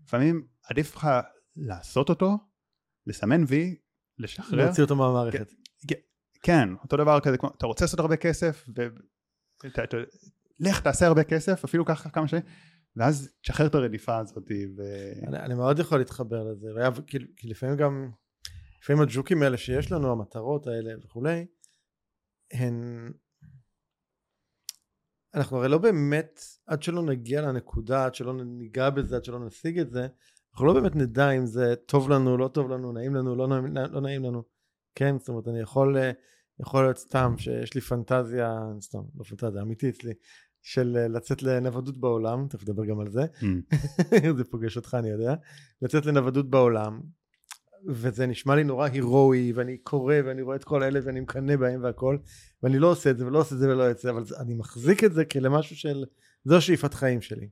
לפעמים 0.05 0.47
עדיף 0.71 0.97
לך 0.97 1.09
לעשות 1.57 2.09
אותו 2.09 2.39
לסמן 3.07 3.45
וי 3.49 3.77
לשחרר 4.19 4.65
להוציא 4.65 4.83
אותו 4.83 4.97
מהמערכת. 4.97 5.53
כן, 6.43 6.69
אותו 6.83 6.97
דבר 6.97 7.21
כזה, 7.21 7.39
כמו, 7.39 7.51
אתה 7.59 7.67
רוצה 7.67 7.85
לעשות 7.85 8.01
הרבה 8.01 8.17
כסף, 8.17 8.65
ו... 8.77 8.89
ת, 9.69 9.79
ת, 9.79 9.95
לך 10.61 10.81
תעשה 10.81 11.07
הרבה 11.07 11.25
כסף, 11.25 11.65
אפילו 11.65 11.85
ככה 11.85 12.11
כמה 12.11 12.29
שנים, 12.29 12.43
ואז 12.97 13.31
תשחרר 13.43 13.67
את 13.67 13.75
הרדיפה 13.75 14.19
הזאת, 14.19 14.51
ו... 14.77 14.83
אני, 15.29 15.39
אני 15.39 15.55
מאוד 15.55 15.79
יכול 15.79 15.99
להתחבר 15.99 16.45
לזה, 16.45 16.75
והיה, 16.75 16.91
כי, 17.07 17.19
כי 17.37 17.49
לפעמים 17.49 17.77
גם, 17.77 18.11
לפעמים 18.83 19.03
הג'וקים 19.03 19.43
האלה 19.43 19.57
שיש 19.57 19.93
לנו, 19.93 20.13
המטרות 20.13 20.67
האלה 20.67 20.93
וכולי, 21.05 21.47
הן, 22.53 23.11
אנחנו 25.37 25.57
הרי 25.57 25.69
לא 25.69 25.79
באמת, 25.79 26.41
עד 26.67 26.83
שלא 26.83 27.03
נגיע 27.03 27.43
לנקודה, 27.43 28.05
עד 28.05 28.15
שלא 28.15 28.45
ניגע 28.45 28.91
בזה, 28.91 29.17
עד 29.17 29.25
שלא 29.25 29.39
נשיג 29.39 29.79
את 29.79 29.91
זה, 29.91 30.07
אנחנו 30.53 30.67
לא 30.67 30.73
באמת 30.73 30.97
נדע 30.97 31.31
אם 31.31 31.47
זה 31.47 31.75
טוב 31.87 32.11
לנו, 32.11 32.37
לא 32.37 32.49
טוב 32.49 32.71
לנו, 32.71 32.93
נעים 32.93 33.15
לנו, 33.15 33.37
לא 33.37 33.47
נעים, 33.49 33.77
לא 33.91 34.01
נעים 34.01 34.25
לנו. 34.25 34.43
כן, 34.95 35.19
זאת 35.19 35.29
אומרת, 35.29 35.49
אני 35.49 35.61
יכול, 35.61 35.99
אה, 35.99 36.11
יכול 36.61 36.85
להיות 36.85 36.99
סתם 36.99 37.35
שיש 37.39 37.75
לי 37.75 37.81
פנטזיה, 37.81 38.59
סתם, 38.81 38.99
לא 39.17 39.25
פנטזיה, 39.25 39.63
אמיתי 39.63 39.89
אצלי, 39.89 40.13
של 40.63 40.97
אה, 41.01 41.09
לצאת 41.09 41.43
לנוודות 41.43 41.99
בעולם, 41.99 42.47
תכף 42.49 42.63
נדבר 42.63 42.85
גם 42.85 43.01
על 43.01 43.11
זה, 43.11 43.25
Mm, 43.41 44.35
זה 44.37 44.45
פוגש 44.45 44.77
אותך 44.77 44.97
אני 44.99 45.09
יודע, 45.09 45.35
לצאת 45.83 46.07
לנוודות 46.07 46.51
בעולם, 46.51 47.01
וזה 47.87 48.27
נשמע 48.27 48.55
לי 48.55 48.65
נורא 48.65 48.89
הירואי, 48.89 49.53
ואני 49.53 49.79
קורא 49.79 50.15
ואני 50.25 50.43
רואה 50.43 50.57
את 50.57 50.65
כל 50.65 50.83
אלה 50.83 51.01
ואני 51.05 51.21
מקנא 51.21 51.57
בהם 51.57 51.83
והכל, 51.83 52.19
ואני 52.63 52.79
לא 52.79 52.91
עושה 52.91 53.11
את 53.11 53.19
זה 53.19 53.27
ולא 53.27 53.41
עושה 53.41 53.55
את 53.55 53.61
זה 53.61 53.69
ולא 53.69 53.91
את 53.91 53.99
זה, 53.99 54.11
אבל 54.11 54.25
אני 54.39 54.55
מחזיק 54.55 55.05
את 55.05 55.13
זה 55.13 55.25
כלמשהו 55.25 55.77
של 55.77 56.05
זו 56.45 56.61
שאיפת 56.61 56.95
חיים 56.95 57.21
שלי. 57.21 57.49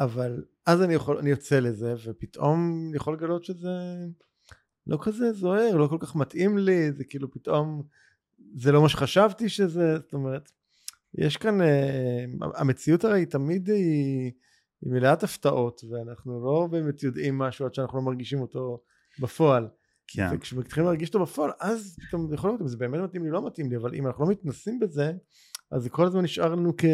אבל 0.00 0.44
אז 0.66 0.82
אני 0.82 0.94
יכול, 0.94 1.18
אני 1.18 1.30
יוצא 1.30 1.60
לזה, 1.60 1.94
ופתאום 2.04 2.86
אני 2.88 2.96
יכול 2.96 3.14
לגלות 3.14 3.44
שזה 3.44 3.68
לא 4.86 4.98
כזה 5.02 5.32
זוהר, 5.32 5.76
לא 5.76 5.86
כל 5.86 5.98
כך 6.00 6.16
מתאים 6.16 6.58
לי, 6.58 6.92
זה 6.92 7.04
כאילו 7.04 7.30
פתאום, 7.30 7.82
זה 8.54 8.72
לא 8.72 8.82
מה 8.82 8.88
שחשבתי 8.88 9.48
שזה, 9.48 9.98
זאת 9.98 10.12
אומרת, 10.12 10.50
יש 11.14 11.36
כאן, 11.36 11.60
אה, 11.60 12.24
המציאות 12.54 13.04
הרי 13.04 13.26
תמיד 13.26 13.68
היא, 13.68 14.32
היא 14.82 14.92
מלאת 14.92 15.22
הפתעות, 15.22 15.84
ואנחנו 15.90 16.44
לא 16.44 16.68
באמת 16.70 17.02
יודעים 17.02 17.38
משהו 17.38 17.66
עד 17.66 17.74
שאנחנו 17.74 17.98
לא 17.98 18.04
מרגישים 18.04 18.40
אותו 18.40 18.82
בפועל. 19.20 19.68
כן. 20.06 20.28
וכשמתחילים 20.32 20.86
להרגיש 20.86 21.08
אותו 21.08 21.22
בפועל, 21.22 21.50
אז 21.60 21.96
פתאום 22.08 22.34
יכול 22.34 22.50
להיות 22.50 22.60
אם 22.60 22.68
זה 22.68 22.76
באמת 22.76 23.00
מתאים 23.00 23.24
לי, 23.24 23.30
לא 23.30 23.46
מתאים 23.46 23.70
לי, 23.70 23.76
אבל 23.76 23.94
אם 23.94 24.06
אנחנו 24.06 24.24
לא 24.24 24.30
מתנסים 24.30 24.80
בזה, 24.80 25.12
אז 25.70 25.82
זה 25.82 25.90
כל 25.90 26.06
הזמן 26.06 26.22
נשאר 26.22 26.54
לנו 26.54 26.72
כ... 26.78 26.84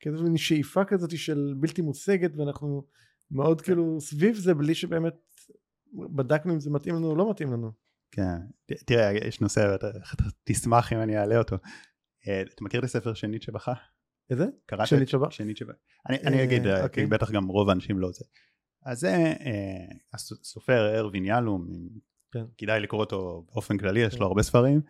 כאיזו 0.00 0.24
מין 0.24 0.36
שאיפה 0.36 0.84
כזאת 0.84 1.18
של 1.18 1.54
בלתי 1.56 1.82
מושגת, 1.82 2.36
ואנחנו 2.36 2.86
מאוד 3.30 3.60
כאילו 3.60 4.00
סביב 4.00 4.36
זה, 4.36 4.54
בלי 4.54 4.74
שבאמת 4.74 5.14
בדקנו 5.92 6.54
אם 6.54 6.60
זה 6.60 6.70
מתאים 6.70 6.94
לנו 6.94 7.10
או 7.10 7.16
לא 7.16 7.30
מתאים 7.30 7.52
לנו. 7.52 7.72
כן, 8.10 8.38
תראה, 8.86 9.12
יש 9.12 9.40
נושא, 9.40 9.68
ואתה 9.72 9.88
אתה 10.14 10.24
תשמח 10.44 10.92
אם 10.92 10.98
אני 10.98 11.18
אעלה 11.18 11.38
אותו. 11.38 11.56
אה, 12.28 12.42
אתה 12.42 12.64
מכיר 12.64 12.80
את 12.80 12.84
הספר 12.84 13.14
של 13.14 13.26
ניטשה 13.26 13.52
בכה? 13.52 13.72
איזה? 14.30 14.46
קראת? 14.66 14.86
של 14.86 14.96
ניטשה 14.96 15.18
בכה? 15.18 15.30
של 15.30 15.44
ניטשה 15.44 15.64
בכה. 15.64 15.78
אני, 16.08 16.18
אני 16.18 16.38
אה, 16.38 16.44
אגיד, 16.44 16.66
אה, 16.66 16.82
אוקיי. 16.82 17.06
בטח 17.06 17.30
גם 17.30 17.46
רוב 17.46 17.68
האנשים 17.68 17.98
לא 17.98 18.10
זה. 18.12 18.24
אז 18.84 19.00
זה 19.00 19.14
אה, 19.16 19.96
הסופר 20.14 20.98
ארווין 20.98 21.24
יהלום, 21.24 21.68
כן. 22.32 22.44
כדאי 22.58 22.80
לקרוא 22.80 23.00
אותו 23.00 23.46
באופן 23.52 23.78
כללי, 23.78 24.00
יש 24.00 24.14
כן. 24.14 24.20
לו 24.20 24.26
הרבה 24.26 24.42
ספרים. 24.42 24.80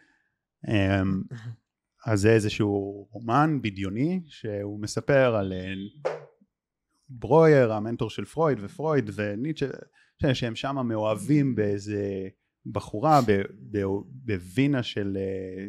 אה, 0.68 1.03
אז 2.07 2.20
זה 2.20 2.32
איזשהו 2.32 3.09
רומן 3.11 3.59
בדיוני 3.62 4.20
שהוא 4.26 4.80
מספר 4.82 5.34
על 5.34 5.53
אה, 5.53 5.72
ברויר 7.09 7.72
המנטור 7.72 8.11
של 8.11 8.24
פרויד 8.24 8.59
ופרויד 8.61 9.11
וניטשה 9.14 10.34
שהם 10.34 10.55
שם 10.55 10.76
מאוהבים 10.86 11.55
באיזה 11.55 12.28
בחורה 12.66 13.20
בווינה 14.05 14.82
של, 14.82 15.16
אה, 15.20 15.66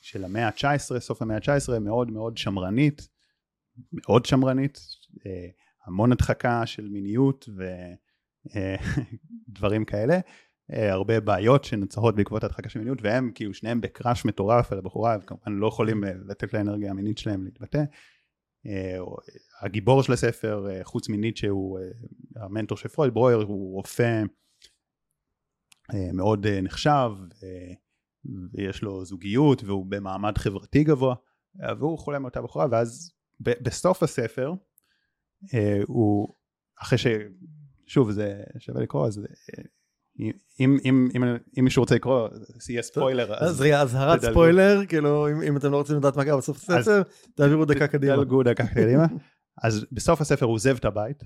של 0.00 0.24
המאה 0.24 0.46
ה-19 0.46 0.98
סוף 0.98 1.22
המאה 1.22 1.36
ה-19 1.36 1.78
מאוד 1.78 2.10
מאוד 2.10 2.36
שמרנית 2.36 3.08
מאוד 3.92 4.26
שמרנית 4.26 4.78
אה, 5.26 5.48
המון 5.86 6.12
הדחקה 6.12 6.66
של 6.66 6.88
מיניות 6.88 7.48
ודברים 9.48 9.84
כאלה 9.90 10.18
אה, 10.72 10.92
הרבה 10.92 11.20
בעיות 11.20 11.64
שנוצרות 11.64 12.16
בעקבות 12.16 12.44
הדחקה 12.44 12.68
של 12.68 12.78
מיניות 12.78 12.98
והם 13.02 13.30
כאילו 13.34 13.54
שניהם 13.54 13.80
בקראש 13.80 14.24
מטורף 14.24 14.72
על 14.72 14.78
הבחורה 14.78 15.16
וכמובן 15.22 15.52
לא 15.52 15.66
יכולים 15.66 16.04
אה, 16.04 16.10
לתת 16.26 16.54
לאנרגיה 16.54 16.90
המינית 16.90 17.18
שלהם 17.18 17.44
להתבטא. 17.44 17.84
אה, 18.66 18.98
הגיבור 19.60 20.02
של 20.02 20.12
הספר 20.12 20.66
אה, 20.70 20.84
חוץ 20.84 21.08
מניטשה 21.08 21.48
הוא 21.48 21.78
אה, 21.78 22.44
המנטור 22.44 22.78
של 22.78 22.88
פרויד 22.88 23.14
ברויר 23.14 23.36
הוא 23.36 23.74
רופא 23.74 24.22
אה, 25.94 26.12
מאוד 26.12 26.46
אה, 26.46 26.60
נחשב 26.60 27.10
אה, 27.42 27.74
ויש 28.52 28.82
לו 28.82 29.04
זוגיות 29.04 29.64
והוא 29.64 29.86
במעמד 29.86 30.38
חברתי 30.38 30.84
גבוה 30.84 31.14
אה, 31.62 31.74
והוא 31.78 31.98
חולה 31.98 32.18
מאותה 32.18 32.42
בחורה 32.42 32.66
ואז 32.70 33.12
בסוף 33.40 34.02
הספר 34.02 34.48
אה, 34.48 34.54
הוא 35.86 36.34
אחרי 36.82 36.98
ש... 36.98 37.06
שוב 37.86 38.10
זה 38.10 38.42
שווה 38.58 38.82
לקרוא 38.82 39.06
אז 39.06 39.18
אה, 39.18 39.62
אם, 40.60 40.76
אם, 40.84 41.08
אם, 41.14 41.22
אם 41.58 41.64
מישהו 41.64 41.82
רוצה 41.82 41.94
לקרוא 41.94 42.28
זה 42.32 42.72
יהיה 42.72 42.82
ספוילר 42.82 43.34
אז 43.34 43.60
רגע, 43.60 43.82
אזהרת 43.82 44.18
תדלגו. 44.18 44.32
ספוילר, 44.32 44.80
כאילו 44.88 45.30
אם 45.30 45.42
אם 45.42 45.56
אתם 45.56 45.72
לא 45.72 45.76
רוצים 45.76 45.96
לדעת 45.96 46.16
מה 46.16 46.24
קרה 46.24 46.36
בסוף 46.36 46.56
הספר, 46.56 47.02
תעבירו 47.34 47.64
דקה 47.64 47.86
קדימה. 47.86 48.16
דלגו 48.16 48.42
דקה 48.42 48.66
קדימה. 48.74 49.06
אז 49.62 49.86
בסוף 49.92 50.20
הספר 50.20 50.46
הוא 50.46 50.54
עוזב 50.54 50.76
את 50.76 50.84
הבית, 50.84 51.22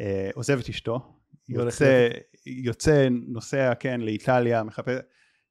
אה, 0.00 0.30
עוזב 0.34 0.58
את 0.58 0.68
אשתו, 0.68 1.16
יוצא, 1.48 2.08
יוצא, 2.46 3.08
נוסע, 3.10 3.72
כן, 3.74 4.00
לאיטליה, 4.00 4.62
מחפש, 4.62 4.98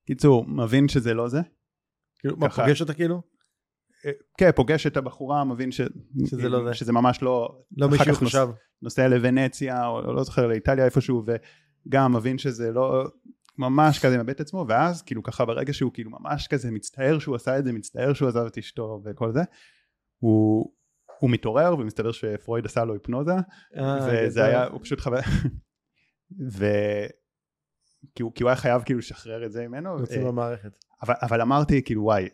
קיצור, 0.07 0.45
מבין 0.47 0.87
שזה 0.87 1.13
לא 1.13 1.27
זה. 1.27 1.39
כאילו, 2.19 2.37
מה. 2.37 2.49
פוגש 2.49 2.81
אותה 2.81 2.93
כאילו? 2.93 3.21
כן, 4.37 4.51
פוגש 4.55 4.87
את 4.87 4.97
הבחורה, 4.97 5.43
מבין 5.43 5.71
ש... 5.71 5.81
שזה 6.25 6.49
לא 6.49 6.63
זה. 6.63 6.73
שזה 6.73 6.93
ממש 6.93 7.21
לא... 7.21 7.61
לא 7.77 7.89
מישהו 7.89 8.05
כך 8.05 8.21
נוס- 8.21 8.29
חשב. 8.29 8.47
נוסע 8.81 9.07
לוונציה, 9.07 9.87
או 9.87 9.99
או 10.05 10.13
לא 10.13 10.23
זוכר, 10.23 10.47
לאיטליה 10.47 10.85
איפשהו, 10.85 11.23
וגם 11.87 12.13
מבין 12.15 12.37
שזה 12.37 12.71
לא... 12.71 13.03
ממש 13.57 13.99
כזה 13.99 14.17
מאבד 14.17 14.29
את 14.29 14.39
עצמו, 14.41 14.65
ואז 14.69 15.01
כאילו 15.01 15.23
ככה 15.23 15.45
ברגע 15.45 15.73
שהוא 15.73 15.93
כאילו 15.93 16.11
ממש 16.11 16.47
כזה 16.47 16.71
מצטער 16.71 17.19
שהוא 17.19 17.35
עשה 17.35 17.59
את 17.59 17.65
זה, 17.65 17.73
מצטער 17.73 18.13
שהוא 18.13 18.29
עזב 18.29 18.45
את 18.45 18.57
אשתו 18.57 19.01
וכל 19.05 19.31
זה, 19.31 19.41
הוא, 20.19 20.73
הוא 21.19 21.29
מתעורר 21.29 21.75
ומסתבר 21.79 22.11
שפרויד 22.11 22.65
עשה 22.65 22.85
לו 22.85 22.93
היפנוזה, 22.93 23.33
אה, 23.77 23.97
וזה. 24.25 24.45
היה, 24.45 24.67
הוא 24.67 24.81
פשוט 24.83 24.99
חווה, 25.01 25.21
ו... 26.51 26.65
כי 28.15 28.23
הוא, 28.23 28.31
כי 28.35 28.43
הוא 28.43 28.49
היה 28.49 28.55
חייב 28.55 28.81
כאילו 28.83 28.99
לשחרר 28.99 29.45
את 29.45 29.51
זה 29.51 29.67
ממנו, 29.67 29.99
יוצאים 29.99 30.21
אה, 30.25 30.31
במערכת. 30.31 30.71
אבל, 31.03 31.13
אבל 31.21 31.41
אמרתי 31.41 31.81
כאילו 31.83 32.03
וואי, 32.03 32.29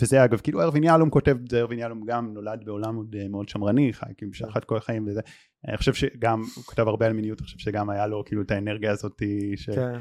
וזה 0.00 0.24
אגב 0.24 0.40
כאילו 0.40 0.62
ארווין 0.62 0.84
יהלום 0.84 1.10
כותב 1.10 1.36
את 1.44 1.50
זה, 1.50 1.60
ארווין 1.60 1.78
יהלום 1.78 2.04
גם 2.06 2.34
נולד 2.34 2.64
בעולם 2.64 2.96
עוד 2.96 3.16
אה, 3.18 3.28
מאוד 3.28 3.48
שמרני, 3.48 3.92
חי 3.92 4.06
כאילו 4.16 4.34
שחט 4.34 4.64
כל 4.64 4.76
החיים 4.76 5.08
וזה, 5.08 5.20
אני 5.68 5.76
חושב 5.76 5.94
שגם, 5.94 6.40
הוא 6.56 6.64
כתב 6.64 6.88
הרבה 6.88 7.06
על 7.06 7.12
מיניות, 7.12 7.38
אני 7.38 7.44
חושב 7.44 7.58
שגם 7.58 7.90
היה 7.90 8.06
לו 8.06 8.24
כאילו 8.24 8.42
את 8.42 8.50
האנרגיה 8.50 8.92
הזאת, 8.92 9.22
ש... 9.56 9.70
כן. 9.70 10.00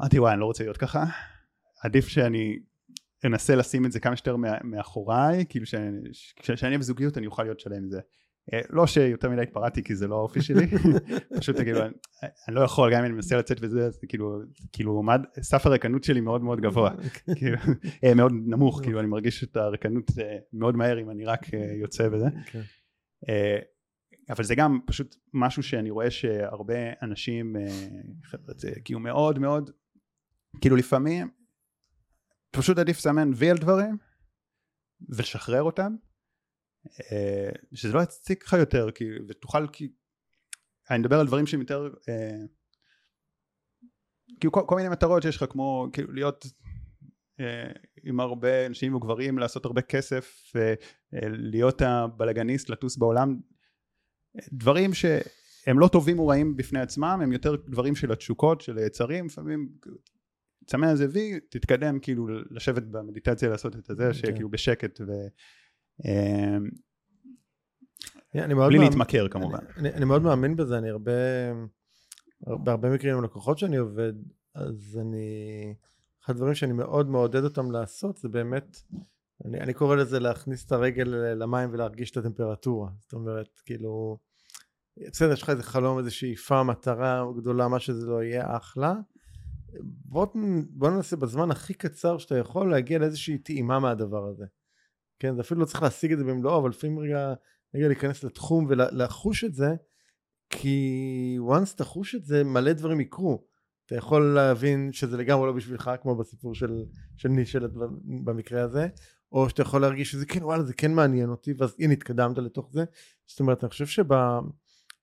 אמרתי 0.00 0.18
וואי 0.18 0.32
אני 0.32 0.40
לא 0.40 0.46
רוצה 0.46 0.64
להיות 0.64 0.76
ככה, 0.76 1.04
עדיף 1.84 2.08
שאני 2.08 2.58
אנסה 3.24 3.54
לשים 3.54 3.86
את 3.86 3.92
זה 3.92 4.00
כמה 4.00 4.16
שיותר 4.16 4.36
מאחוריי, 4.64 5.44
כאילו 5.48 5.66
שאני- 5.66 6.78
בזוגיות 6.78 7.18
אני 7.18 7.26
אוכל 7.26 7.42
להיות 7.42 7.60
שלם 7.60 7.76
עם 7.76 7.90
זה. 7.90 8.00
אה, 8.52 8.60
לא 8.70 8.86
שיותר 8.86 9.30
מדי 9.30 9.42
התפרעתי 9.42 9.84
כי 9.84 9.94
זה 9.94 10.08
לא 10.08 10.14
האופי 10.14 10.42
שלי, 10.42 10.66
פשוט 11.38 11.56
כאילו 11.56 11.80
אני, 11.82 12.54
לא 12.54 12.60
יכול 12.60 12.92
גם 12.92 12.98
אם 12.98 13.04
אני 13.04 13.12
מנסה 13.12 13.36
לצאת 13.36 13.56
וזה, 13.60 13.86
אז 13.86 13.98
כאילו, 14.08 14.40
כאילו 14.72 15.02
סף 15.40 15.66
הריקנות 15.66 16.04
שלי 16.04 16.20
מאוד 16.20 16.42
מאוד 16.42 16.60
גבוה, 16.60 16.90
כאילו, 17.38 17.58
אה, 18.04 18.14
מאוד 18.14 18.32
נמוך, 18.32 18.80
כאילו 18.82 19.00
אני 19.00 19.08
מרגיש 19.08 19.44
את 19.44 19.56
הריקנות 19.56 20.10
אה, 20.18 20.36
מאוד 20.52 20.76
מהר 20.76 21.00
אם 21.00 21.10
אני 21.10 21.24
רק 21.24 21.40
יוצא 21.80 22.08
וזה. 22.12 22.26
כן. 22.46 22.60
אבל 24.30 24.44
זה 24.44 24.54
גם 24.54 24.78
פשוט 24.86 25.16
משהו 25.34 25.62
שאני 25.62 25.90
רואה 25.90 26.10
שהרבה 26.10 26.74
אנשים 27.02 27.56
כאילו 28.84 29.00
מאוד 29.00 29.38
מאוד 29.38 29.70
כאילו 30.60 30.76
לפעמים 30.76 31.30
פשוט 32.50 32.78
עדיף 32.78 32.98
לסמן 32.98 33.30
וי 33.36 33.50
על 33.50 33.58
דברים 33.58 33.96
ולשחרר 35.08 35.62
אותם 35.62 35.94
שזה 37.72 37.92
לא 37.92 38.02
יציק 38.02 38.44
לך 38.44 38.52
יותר 38.52 38.90
כאילו 38.94 39.24
ותוכל 39.28 39.66
כי 39.68 39.92
אני 40.90 40.98
מדבר 40.98 41.20
על 41.20 41.26
דברים 41.26 41.46
שהם 41.46 41.60
יותר 41.60 41.90
אה, 42.08 42.36
כאילו 44.40 44.52
כל, 44.52 44.62
כל 44.66 44.76
מיני 44.76 44.88
מטרות 44.88 45.22
שיש 45.22 45.36
לך 45.36 45.44
כמו 45.50 45.88
כאילו 45.92 46.12
להיות 46.12 46.46
אה, 47.40 47.72
עם 48.04 48.20
הרבה 48.20 48.66
אנשים 48.66 48.94
וגברים 48.94 49.38
לעשות 49.38 49.64
הרבה 49.64 49.82
כסף 49.82 50.52
אה, 50.56 50.74
אה, 51.14 51.28
להיות 51.28 51.82
הבלאגניסט 51.82 52.70
לטוס 52.70 52.96
בעולם. 52.96 53.40
דברים 54.52 54.94
שהם 54.94 55.78
לא 55.78 55.88
טובים 55.88 56.18
או 56.18 56.26
רעים 56.26 56.56
בפני 56.56 56.80
עצמם 56.80 57.20
הם 57.22 57.32
יותר 57.32 57.56
דברים 57.68 57.96
של 57.96 58.12
התשוקות 58.12 58.60
של 58.60 58.78
היצרים 58.78 59.26
לפעמים 59.26 59.68
תסמן 60.66 60.88
על 60.88 60.96
זה 60.96 61.06
וי 61.12 61.40
תתקדם 61.50 62.00
כאילו 62.00 62.26
לשבת 62.50 62.82
במדיטציה 62.82 63.48
לעשות 63.48 63.76
את 63.76 63.90
הזה 63.90 64.14
שכאילו 64.14 64.50
בשקט 64.50 65.00
ו... 65.00 65.12
אני 68.34 68.54
מאוד 68.54 68.68
בלי 68.68 68.78
מאמין- 68.78 68.92
להתמכר 68.92 69.28
כמובן 69.28 69.58
אני, 69.76 69.92
אני 69.92 70.04
מאוד 70.04 70.22
מאמין 70.22 70.56
בזה, 70.56 70.78
אני 70.78 70.90
הרבה, 70.90 71.12
בהרבה 72.40 72.90
מקרים 72.90 73.16
עם 73.16 73.24
לקוחות 73.24 73.58
שאני 73.58 73.76
עובד, 73.76 74.12
אז 74.54 74.98
אני, 75.02 75.28
אחד 76.24 76.34
הדברים 76.34 76.54
שאני 76.54 76.72
מאוד 76.72 77.08
מעודד 77.08 77.44
אותם 77.44 77.70
לעשות 77.70 78.16
זה 78.16 78.28
באמת, 78.28 78.76
אני, 79.44 79.60
אני 79.60 79.74
קורא 79.74 79.96
לזה 79.96 80.20
להכניס 80.20 80.66
את 80.66 80.72
הרגל 80.72 81.08
למים 81.34 81.70
ולהרגיש 81.72 82.10
את 82.10 82.16
הטמפרטורה, 82.16 82.90
זאת 83.00 83.12
אומרת, 83.12 83.60
כאילו, 83.64 84.18
בסדר, 85.12 85.32
יש 85.32 85.42
לך 85.42 85.50
איזה 85.50 85.62
חלום, 85.62 85.98
איזה 85.98 86.10
שאיפה, 86.10 86.62
מטרה 86.62 87.24
גדולה, 87.36 87.68
מה 87.68 87.80
שזה 87.80 88.06
לא 88.06 88.22
יהיה, 88.22 88.56
אחלה. 88.56 88.94
בוא, 89.82 90.26
בוא 90.70 90.90
ננסה 90.90 91.16
בזמן 91.16 91.50
הכי 91.50 91.74
קצר 91.74 92.18
שאתה 92.18 92.38
יכול 92.38 92.70
להגיע 92.70 92.98
לאיזושהי 92.98 93.38
טעימה 93.38 93.78
מהדבר 93.78 94.26
הזה. 94.28 94.44
כן, 95.18 95.34
זה 95.34 95.40
אפילו 95.40 95.60
לא 95.60 95.66
צריך 95.66 95.82
להשיג 95.82 96.12
את 96.12 96.18
זה 96.18 96.24
במלואו, 96.24 96.60
אבל 96.60 96.70
לפעמים 96.70 96.98
רגע 96.98 97.34
רגע 97.74 97.86
להיכנס 97.86 98.24
לתחום 98.24 98.66
ולחוש 98.68 99.44
את 99.44 99.54
זה 99.54 99.74
כי 100.50 101.38
once 101.50 101.76
תחוש 101.76 102.14
את 102.14 102.24
זה 102.24 102.44
מלא 102.44 102.72
דברים 102.72 103.00
יקרו. 103.00 103.44
אתה 103.86 103.94
יכול 103.94 104.34
להבין 104.34 104.92
שזה 104.92 105.16
לגמרי 105.16 105.46
לא 105.46 105.52
בשבילך 105.52 105.90
כמו 106.02 106.16
בסיפור 106.16 106.54
של, 106.54 106.84
של 107.16 107.28
נישל 107.28 107.66
במקרה 108.24 108.62
הזה 108.62 108.88
או 109.32 109.48
שאתה 109.48 109.62
יכול 109.62 109.80
להרגיש 109.80 110.10
שזה 110.10 110.26
כן 110.26 110.44
וואלה 110.44 110.62
זה 110.62 110.74
כן 110.74 110.92
מעניין 110.92 111.30
אותי 111.30 111.54
ואז 111.58 111.76
הנה 111.78 111.92
התקדמת 111.92 112.38
לתוך 112.38 112.70
זה. 112.72 112.84
זאת 113.26 113.40
אומרת 113.40 113.64
אני 113.64 113.70
חושב 113.70 113.86
שבה 113.86 114.40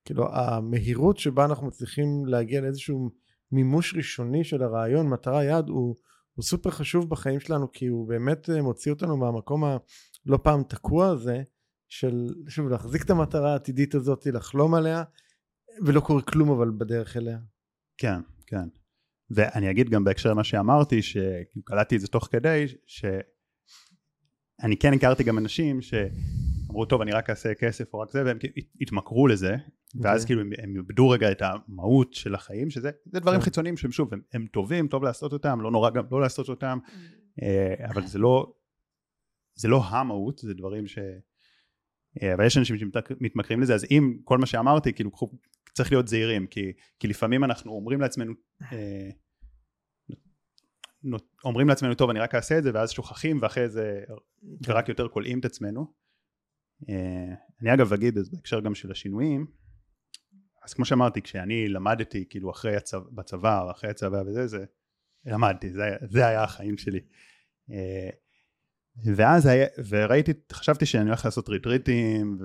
כאילו 0.04 0.34
המהירות 0.34 1.18
שבה 1.18 1.44
אנחנו 1.44 1.66
מצליחים 1.66 2.26
להגיע 2.26 2.60
לאיזשהו 2.60 3.10
מימוש 3.52 3.94
ראשוני 3.96 4.44
של 4.44 4.62
הרעיון 4.62 5.08
מטרה 5.08 5.44
יעד 5.44 5.68
הוא, 5.68 5.96
הוא 6.34 6.42
סופר 6.42 6.70
חשוב 6.70 7.10
בחיים 7.10 7.40
שלנו 7.40 7.72
כי 7.72 7.86
הוא 7.86 8.08
באמת 8.08 8.50
אה, 8.50 8.62
מוציא 8.62 8.92
אותנו 8.92 9.16
מהמקום 9.16 9.64
הלא 9.64 10.38
פעם 10.42 10.62
תקוע 10.62 11.08
הזה 11.08 11.42
של, 11.88 12.26
שוב, 12.48 12.68
להחזיק 12.68 13.02
את 13.02 13.10
המטרה 13.10 13.52
העתידית 13.52 13.94
הזאת, 13.94 14.26
לחלום 14.26 14.74
עליה, 14.74 15.02
ולא 15.86 16.00
קורה 16.00 16.22
כלום 16.22 16.50
אבל 16.50 16.70
בדרך 16.78 17.16
אליה. 17.16 17.38
כן, 17.98 18.20
כן. 18.46 18.68
ואני 19.30 19.70
אגיד 19.70 19.90
גם 19.90 20.04
בהקשר 20.04 20.30
למה 20.30 20.44
שאמרתי, 20.44 21.02
שקלטתי 21.02 21.96
את 21.96 22.00
זה 22.00 22.06
תוך 22.06 22.28
כדי, 22.32 22.64
שאני 22.86 24.76
כן 24.76 24.92
הכרתי 24.92 25.24
גם 25.24 25.38
אנשים 25.38 25.82
שאמרו, 26.72 26.86
טוב, 26.86 27.00
אני 27.00 27.12
רק 27.12 27.30
אעשה 27.30 27.54
כסף 27.54 27.94
או 27.94 27.98
רק 27.98 28.10
זה, 28.10 28.24
והם 28.24 28.38
התמכרו 28.80 29.26
לזה, 29.26 29.56
ואז 30.00 30.20
okay. 30.20 30.22
אוקיי. 30.22 30.26
כאילו 30.26 30.40
הם, 30.62 30.76
איבדו 30.76 31.08
רגע 31.08 31.30
את 31.32 31.42
המהות 31.42 32.14
של 32.14 32.34
החיים, 32.34 32.70
שזה 32.70 32.90
דברים 33.06 33.36
okay. 33.36 33.38
כן. 33.38 33.44
חיצוניים 33.44 33.76
שהם 33.76 33.92
שוב, 33.92 34.14
הם, 34.14 34.20
הם 34.32 34.46
טובים, 34.52 34.88
טוב 34.88 35.02
לעשות 35.02 35.32
אותם, 35.32 35.60
לא 35.60 35.70
נורא 35.70 35.90
גם 35.90 36.04
לא 36.10 36.20
לעשות 36.20 36.48
אותם, 36.48 36.78
אה, 37.42 37.88
אבל 37.88 38.06
זה 38.06 38.18
לא, 38.18 38.52
זה 39.54 39.68
לא 39.68 39.82
המהות, 39.84 40.38
זה 40.38 40.54
דברים 40.54 40.86
ש... 40.86 40.98
אה, 42.22 42.34
אבל 42.34 42.46
יש 42.46 42.58
אנשים 42.58 42.76
שמתמכרים 42.78 43.60
לזה, 43.60 43.74
אז 43.74 43.86
אם 43.90 44.18
כל 44.24 44.38
מה 44.38 44.46
שאמרתי, 44.46 44.92
כאילו 44.92 45.10
צריך 45.74 45.92
להיות 45.92 46.08
זהירים, 46.08 46.46
כי, 46.46 46.72
כי 46.98 47.08
לפעמים 47.08 47.44
אנחנו 47.44 47.72
אומרים 47.72 48.00
לעצמנו, 48.00 48.32
אה, 48.72 49.10
אומרים 51.44 51.68
לעצמנו, 51.68 51.94
טוב, 51.94 52.10
אני 52.10 52.20
רק 52.20 52.34
אעשה 52.34 52.58
את 52.58 52.62
זה, 52.62 52.70
ואז 52.74 52.90
שוכחים, 52.90 53.38
ואחרי 53.42 53.68
זה 53.68 54.04
כן. 54.62 54.72
רק 54.72 54.88
יותר 54.88 55.08
כולאים 55.08 55.38
את 55.38 55.44
עצמנו. 55.44 56.01
אה, 56.88 57.34
אני 57.60 57.74
אגב 57.74 57.92
אגיד, 57.92 58.18
בהקשר 58.32 58.60
גם 58.60 58.74
של 58.74 58.90
השינויים, 58.90 59.46
אז 60.64 60.74
כמו 60.74 60.84
שאמרתי, 60.84 61.22
כשאני 61.22 61.68
למדתי, 61.68 62.24
כאילו 62.30 62.50
אחרי 62.50 62.76
הצבא, 62.76 63.04
בצבא, 63.12 63.62
או 63.62 63.70
אחרי 63.70 63.90
הצבא 63.90 64.22
וזה, 64.26 64.46
זה, 64.46 64.64
למדתי, 65.26 65.70
זה, 65.70 65.82
זה 66.10 66.26
היה 66.26 66.42
החיים 66.42 66.78
שלי. 66.78 67.00
ואז 69.16 69.46
היה, 69.46 69.66
וראיתי, 69.88 70.32
חשבתי 70.52 70.86
שאני 70.86 71.04
הולך 71.04 71.24
לעשות 71.24 71.48
ריטריטים, 71.48 72.38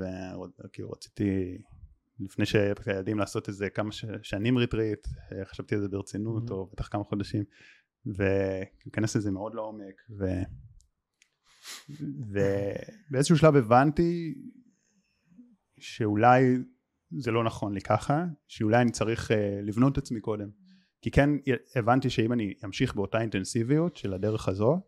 וכאילו 0.66 0.90
רציתי 0.90 1.58
לפני 2.20 2.46
שהילדים 2.46 3.20
לעשות 3.20 3.48
איזה 3.48 3.70
כמה 3.70 3.90
שנים 4.22 4.58
ריטריט, 4.58 5.08
חשבתי 5.44 5.76
על 5.76 5.82
זה 5.82 5.88
ברצינות, 5.88 6.50
mm-hmm. 6.50 6.54
או 6.54 6.70
בטח 6.74 6.88
כמה 6.88 7.04
חודשים, 7.04 7.44
ולהיכנס 8.06 9.16
לזה 9.16 9.32
מאוד 9.32 9.56
לעומק, 9.56 10.02
ו... 10.20 10.26
ובאיזשהו 11.90 13.38
שלב 13.38 13.56
הבנתי 13.56 14.36
שאולי 15.80 16.44
זה 17.18 17.32
לא 17.32 17.44
נכון 17.44 17.74
לי 17.74 17.82
ככה, 17.82 18.26
שאולי 18.48 18.82
אני 18.82 18.92
צריך 18.92 19.32
אה, 19.32 19.34
לבנות 19.64 19.94
את 19.94 19.98
עצמי 19.98 20.20
קודם. 20.20 20.50
כי 21.02 21.12
כן 21.12 21.30
הבנתי 21.76 22.10
שאם 22.10 22.34
אני 22.34 22.54
אמשיך 22.66 22.96
באותה 22.96 23.22
אינטנסיביות 23.22 23.98
של 23.98 24.14
הדרך 24.14 24.48
הזו, 24.48 24.82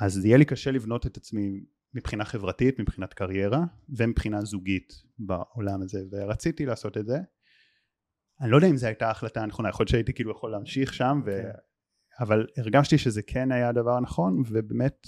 אז 0.00 0.24
יהיה 0.24 0.36
לי 0.36 0.44
קשה 0.44 0.70
לבנות 0.70 1.06
את 1.06 1.16
עצמי 1.16 1.64
מבחינה 1.94 2.24
חברתית, 2.24 2.80
מבחינת 2.80 3.14
קריירה 3.14 3.64
ומבחינה 3.88 4.40
זוגית 4.40 4.92
בעולם 5.18 5.82
הזה 5.82 5.98
ורציתי 6.12 6.66
לעשות 6.66 6.96
את 6.96 7.06
זה 7.06 7.18
אני 8.40 8.50
לא 8.50 8.56
יודע 8.56 8.68
אם 8.68 8.76
זו 8.76 8.86
הייתה 8.86 9.06
ההחלטה 9.06 9.42
הנכונה 9.42 9.68
יכול 9.68 9.82
להיות 9.82 9.90
שהייתי 9.90 10.12
כאילו 10.12 10.30
יכול 10.30 10.50
להמשיך 10.50 10.94
שם 10.94 11.20
ו... 11.26 11.40
okay. 11.40 11.42
כן. 11.42 11.58
אבל 12.20 12.46
הרגשתי 12.56 12.98
שזה 12.98 13.22
כן 13.22 13.52
היה 13.52 13.68
הדבר 13.68 13.96
הנכון 13.96 14.42
ובאמת 14.46 15.06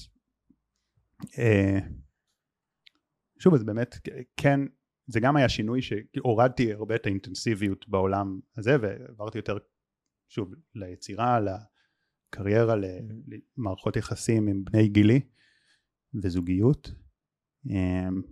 שוב 3.39 3.57
זה 3.57 3.65
באמת 3.65 3.95
כן 4.37 4.61
זה 5.07 5.21
גם 5.21 5.37
היה 5.37 5.49
שינוי 5.49 5.81
שהורדתי 5.83 6.73
הרבה 6.73 6.95
את 6.95 7.07
האינטנסיביות 7.07 7.89
בעולם 7.89 8.41
הזה 8.57 8.77
ועברתי 8.81 9.39
יותר 9.39 9.59
שוב 10.29 10.55
ליצירה 10.75 11.39
לקריירה 11.41 12.75
mm-hmm. 12.75 13.37
למערכות 13.59 13.97
יחסים 13.97 14.49
עם 14.49 14.65
בני 14.65 14.89
גילי 14.89 15.21
וזוגיות. 16.23 16.91
אמ, 17.67 18.23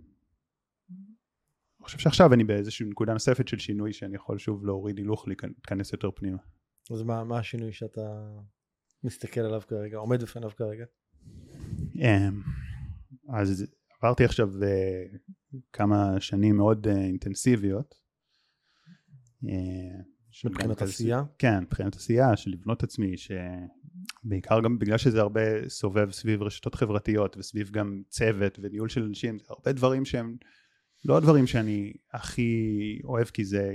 אני 1.79 1.85
חושב 1.85 1.97
שעכשיו 1.97 2.33
אני 2.33 2.43
באיזושהי 2.43 2.85
נקודה 2.89 3.13
נוספת 3.13 3.47
של 3.47 3.59
שינוי 3.59 3.93
שאני 3.93 4.15
יכול 4.15 4.37
שוב 4.37 4.65
להוריד 4.65 4.97
הילוך 4.97 5.27
להיכנס 5.27 5.93
יותר 5.93 6.11
פנימה. 6.11 6.37
אז 6.91 7.01
מה, 7.01 7.23
מה 7.23 7.39
השינוי 7.39 7.73
שאתה 7.73 8.01
מסתכל 9.03 9.41
עליו 9.41 9.61
כרגע, 9.67 9.97
עומד 9.97 10.21
בפניו 10.21 10.51
כרגע? 10.57 10.85
אז 13.33 13.65
עברתי 14.01 14.25
עכשיו 14.25 14.63
אה, 14.63 15.03
כמה 15.73 16.19
שנים 16.19 16.57
מאוד 16.57 16.87
אה, 16.87 17.05
אינטנסיביות. 17.05 17.95
אה, 19.47 20.01
מבחינת 20.45 20.81
עשייה? 20.81 21.23
כן, 21.37 21.63
מבחינת 21.63 21.95
עשייה, 21.95 22.37
של 22.37 22.51
לבנות 22.51 22.83
עצמי, 22.83 23.15
שבעיקר 23.17 24.61
גם 24.61 24.79
בגלל 24.79 24.97
שזה 24.97 25.21
הרבה 25.21 25.69
סובב 25.69 26.11
סביב 26.11 26.41
רשתות 26.41 26.75
חברתיות 26.75 27.37
וסביב 27.37 27.69
גם 27.69 28.01
צוות 28.09 28.59
וניהול 28.61 28.89
של 28.89 29.03
אנשים, 29.03 29.39
זה 29.39 29.45
הרבה 29.49 29.71
דברים 29.71 30.05
שהם 30.05 30.37
לא 31.05 31.17
הדברים 31.17 31.47
שאני 31.47 31.93
הכי 32.13 33.01
אוהב 33.03 33.27
כי 33.27 33.45
זה 33.45 33.73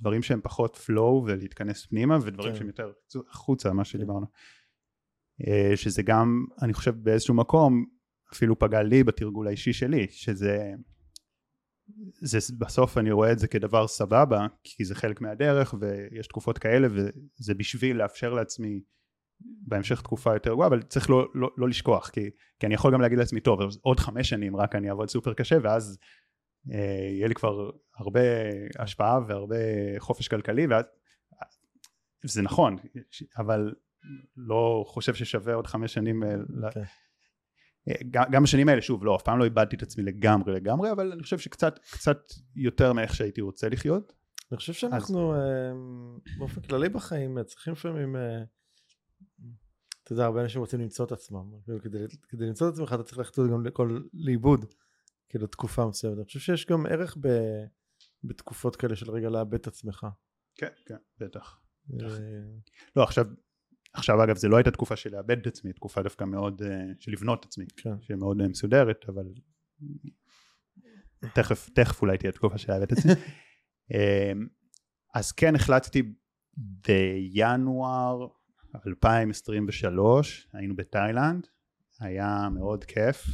דברים 0.00 0.22
שהם 0.22 0.40
פחות 0.42 0.76
flow 0.76 1.24
ולהתכנס 1.24 1.86
פנימה 1.86 2.18
ודברים 2.22 2.52
כן. 2.52 2.58
שהם 2.58 2.66
יותר 2.66 2.92
החוצה 3.30 3.72
מה 3.72 3.84
שדיברנו. 3.84 4.26
אה, 5.46 5.76
שזה 5.76 6.02
גם 6.02 6.44
אני 6.62 6.72
חושב 6.72 6.94
באיזשהו 7.02 7.34
מקום 7.34 7.84
אפילו 8.34 8.58
פגע 8.58 8.82
לי 8.82 9.04
בתרגול 9.04 9.46
האישי 9.46 9.72
שלי 9.72 10.06
שזה 10.10 10.72
זה 12.20 12.38
בסוף 12.58 12.98
אני 12.98 13.12
רואה 13.12 13.32
את 13.32 13.38
זה 13.38 13.48
כדבר 13.48 13.86
סבבה 13.86 14.46
כי 14.64 14.84
זה 14.84 14.94
חלק 14.94 15.20
מהדרך 15.20 15.74
ויש 15.80 16.26
תקופות 16.26 16.58
כאלה 16.58 16.88
וזה 16.90 17.54
בשביל 17.54 17.96
לאפשר 17.96 18.32
לעצמי 18.32 18.80
בהמשך 19.40 20.00
תקופה 20.00 20.34
יותר 20.34 20.50
גרועה 20.50 20.68
אבל 20.68 20.82
צריך 20.82 21.10
לא, 21.10 21.28
לא, 21.34 21.50
לא 21.56 21.68
לשכוח 21.68 22.10
כי, 22.10 22.30
כי 22.60 22.66
אני 22.66 22.74
יכול 22.74 22.92
גם 22.92 23.00
להגיד 23.00 23.18
לעצמי 23.18 23.40
טוב 23.40 23.60
עוד 23.80 24.00
חמש 24.00 24.28
שנים 24.28 24.56
רק 24.56 24.74
אני 24.74 24.90
אעבוד 24.90 25.08
סופר 25.08 25.34
קשה 25.34 25.56
ואז 25.62 25.98
אה, 26.72 27.08
יהיה 27.10 27.28
לי 27.28 27.34
כבר 27.34 27.70
הרבה 27.98 28.20
השפעה 28.78 29.18
והרבה 29.28 29.56
חופש 29.98 30.28
כלכלי 30.28 30.66
ואז 30.66 30.84
זה 32.24 32.42
נכון 32.42 32.76
אבל 33.38 33.74
לא 34.36 34.84
חושב 34.86 35.14
ששווה 35.14 35.54
עוד 35.54 35.66
חמש 35.66 35.94
שנים 35.94 36.22
okay. 36.22 37.03
אה. 37.88 37.94
גם 38.30 38.42
בשנים 38.42 38.68
האלה 38.68 38.82
שוב 38.82 39.04
לא 39.04 39.16
אף 39.16 39.22
פעם 39.22 39.38
לא 39.38 39.44
איבדתי 39.44 39.76
את 39.76 39.82
עצמי 39.82 40.04
לגמרי 40.04 40.52
לגמרי 40.54 40.92
אבל 40.92 41.12
אני 41.12 41.22
חושב 41.22 41.38
שקצת 41.38 41.78
קצת 41.78 42.18
יותר 42.56 42.92
מאיך 42.92 43.14
שהייתי 43.14 43.40
רוצה 43.40 43.68
לחיות. 43.68 44.12
אני 44.52 44.58
חושב 44.58 44.72
שאנחנו 44.72 45.34
אז... 45.34 45.40
אה, 45.40 45.72
באופן 46.38 46.60
כללי 46.60 46.88
בחיים 46.88 47.42
צריכים 47.42 47.72
לפעמים 47.72 48.16
אה, 48.16 48.42
אתה 50.04 50.12
יודע 50.12 50.24
הרבה 50.24 50.42
אנשים 50.42 50.60
רוצים 50.60 50.80
למצוא 50.80 51.04
את 51.04 51.12
עצמם 51.12 51.44
כאילו, 51.64 51.80
כדי, 51.82 51.98
כדי 52.28 52.46
למצוא 52.46 52.68
את 52.68 52.72
עצמך 52.72 52.92
אתה 52.92 53.02
צריך 53.02 53.18
ללכת 53.18 53.38
גם 53.38 53.66
לכל 53.66 54.00
לאיבוד 54.14 54.64
כאילו 55.28 55.46
תקופה 55.46 55.86
מסוימת 55.86 56.16
אני 56.16 56.24
חושב 56.24 56.40
שיש 56.40 56.66
גם 56.66 56.86
ערך 56.86 57.16
ב, 57.20 57.28
בתקופות 58.24 58.76
כאלה 58.76 58.96
של 58.96 59.10
רגע 59.10 59.28
לאבד 59.28 59.54
את 59.54 59.66
עצמך. 59.66 60.06
כן 60.54 60.68
כן 60.86 60.96
בטח. 61.18 61.60
אה, 61.92 62.08
לא 62.96 63.02
עכשיו 63.02 63.26
עכשיו 63.94 64.24
אגב 64.24 64.36
זה 64.36 64.48
לא 64.48 64.56
הייתה 64.56 64.70
תקופה 64.70 64.96
של 64.96 65.10
לאבד 65.16 65.38
את 65.38 65.46
עצמי, 65.46 65.72
תקופה 65.72 66.02
דווקא 66.02 66.24
מאוד 66.24 66.62
uh, 66.62 66.64
של 66.98 67.12
לבנות 67.12 67.40
את 67.40 67.44
עצמי, 67.44 67.64
כן. 67.76 68.00
שמאוד 68.00 68.40
uh, 68.40 68.48
מסודרת, 68.48 69.04
אבל 69.08 69.24
תכף, 71.34 71.70
תכף 71.74 72.02
אולי 72.02 72.18
תהיה 72.18 72.32
תקופה 72.32 72.58
של 72.58 72.72
לאבד 72.72 72.82
את 72.82 72.92
עצמי. 72.92 73.12
uh, 73.12 73.96
אז 75.18 75.32
כן 75.32 75.54
החלטתי 75.54 76.02
בינואר 76.56 78.26
2023, 78.86 80.48
היינו 80.52 80.76
בתאילנד, 80.76 81.46
היה 82.00 82.48
מאוד 82.54 82.84
כיף. 82.84 83.26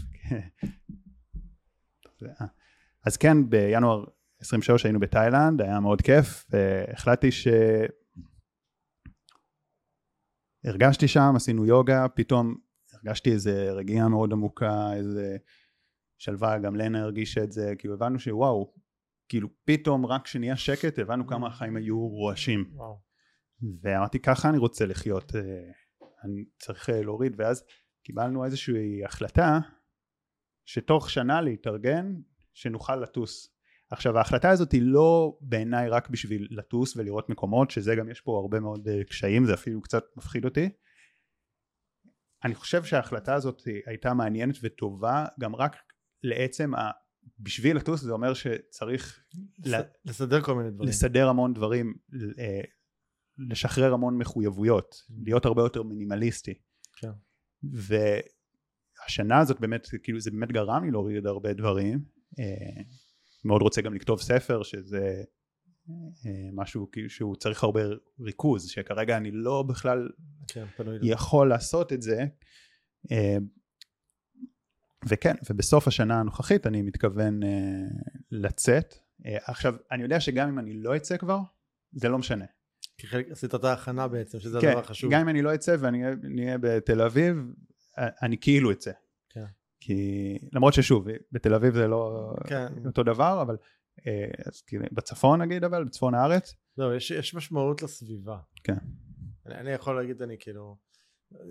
אז 3.06 3.16
כן 3.16 3.50
בינואר 3.50 4.04
23 4.40 4.84
היינו 4.84 5.00
בתאילנד, 5.00 5.62
היה 5.62 5.80
מאוד 5.80 6.02
כיף, 6.02 6.46
והחלטתי 6.50 7.32
ש... 7.32 7.48
הרגשתי 10.64 11.08
שם, 11.08 11.32
עשינו 11.36 11.66
יוגה, 11.66 12.08
פתאום 12.08 12.54
הרגשתי 12.92 13.32
איזה 13.32 13.72
רגיעה 13.72 14.08
מאוד 14.08 14.32
עמוקה, 14.32 14.92
איזה 14.96 15.36
שלווה, 16.18 16.58
גם 16.58 16.76
לנה 16.76 17.00
הרגישה 17.00 17.44
את 17.44 17.52
זה, 17.52 17.74
כאילו 17.78 17.94
הבנו 17.94 18.18
שוואו, 18.18 18.74
כאילו 19.28 19.48
פתאום 19.64 20.06
רק 20.06 20.24
כשנהיה 20.24 20.56
שקט 20.56 20.98
הבנו 20.98 21.26
כמה 21.26 21.46
החיים 21.46 21.76
היו 21.76 21.98
רועשים. 22.08 22.70
ואמרתי 23.82 24.18
ככה 24.18 24.48
אני 24.48 24.58
רוצה 24.58 24.86
לחיות, 24.86 25.36
אה, 25.36 25.40
אני 26.24 26.44
צריך 26.58 26.90
אה, 26.90 27.02
להוריד, 27.02 27.34
ואז 27.38 27.64
קיבלנו 28.04 28.44
איזושהי 28.44 29.04
החלטה 29.04 29.58
שתוך 30.64 31.10
שנה 31.10 31.40
להתארגן 31.40 32.14
שנוכל 32.54 32.96
לטוס. 32.96 33.59
עכשיו 33.90 34.18
ההחלטה 34.18 34.50
הזאת 34.50 34.72
היא 34.72 34.82
לא 34.84 35.38
בעיניי 35.40 35.88
רק 35.88 36.08
בשביל 36.08 36.48
לטוס 36.50 36.96
ולראות 36.96 37.28
מקומות 37.28 37.70
שזה 37.70 37.94
גם 37.94 38.10
יש 38.10 38.20
פה 38.20 38.38
הרבה 38.38 38.60
מאוד 38.60 38.88
אה, 38.88 39.04
קשיים 39.04 39.46
זה 39.46 39.54
אפילו 39.54 39.82
קצת 39.82 40.04
מפחיד 40.16 40.44
אותי 40.44 40.68
אני 42.44 42.54
חושב 42.54 42.84
שההחלטה 42.84 43.34
הזאת 43.34 43.62
הייתה 43.86 44.14
מעניינת 44.14 44.56
וטובה 44.62 45.26
גם 45.40 45.56
רק 45.56 45.76
לעצם 46.22 46.74
ה... 46.74 46.90
בשביל 47.38 47.76
לטוס 47.76 48.00
זה 48.00 48.12
אומר 48.12 48.34
שצריך 48.34 49.20
לסדר 50.04 50.42
כל 50.42 50.54
מיני 50.54 50.70
דברים 50.70 50.88
לסדר 50.88 51.28
המון 51.28 51.54
דברים 51.54 51.94
אה, 52.38 52.60
לשחרר 53.38 53.92
המון 53.92 54.18
מחויבויות 54.18 54.94
mm. 54.94 55.14
להיות 55.24 55.44
הרבה 55.44 55.62
יותר 55.62 55.82
מינימליסטי 55.82 56.54
כן. 56.96 57.10
והשנה 57.62 59.38
הזאת 59.38 59.60
באמת 59.60 59.86
כאילו 60.02 60.20
זה 60.20 60.30
באמת 60.30 60.52
גרם 60.52 60.84
לי 60.84 60.90
להוריד 60.90 61.26
הרבה 61.26 61.52
דברים 61.52 62.04
אה, 62.38 62.82
מאוד 63.44 63.62
רוצה 63.62 63.82
גם 63.82 63.94
לכתוב 63.94 64.20
ספר 64.20 64.62
שזה 64.62 65.22
אה, 65.90 66.48
משהו 66.52 66.90
כאילו 66.92 67.10
שהוא 67.10 67.36
צריך 67.36 67.64
הרבה 67.64 67.80
ריכוז 68.20 68.68
שכרגע 68.68 69.16
אני 69.16 69.30
לא 69.30 69.62
בכלל 69.62 70.08
כן. 70.48 70.64
יכול 71.02 71.48
לעשות 71.48 71.92
את 71.92 72.02
זה 72.02 72.24
אה, 73.12 73.36
וכן 75.08 75.34
ובסוף 75.50 75.88
השנה 75.88 76.20
הנוכחית 76.20 76.66
אני 76.66 76.82
מתכוון 76.82 77.42
אה, 77.42 77.48
לצאת 78.30 78.94
עכשיו 79.24 79.74
אני 79.90 80.02
יודע 80.02 80.20
שגם 80.20 80.48
אם 80.48 80.58
אני 80.58 80.72
לא 80.72 80.96
אצא 80.96 81.16
כבר 81.16 81.38
זה 81.92 82.08
לא 82.08 82.18
משנה 82.18 82.44
כי 83.00 83.06
חלק 83.06 83.30
עשית 83.30 83.54
את 83.54 83.64
ההכנה 83.64 84.08
בעצם, 84.08 84.40
שזה 84.40 84.58
כן, 84.60 84.68
הדבר 84.68 84.80
החשוב. 84.80 85.12
גם 85.12 85.20
אם 85.20 85.28
אני 85.28 85.42
לא 85.42 85.54
אצא 85.54 85.76
ואני 85.78 86.04
אהיה 86.38 86.58
בתל 86.58 87.02
אביב 87.02 87.36
אני 87.98 88.38
כאילו 88.40 88.72
אצא. 88.72 88.90
כי 89.80 90.38
למרות 90.52 90.74
ששוב 90.74 91.06
בתל 91.32 91.54
אביב 91.54 91.74
זה 91.74 91.86
לא 91.86 92.32
כן. 92.46 92.66
אותו 92.86 93.02
דבר 93.02 93.42
אבל 93.42 93.56
אה, 94.06 94.30
אז 94.46 94.62
כאילו 94.62 94.84
בצפון 94.92 95.42
נגיד 95.42 95.64
אבל 95.64 95.84
בצפון 95.84 96.14
הארץ 96.14 96.54
לא, 96.78 96.96
יש, 96.96 97.10
יש 97.10 97.34
משמעות 97.34 97.82
לסביבה. 97.82 98.38
כן. 98.64 98.76
אני, 99.46 99.54
אני 99.54 99.70
יכול 99.70 99.96
להגיד, 99.96 100.22
אני 100.22 100.36
כאילו, 100.38 100.76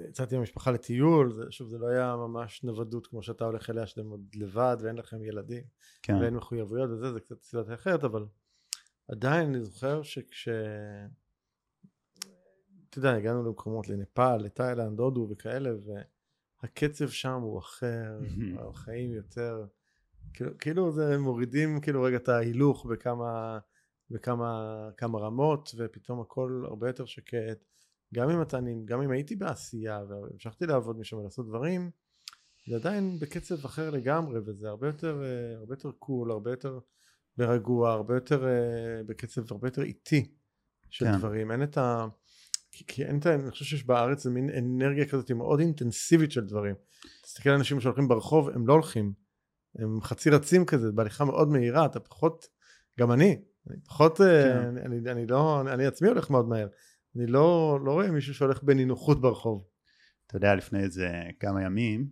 יצאתי 0.10 0.36
עם 0.36 0.42
המשפחה 0.42 0.72
לטיול, 0.72 1.32
זה, 1.34 1.44
שוב, 1.50 1.70
זה 1.70 1.78
לא 1.78 1.88
היה 1.88 2.16
ממש 2.16 2.64
נוודות 2.64 3.08
כמו 3.08 3.24
שאתה 3.24 3.46
הולך 3.46 3.70
אליה, 3.70 3.86
שאתם 3.86 4.10
עוד 4.10 4.22
לבד 4.36 4.78
ואין 4.82 4.96
לכם 4.96 5.24
ילדים, 5.24 5.64
כן 6.02 6.16
ואין 6.16 6.34
מחויבויות 6.34 6.90
וזה, 6.90 7.14
זה 7.14 7.20
קצת 7.20 7.42
סיטואציה 7.42 7.74
אחרת, 7.74 8.04
אבל 8.04 8.26
עדיין 9.08 9.50
אני 9.50 9.64
זוכר 9.64 10.02
שכש... 10.04 10.50
אתה 12.90 13.00
יודע, 13.00 13.14
הגענו 13.14 13.44
למקומות, 13.44 13.90
לנפאל, 13.90 14.38
לתאילנד, 14.38 15.00
הודו 15.00 15.28
וכאלה, 15.32 15.70
והקצב 16.64 17.10
שם 17.10 17.42
הוא 17.42 17.60
אחר, 17.60 18.20
החיים 18.70 19.14
יותר... 19.14 19.66
כאילו, 20.34 20.58
כאילו 20.58 20.92
זה 20.92 21.18
מורידים 21.18 21.82
כאילו 21.82 22.04
רגע 22.04 22.18
את 22.18 22.30
ההילוך 22.30 22.86
בכמה, 22.86 23.60
בכמה 24.10 24.90
כמה 24.98 25.20
רמות 25.20 25.76
ופתאום 25.78 26.22
הכל 26.22 26.64
הרבה 26.68 26.90
יותר 26.90 27.06
שקט 27.06 27.66
גם 28.14 28.30
אם 28.30 28.42
אתה, 28.42 28.60
גם 28.86 29.02
אם 29.02 29.12
הייתי 29.12 29.36
בעשייה 29.36 30.00
והמשכתי 30.10 30.66
לעבוד 30.66 31.00
משם 31.00 31.18
ולעשות 31.18 31.48
דברים 31.48 31.92
זה 32.68 32.76
עדיין 32.76 33.20
בקצב 33.20 33.66
אחר 33.66 33.90
לגמרי 33.90 34.40
וזה 34.46 34.70
הרבה 34.70 34.88
יותר 34.88 35.24
אה, 35.24 35.58
הרבה 35.58 35.74
יותר 35.74 35.92
קול 35.92 36.32
הרבה 36.32 36.52
יותר 36.52 36.80
רגוע 37.40 37.92
הרבה 37.92 38.14
יותר 38.14 38.48
אה, 38.48 39.04
בקצב 39.06 39.42
הרבה 39.52 39.68
יותר 39.68 39.82
איטי 39.82 40.36
של 40.90 41.06
כן. 41.06 41.18
דברים 41.18 41.52
אין 41.52 41.64
את 41.64 41.78
ה... 41.78 42.08
כי, 42.80 42.86
כי 42.88 43.06
אין 43.06 43.20
את 43.20 43.26
ה... 43.26 43.36
אני 43.36 43.52
חושב 43.52 43.66
שיש 43.66 43.86
בארץ 43.86 44.24
זה 44.24 44.30
מין 44.30 44.50
אנרגיה 44.50 45.06
כזאת 45.06 45.32
מאוד 45.32 45.60
אינטנסיבית 45.60 46.32
של 46.32 46.46
דברים. 46.46 46.76
תסתכל 47.24 47.50
על 47.50 47.56
אנשים 47.56 47.82
שהולכים 47.82 48.08
ברחוב 48.08 48.50
הם 48.50 48.68
לא 48.68 48.74
הולכים. 48.74 49.14
הם 49.76 50.02
חצי 50.02 50.30
רצים 50.30 50.66
כזה 50.66 50.92
בהליכה 50.92 51.26
מאוד 51.26 51.50
מהירה 51.50 51.86
אתה 51.86 52.00
פחות 52.00 52.48
גם 53.00 53.12
אני 53.12 53.42
אני 53.70 53.78
פחות 53.86 54.18
כן. 54.18 54.58
אני, 54.58 54.82
אני, 54.82 55.12
אני 55.12 55.28
לא 55.28 55.62
אני 55.62 55.86
עצמי 55.86 56.08
הולך 56.08 56.30
מאוד 56.30 56.48
מהר. 56.48 56.68
אני 57.16 57.28
לא 57.28 57.80
לא 57.86 57.92
רואה 57.92 58.12
מישהו 58.12 58.34
שהולך 58.34 58.64
בנינוחות 58.64 59.22
ברחוב. 59.22 59.68
אתה 60.28 60.38
יודע 60.38 60.56
לפני 60.56 60.80
איזה 60.80 61.10
כמה 61.40 61.64
ימים 61.64 62.10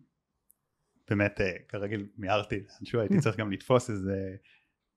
באמת 1.10 1.42
אה, 1.42 1.52
כרגיל 1.68 2.08
מיהרתי 2.18 2.60
לאנשהו 2.60 3.00
הייתי 3.00 3.20
צריך 3.20 3.38
גם 3.38 3.52
לתפוס 3.52 3.90
איזה 3.90 4.36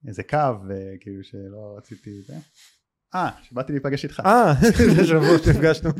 איזה 0.09 0.23
קו 0.23 0.37
אה, 0.37 0.95
כאילו 1.01 1.25
שלא 1.25 1.75
רציתי 1.77 2.23
זה 2.23 2.35
אה 3.15 3.31
שבאתי 3.43 3.73
להיפגש 3.73 4.05
איתך 4.05 4.21
אה 4.27 4.55
זה 4.97 5.07
שבוע 5.07 5.39
שנפגשנו. 5.45 5.91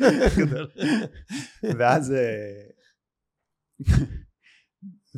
ואז 1.79 2.13
אה, 2.13 2.67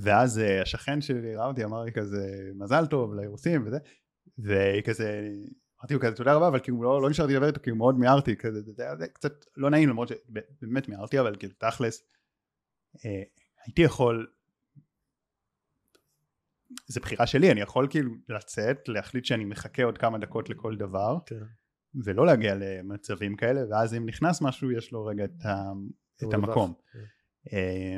ואז 0.02 0.38
אה, 0.38 0.62
השכן 0.62 1.00
שלי 1.00 1.36
ראה 1.36 1.46
אותי 1.46 1.64
אמר 1.64 1.82
לי 1.84 1.92
כזה 1.92 2.50
מזל 2.54 2.86
טוב 2.86 3.14
לאירוסים 3.14 3.66
וזה 3.66 3.78
והיא 4.38 4.82
כזה 4.82 5.28
אמרתי 5.80 5.94
לו 5.94 6.00
כזה 6.00 6.16
תודה 6.16 6.34
רבה 6.34 6.48
אבל 6.48 6.60
כאילו 6.60 6.82
לא, 6.82 7.02
לא 7.02 7.10
נשארתי 7.10 7.32
לדבר 7.32 7.46
איתו 7.46 7.60
כי 7.62 7.70
הוא 7.70 7.78
מאוד 7.78 7.98
מיהרתי 7.98 8.36
כזה 8.36 8.62
זה, 8.62 8.72
זה 8.98 9.08
קצת 9.08 9.32
לא 9.56 9.70
נעים 9.70 9.88
למרות 9.88 10.08
שבאמת 10.08 10.88
מיהרתי 10.88 11.20
אבל 11.20 11.36
כאילו 11.38 11.52
תכלס 11.58 12.02
אה, 13.04 13.22
הייתי 13.66 13.82
יכול 13.82 14.32
זה 16.86 17.00
בחירה 17.00 17.26
שלי 17.26 17.52
אני 17.52 17.60
יכול 17.60 17.86
כאילו 17.90 18.10
לצאת 18.28 18.88
להחליט 18.88 19.24
שאני 19.24 19.44
מחכה 19.44 19.84
עוד 19.84 19.98
כמה 19.98 20.18
דקות 20.18 20.50
לכל 20.50 20.76
דבר 20.76 21.18
כן. 21.26 21.36
ולא 22.04 22.26
להגיע 22.26 22.54
למצבים 22.54 23.36
כאלה 23.36 23.60
ואז 23.70 23.94
אם 23.94 24.06
נכנס 24.06 24.42
משהו 24.42 24.70
יש 24.70 24.92
לו 24.92 25.04
רגע 25.04 25.24
את, 25.24 25.44
ה, 25.44 25.72
את 26.28 26.34
המקום 26.34 26.70
רווח. 26.70 27.04
אה, 27.52 27.96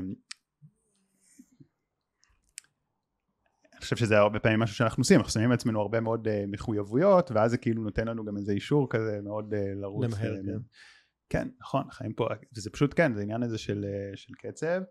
אני 3.72 3.80
חושב 3.80 3.96
שזה 3.96 4.18
הרבה 4.18 4.38
פעמים 4.38 4.60
משהו 4.60 4.76
שאנחנו 4.76 5.00
עושים, 5.00 5.16
אנחנו 5.16 5.32
שמים 5.32 5.50
לעצמנו 5.50 5.80
הרבה 5.80 6.00
מאוד 6.00 6.28
uh, 6.28 6.30
מחויבויות 6.48 7.30
ואז 7.30 7.50
זה 7.50 7.56
כאילו 7.56 7.82
נותן 7.82 8.08
לנו 8.08 8.24
גם 8.24 8.36
איזה 8.36 8.52
אישור 8.52 8.86
כזה 8.90 9.20
מאוד 9.24 9.54
uh, 9.54 9.56
לרוץ. 9.80 10.04
למהר, 10.04 10.34
uh, 10.34 10.46
כן. 10.46 10.58
כן, 11.28 11.48
נכון, 11.60 11.90
חיים 11.90 12.12
פה, 12.12 12.28
וזה 12.56 12.70
פשוט 12.70 12.94
כן, 12.96 13.14
זה 13.14 13.22
עניין 13.22 13.42
הזה 13.42 13.58
של, 13.58 13.84
של 14.14 14.34
קצב. 14.34 14.82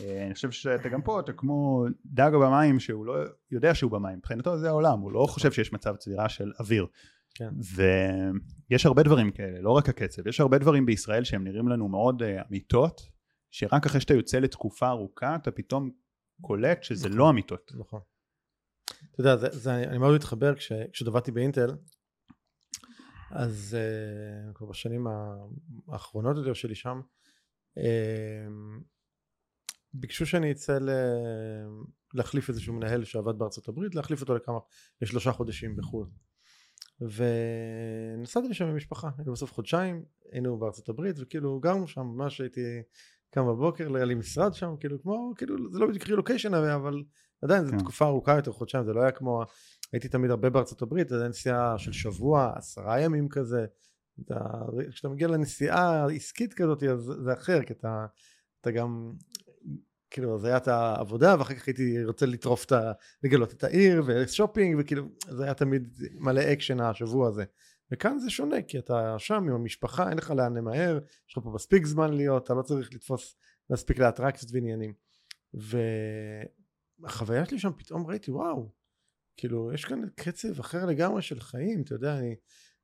אני 0.00 0.34
חושב 0.34 0.50
שאתה 0.50 0.88
גם 0.88 1.02
פה, 1.02 1.20
אתה 1.20 1.32
כמו 1.32 1.84
דג 2.06 2.30
במים 2.42 2.80
שהוא 2.80 3.06
לא 3.06 3.14
יודע 3.50 3.74
שהוא 3.74 3.90
במים, 3.90 4.18
מבחינתו 4.18 4.58
זה 4.58 4.68
העולם, 4.68 4.98
הוא 5.00 5.12
לא 5.12 5.26
חושב 5.28 5.52
שיש 5.52 5.72
מצב 5.72 5.96
צבירה 5.96 6.28
של 6.28 6.52
אוויר. 6.60 6.86
כן. 7.34 7.50
ויש 8.70 8.86
הרבה 8.86 9.02
דברים 9.02 9.30
כאלה, 9.30 9.60
לא 9.60 9.70
רק 9.70 9.88
הקצב, 9.88 10.26
יש 10.26 10.40
הרבה 10.40 10.58
דברים 10.58 10.86
בישראל 10.86 11.24
שהם 11.24 11.44
נראים 11.44 11.68
לנו 11.68 11.88
מאוד 11.88 12.22
uh, 12.22 12.48
אמיתות, 12.48 13.00
שרק 13.50 13.86
אחרי 13.86 14.00
שאתה 14.00 14.14
יוצא 14.14 14.38
לתקופה 14.38 14.88
ארוכה 14.88 15.36
אתה 15.36 15.50
פתאום 15.50 15.90
קולט 16.40 16.82
שזה 16.82 17.08
נכון. 17.08 17.18
לא 17.18 17.30
אמיתות. 17.30 17.72
נכון. 17.78 18.00
אתה 19.10 19.20
יודע, 19.20 19.36
זה, 19.36 19.48
זה, 19.50 19.74
אני 19.74 19.98
מאוד 19.98 20.14
מתחבר 20.14 20.54
כש, 20.54 20.72
כשעבדתי 20.92 21.30
באינטל, 21.30 21.70
אז 23.30 23.76
uh, 23.76 24.54
כבר 24.54 24.66
בשנים 24.66 25.06
האחרונות 25.88 26.36
יותר 26.36 26.52
שלי 26.52 26.74
שם, 26.74 27.00
uh, 27.78 27.82
ביקשו 29.94 30.26
שאני 30.26 30.52
אצא 30.52 30.78
ל... 30.78 30.90
להחליף 32.14 32.48
איזשהו 32.48 32.74
מנהל 32.74 33.04
שעבד 33.04 33.38
בארצות 33.38 33.68
הברית, 33.68 33.94
להחליף 33.94 34.20
אותו 34.20 34.34
לכמה, 34.34 34.58
לשלושה 35.02 35.32
חודשים 35.32 35.76
בחו"ל. 35.76 36.06
ונסעתי 37.00 38.48
לשם 38.48 38.64
עם 38.64 38.76
משפחה, 38.76 39.10
היינו 39.18 39.32
בסוף 39.32 39.52
חודשיים, 39.52 40.04
היינו 40.32 40.58
בארצות 40.58 40.88
הברית 40.88 41.16
וכאילו 41.18 41.60
גרנו 41.60 41.88
שם, 41.88 42.00
ממש 42.00 42.40
הייתי 42.40 42.82
קם 43.30 43.46
בבוקר, 43.46 43.96
היה 43.96 44.04
לי 44.04 44.14
משרד 44.14 44.54
שם, 44.54 44.74
כאילו 44.80 45.02
כמו, 45.02 45.32
כאילו 45.36 45.72
זה 45.72 45.78
לא 45.78 45.86
בדיוק 45.86 46.06
רילוקיישן 46.06 46.54
אבל 46.54 47.02
עדיין 47.42 47.64
זו 47.64 47.70
כן. 47.70 47.78
תקופה 47.78 48.06
ארוכה 48.06 48.36
יותר, 48.36 48.52
חודשיים, 48.52 48.84
זה 48.84 48.92
לא 48.92 49.02
היה 49.02 49.10
כמו, 49.10 49.42
הייתי 49.92 50.08
תמיד 50.08 50.30
הרבה 50.30 50.50
בארצות 50.50 50.82
הברית, 50.82 51.08
זה 51.08 51.28
נסיעה 51.28 51.78
של 51.78 51.92
שבוע, 51.92 52.52
עשרה 52.56 53.00
ימים 53.00 53.28
כזה, 53.28 53.66
אתה, 54.24 54.40
כשאתה 54.90 55.08
מגיע 55.08 55.28
לנסיעה 55.28 56.06
עסקית 56.06 56.54
כזאת 56.54 56.82
אז 56.82 57.12
זה 57.24 57.32
אחר, 57.32 57.62
כי 57.62 57.72
אתה, 57.72 58.06
אתה 58.60 58.70
גם, 58.70 59.12
כאילו 60.10 60.38
זה 60.38 60.48
היה 60.48 60.56
את 60.56 60.68
העבודה 60.68 61.36
ואחר 61.38 61.54
כך 61.54 61.66
הייתי 61.66 62.04
רוצה 62.04 62.26
לטרוף 62.26 62.64
את 62.64 62.72
ה... 62.72 62.92
לגלות 63.22 63.52
את 63.52 63.64
העיר 63.64 64.02
ושופינג 64.06 64.76
וכאילו 64.78 65.04
זה 65.28 65.44
היה 65.44 65.54
תמיד 65.54 65.98
מלא 66.14 66.52
אקשן 66.52 66.80
השבוע 66.80 67.28
הזה. 67.28 67.44
וכאן 67.92 68.18
זה 68.18 68.30
שונה 68.30 68.62
כי 68.62 68.78
אתה 68.78 69.14
שם 69.18 69.34
עם 69.34 69.54
המשפחה 69.54 70.08
אין 70.08 70.18
לך 70.18 70.30
לאן 70.30 70.56
למהר 70.56 70.98
יש 71.28 71.36
לך 71.36 71.44
פה 71.44 71.50
מספיק 71.50 71.86
זמן 71.86 72.14
להיות 72.14 72.44
אתה 72.44 72.54
לא 72.54 72.62
צריך 72.62 72.94
לתפוס 72.94 73.36
להספיק 73.70 73.98
לאטרקציות 73.98 74.52
ועניינים. 74.54 74.94
והחוויה 77.02 77.44
שלי 77.46 77.58
שם 77.58 77.72
פתאום 77.78 78.06
ראיתי 78.06 78.30
וואו 78.30 78.72
כאילו 79.36 79.72
יש 79.72 79.84
כאן 79.84 80.02
קצב 80.14 80.60
אחר 80.60 80.86
לגמרי 80.86 81.22
של 81.22 81.40
חיים 81.40 81.82
אתה 81.82 81.94
יודע 81.94 82.18
אני 82.18 82.36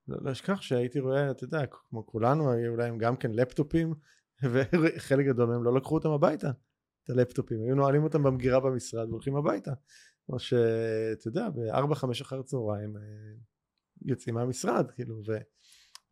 לא, 0.09 0.17
לא 0.21 0.33
אשכח 0.33 0.61
שהייתי 0.61 1.01
רואה 1.01 1.31
אתה 1.31 1.45
יודע 1.45 1.67
כמו 1.67 2.07
כולנו 2.07 2.53
היו 2.53 2.77
להם 2.77 2.99
גם 2.99 3.17
כן 3.17 3.31
לפטופים 3.31 3.95
וחלק 4.83 5.27
גדול 5.27 5.49
מהם 5.49 5.65
לא 5.65 5.75
לקחו 5.75 5.95
אותם 5.95 6.11
הביתה 6.11 6.51
את 7.07 7.11
הלפטופים 7.11 7.63
היו 7.63 7.75
נועלים 7.75 8.05
אותם 8.05 8.23
במגירה 8.23 8.61
במשרד 8.61 9.09
והולכים 9.09 9.37
הביתה. 9.37 9.73
או 10.29 10.39
שאתה 10.39 11.29
יודע 11.29 11.49
בארבע 11.51 11.95
חמש 11.95 12.21
אחר 12.21 12.43
צהריים 12.43 12.97
אה, 12.97 13.03
יוצאים 14.03 14.35
מהמשרד 14.35 14.91
כאילו 14.91 15.23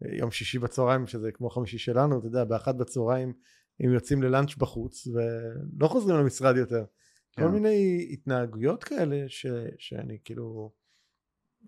ויום 0.03 0.31
שישי 0.31 0.59
בצהריים 0.59 1.07
שזה 1.07 1.33
כמו 1.33 1.51
חמישי 1.51 1.79
שלנו 1.79 2.19
אתה 2.19 2.27
יודע 2.27 2.45
באחת 2.45 2.75
בצהריים 2.75 3.33
הם 3.81 3.93
יוצאים 3.93 4.23
ללאנץ' 4.23 4.57
בחוץ 4.57 5.07
ולא 5.07 5.89
חוזרים 5.89 6.17
למשרד 6.17 6.57
יותר. 6.57 6.85
כן. 7.33 7.43
כל 7.43 7.49
מיני 7.49 8.09
התנהגויות 8.13 8.85
כאלה 8.85 9.25
ש, 9.29 9.47
שאני 9.79 10.19
כאילו 10.25 10.73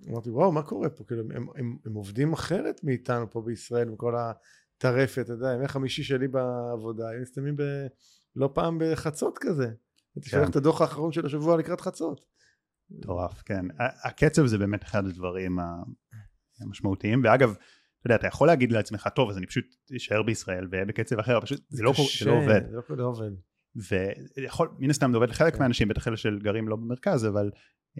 אמרתי 0.08 0.30
וואו 0.30 0.52
מה 0.52 0.62
קורה 0.62 0.90
פה? 0.90 1.04
כאילו 1.04 1.22
הם, 1.22 1.48
הם, 1.56 1.76
הם 1.84 1.94
עובדים 1.94 2.32
אחרת 2.32 2.84
מאיתנו 2.84 3.30
פה 3.30 3.42
בישראל 3.42 3.88
עם 3.88 3.96
כל 3.96 4.14
הטרפת 4.16 5.22
אתה 5.24 5.32
יודע 5.32 5.52
ימי 5.52 5.68
חמישי 5.68 6.02
שלי 6.02 6.28
בעבודה 6.28 7.10
הם 7.10 7.22
מסתיימים 7.22 7.56
ב... 7.56 7.62
לא 8.36 8.50
פעם 8.54 8.78
בחצות 8.80 9.38
כזה 9.40 9.70
הייתי 10.16 10.30
כן. 10.30 10.36
שולח 10.36 10.50
את 10.50 10.56
הדוח 10.56 10.80
האחרון 10.80 11.12
של 11.12 11.26
השבוע 11.26 11.56
לקראת 11.56 11.80
חצות 11.80 12.20
מטורף, 12.90 13.42
כן. 13.42 13.64
הקצב 14.04 14.46
זה 14.46 14.58
באמת 14.58 14.82
אחד 14.82 15.06
הדברים 15.06 15.58
המשמעותיים, 16.60 17.20
ואגב, 17.24 17.50
אתה 17.50 18.06
יודע, 18.06 18.14
אתה 18.16 18.26
יכול 18.26 18.48
להגיד 18.48 18.72
לעצמך, 18.72 19.08
טוב, 19.14 19.30
אז 19.30 19.38
אני 19.38 19.46
פשוט 19.46 19.64
אשאר 19.96 20.22
בישראל 20.22 20.68
ואהיה 20.70 20.84
בקצב 20.84 21.18
אחר, 21.18 21.40
פשוט 21.40 21.60
זה 21.68 21.82
לא, 21.82 21.92
קורה- 21.96 22.08
זה 22.20 22.26
לא 22.26 22.32
עובד. 22.36 22.60
זה 22.70 22.76
לא, 22.76 23.04
עובד 23.04 23.30
ויכול, 24.36 24.68
מן 24.78 24.90
הסתם 24.90 25.10
זה 25.10 25.16
עובד 25.16 25.28
לחלק 25.30 25.52
כן. 25.52 25.58
מהאנשים, 25.58 25.88
בטח 25.88 26.08
אלה 26.08 26.16
של 26.16 26.38
גרים 26.42 26.68
לא 26.68 26.76
במרכז, 26.76 27.26
אבל 27.26 27.50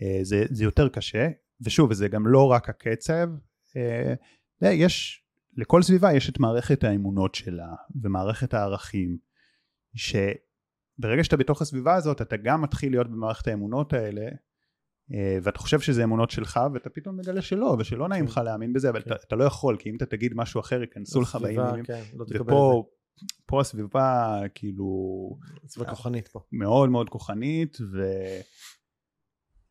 אה, 0.03 0.19
זה, 0.23 0.45
זה 0.51 0.65
יותר 0.65 0.89
קשה, 0.89 1.29
ושוב, 1.65 1.93
זה 1.93 2.09
גם 2.09 2.27
לא 2.27 2.47
רק 2.51 2.69
הקצב, 2.69 3.29
אה, 3.77 4.15
יש, 4.63 5.25
לכל 5.57 5.83
סביבה 5.83 6.13
יש 6.13 6.29
את 6.31 6.39
מערכת 6.39 6.85
האמונות 6.85 7.35
שלה, 7.35 7.69
ומערכת 8.03 8.55
הערכים, 8.55 9.17
שברגע 9.97 11.25
שאתה 11.25 11.37
בתוך 11.37 11.63
הסביבה 11.63 11.95
הזאת, 11.95 12.23
אתה 12.23 12.37
גם 12.37 12.63
מתחיל 12.63 12.93
להיות 12.93 13.11
במערכת 13.11 13.47
האמונות 13.47 13.93
האלה, 13.93 14.29
אה, 15.15 15.39
ואתה 15.43 15.59
חושב 15.59 15.81
שזה 15.81 16.05
אמונות 16.05 16.31
שלך 16.31 16.61
ואתה 16.75 16.91
פתאום 16.91 17.17
מגלה 17.17 17.43
שלא 17.43 17.77
ושלא 17.79 18.09
נעים 18.09 18.25
כן. 18.25 18.31
לך 18.31 18.41
להאמין 18.45 18.73
בזה 18.73 18.91
אבל 18.91 19.03
כן. 19.03 19.11
אתה, 19.11 19.23
אתה 19.27 19.37
לא 19.37 19.45
יכול 19.45 19.77
כי 19.77 19.91
אם 19.91 19.97
אתה 19.97 20.07
תגיד 20.07 20.33
משהו 20.35 20.61
אחר 20.61 20.81
ייכנסו 20.81 21.21
לך 21.21 21.37
באימונים 21.37 21.85
כן, 21.85 22.03
לא 22.15 22.27
ופה 22.41 22.85
פה 23.47 23.61
הסביבה 23.61 24.41
כאילו 24.55 24.87
סביבה 25.67 25.91
כוחנית 25.91 26.29
פה 26.29 26.41
מאוד 26.53 26.91
מאוד 26.91 27.09
כוחנית 27.09 27.79
ו... 27.93 28.03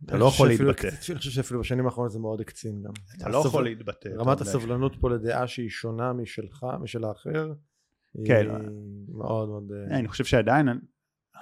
אתה 0.05 0.17
לא 0.17 0.25
יכול 0.25 0.47
להתבטא. 0.47 0.87
אני 0.87 1.17
חושב 1.17 1.31
שאפילו 1.31 1.59
בשנים 1.59 1.85
האחרונות 1.85 2.11
זה 2.11 2.19
מאוד 2.19 2.41
הקצין 2.41 2.81
גם. 2.83 2.91
אתה 3.17 3.29
לא 3.29 3.43
יכול 3.47 3.63
להתבטא. 3.63 4.09
רמת 4.09 4.41
הסבלנות 4.41 4.95
פה 4.99 5.09
לדעה 5.09 5.47
שהיא 5.47 5.69
שונה 5.69 6.13
משלך, 6.13 6.65
משל 6.81 7.03
האחר, 7.03 7.53
כן. 8.27 8.49
היא 8.49 8.69
מאוד 9.07 9.49
מאוד... 9.49 9.71
אה, 9.71 9.99
אני 9.99 10.07
חושב 10.07 10.23
שעדיין 10.23 10.67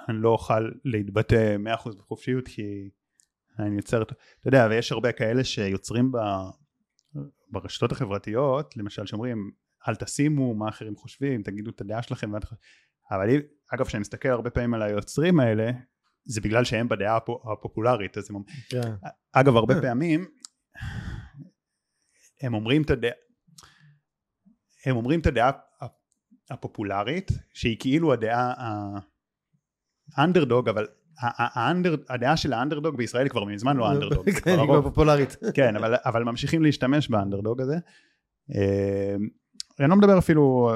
אני 0.08 0.16
לא 0.22 0.28
אוכל 0.28 0.70
להתבטא 0.84 1.56
100% 1.84 1.96
בחופשיות 1.98 2.48
כי 2.48 2.90
אני 3.58 3.76
יוצר, 3.76 4.02
אתה 4.02 4.14
יודע, 4.46 4.66
ויש 4.70 4.92
הרבה 4.92 5.12
כאלה 5.12 5.44
שיוצרים 5.44 6.12
ב, 6.12 6.18
ברשתות 7.50 7.92
החברתיות, 7.92 8.76
למשל 8.76 9.06
שאומרים, 9.06 9.50
אל 9.88 9.94
תשימו 9.94 10.54
מה 10.54 10.68
אחרים 10.68 10.96
חושבים, 10.96 11.42
תגידו 11.42 11.70
את 11.70 11.80
הדעה 11.80 12.02
שלכם, 12.02 12.32
אבל 13.10 13.28
אגב, 13.74 13.86
כשאני 13.86 14.00
מסתכל 14.00 14.28
הרבה 14.28 14.50
פעמים 14.50 14.74
על 14.74 14.82
היוצרים 14.82 15.40
האלה, 15.40 15.70
זה 16.24 16.40
בגלל 16.40 16.64
שהם 16.64 16.88
בדעה 16.88 17.18
הפופולרית, 17.52 18.18
אז 18.18 18.30
הם 18.30 18.36
כן. 18.68 18.92
אגב, 19.32 19.56
הרבה 19.56 19.80
פעמים, 19.80 20.26
הם 22.42 22.54
אומרים 22.54 22.82
את 22.82 22.90
הדעה, 22.90 23.12
הם 24.86 24.96
אומרים 24.96 25.20
את 25.20 25.26
הדעה 25.26 25.50
הפופולרית, 26.50 27.30
שהיא 27.52 27.76
כאילו 27.80 28.12
הדעה 28.12 28.52
האנדרדוג, 30.16 30.68
אבל 30.68 30.86
האנדר, 31.18 31.96
הדעה 32.08 32.36
של 32.36 32.52
האנדרדוג 32.52 32.96
בישראל 32.96 33.28
כבר 33.28 33.44
מזמן 33.44 33.76
לא 33.76 33.92
אנדרדוג. 33.92 34.30
כן, 34.44 34.58
היא 34.58 34.66
כבר 34.66 34.82
פופולרית. 34.82 35.36
כן, 35.56 35.76
אבל, 35.76 35.94
אבל 36.04 36.24
ממשיכים 36.24 36.62
להשתמש 36.62 37.08
באנדרדוג 37.08 37.60
הזה. 37.60 37.76
אה, 38.54 39.14
אני 39.80 39.90
לא 39.90 39.96
מדבר 39.96 40.18
אפילו 40.18 40.72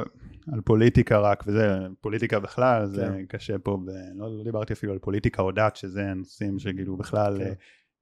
על 0.52 0.60
פוליטיקה 0.60 1.18
רק 1.18 1.44
וזה, 1.46 1.76
פוליטיקה 2.00 2.40
בכלל, 2.40 2.86
זה 2.86 3.02
כן. 3.02 3.26
קשה 3.26 3.58
פה, 3.58 3.78
ולא 3.86 4.38
לא 4.38 4.44
דיברתי 4.44 4.72
אפילו 4.72 4.92
על 4.92 4.98
פוליטיקה 4.98 5.42
או 5.42 5.52
דת, 5.52 5.76
שזה 5.76 6.14
נושאים 6.14 6.58
שכאילו 6.58 6.96
בכלל, 6.96 7.38
כן. 7.38 7.52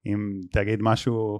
אם 0.06 0.40
תגיד 0.52 0.78
משהו, 0.82 1.38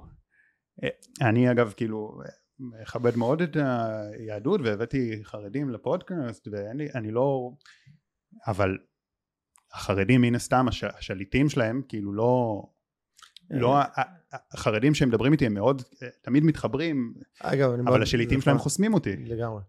אה, 0.84 0.88
אני 1.20 1.50
אגב 1.50 1.72
כאילו 1.76 2.20
מכבד 2.59 3.16
מאוד 3.16 3.42
את 3.42 3.57
היהדות 3.57 4.61
והבאתי 4.64 5.20
חרדים 5.24 5.70
לפודקאסט 5.70 6.48
ואני 6.50 7.11
לא, 7.11 7.50
אבל 8.46 8.78
החרדים 9.72 10.20
מן 10.20 10.34
הסתם 10.34 10.68
הש, 10.68 10.84
השליטים 10.84 11.48
שלהם 11.48 11.82
כאילו 11.88 12.12
לא 12.12 12.62
לא 13.50 13.78
אה. 13.78 14.02
החרדים 14.52 14.94
שהם 14.94 15.09
מדברים 15.09 15.32
איתי 15.32 15.46
הם 15.46 15.54
מאוד 15.54 15.82
תמיד 16.22 16.44
מתחברים 16.44 17.14
אגב, 17.40 17.70
אבל 17.86 18.02
השליטים 18.02 18.40
שלהם 18.40 18.59
חוסמים 18.59 18.94
אותי. 18.94 19.16
לגמרי 19.16 19.62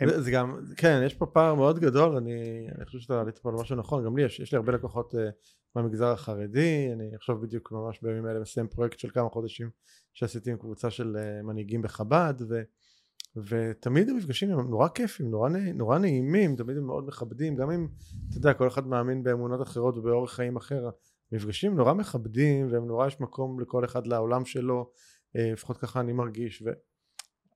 הם... 0.00 0.08
זה 0.20 0.30
גם 0.30 0.60
כן 0.76 1.02
יש 1.06 1.14
פה 1.14 1.26
פער 1.26 1.54
מאוד 1.54 1.78
גדול 1.78 2.16
אני, 2.16 2.66
אני 2.76 2.84
חושב 2.84 2.98
שאתה 2.98 3.20
עלית 3.20 3.38
פה 3.38 3.48
על 3.48 3.54
משהו 3.54 3.76
נכון 3.76 4.04
גם 4.04 4.16
לי 4.16 4.22
יש, 4.22 4.40
יש 4.40 4.52
לי 4.52 4.56
הרבה 4.56 4.72
לקוחות 4.72 5.14
uh, 5.14 5.18
מהמגזר 5.76 6.06
החרדי 6.06 6.88
אני 6.92 7.14
עכשיו 7.14 7.40
בדיוק 7.40 7.72
ממש 7.72 8.02
בימים 8.02 8.26
האלה 8.26 8.40
מסיים 8.40 8.68
פרויקט 8.68 8.98
של 8.98 9.10
כמה 9.10 9.28
חודשים 9.28 9.70
שעשיתי 10.14 10.50
עם 10.50 10.56
קבוצה 10.56 10.90
של 10.90 11.16
uh, 11.16 11.46
מנהיגים 11.46 11.82
בחב"ד 11.82 12.34
ו... 12.48 12.62
ותמיד 13.36 14.08
המפגשים 14.08 14.50
הם 14.50 14.70
נורא 14.70 14.88
כיפים, 14.88 15.30
נורא, 15.30 15.48
נורא 15.74 15.98
נעימים, 15.98 16.56
תמיד 16.56 16.76
הם 16.76 16.86
מאוד 16.86 17.06
מכבדים, 17.06 17.56
גם 17.56 17.70
אם, 17.70 17.88
אתה 18.28 18.38
יודע, 18.38 18.54
כל 18.54 18.68
אחד 18.68 18.86
מאמין 18.86 19.22
באמונות 19.22 19.62
אחרות 19.62 19.98
ובאורח 19.98 20.32
חיים 20.32 20.56
אחר, 20.56 20.90
מפגשים 21.32 21.74
נורא 21.74 21.92
מכבדים 21.92 22.72
והם 22.72 22.86
נורא 22.86 23.06
יש 23.06 23.20
מקום 23.20 23.60
לכל 23.60 23.84
אחד 23.84 24.06
לעולם 24.06 24.44
שלו, 24.44 24.90
אה, 25.36 25.52
לפחות 25.52 25.78
ככה 25.78 26.00
אני 26.00 26.12
מרגיש, 26.12 26.62
ו... 26.66 26.70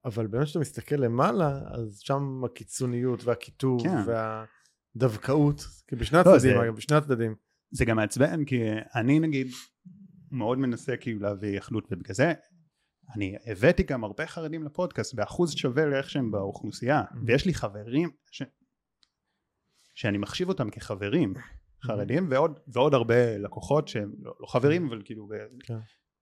אבל 0.09 0.27
באמת 0.27 0.45
כשאתה 0.45 0.59
מסתכל 0.59 0.97
למעלה, 0.97 1.61
אז 1.71 1.99
שם 1.99 2.45
הקיצוניות 2.45 3.25
והקיטוב 3.25 3.83
כן. 3.83 3.97
והדווקאות, 4.97 5.65
כי 5.89 5.97
בשני 5.97 6.19
לא, 6.27 6.35
הצדדים, 6.35 6.61
זה... 6.65 6.73
בשני 6.73 6.97
הצדדים. 6.97 7.35
זה 7.71 7.85
גם 7.85 7.97
מעצבן, 7.97 8.45
כי 8.45 8.63
אני 8.95 9.21
נגיד 9.21 9.47
מאוד 10.31 10.59
מנסה 10.59 10.97
כאילו 10.97 11.21
להביא 11.21 11.59
אחדות 11.59 11.85
ובגלל 11.91 12.15
זה 12.15 12.33
אני 13.15 13.37
הבאתי 13.47 13.83
גם 13.83 14.05
הרבה 14.05 14.27
חרדים 14.27 14.65
לפודקאסט 14.65 15.15
באחוז 15.15 15.53
שווה 15.53 15.87
לאיך 15.87 16.11
שהם 16.11 16.31
באוכלוסייה 16.31 17.03
mm-hmm. 17.03 17.17
ויש 17.27 17.47
לי 17.47 17.55
חברים 17.55 18.11
ש... 18.31 18.43
שאני 19.95 20.19
מחשיב 20.19 20.49
אותם 20.49 20.71
כחברים 20.71 21.35
mm-hmm. 21.37 21.87
חרדים 21.87 22.27
ועוד, 22.31 22.61
ועוד 22.69 22.95
הרבה 22.95 23.39
לקוחות 23.39 23.89
שהם 23.89 24.13
לא, 24.19 24.33
לא 24.41 24.47
חברים 24.47 24.85
mm-hmm. 24.85 24.89
אבל 24.89 25.03
כאילו 25.05 25.27
ב... 25.27 25.35
כן. 25.65 25.79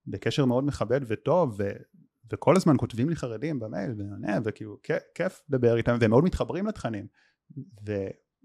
בקשר 0.07 0.45
מאוד 0.45 0.64
מכבד 0.64 1.01
וטוב 1.07 1.57
ו... 1.59 1.70
וכל 2.33 2.57
הזמן 2.57 2.74
כותבים 2.79 3.09
לי 3.09 3.16
חרדים 3.16 3.61
במייל 3.61 3.95
ועונה 3.99 4.39
וכאילו 4.45 4.79
כיף 5.14 5.43
לדבר 5.49 5.77
איתם 5.77 5.97
והם 6.01 6.11
מאוד 6.11 6.24
מתחברים 6.24 6.66
לתכנים 6.66 7.07
ו... 7.87 7.93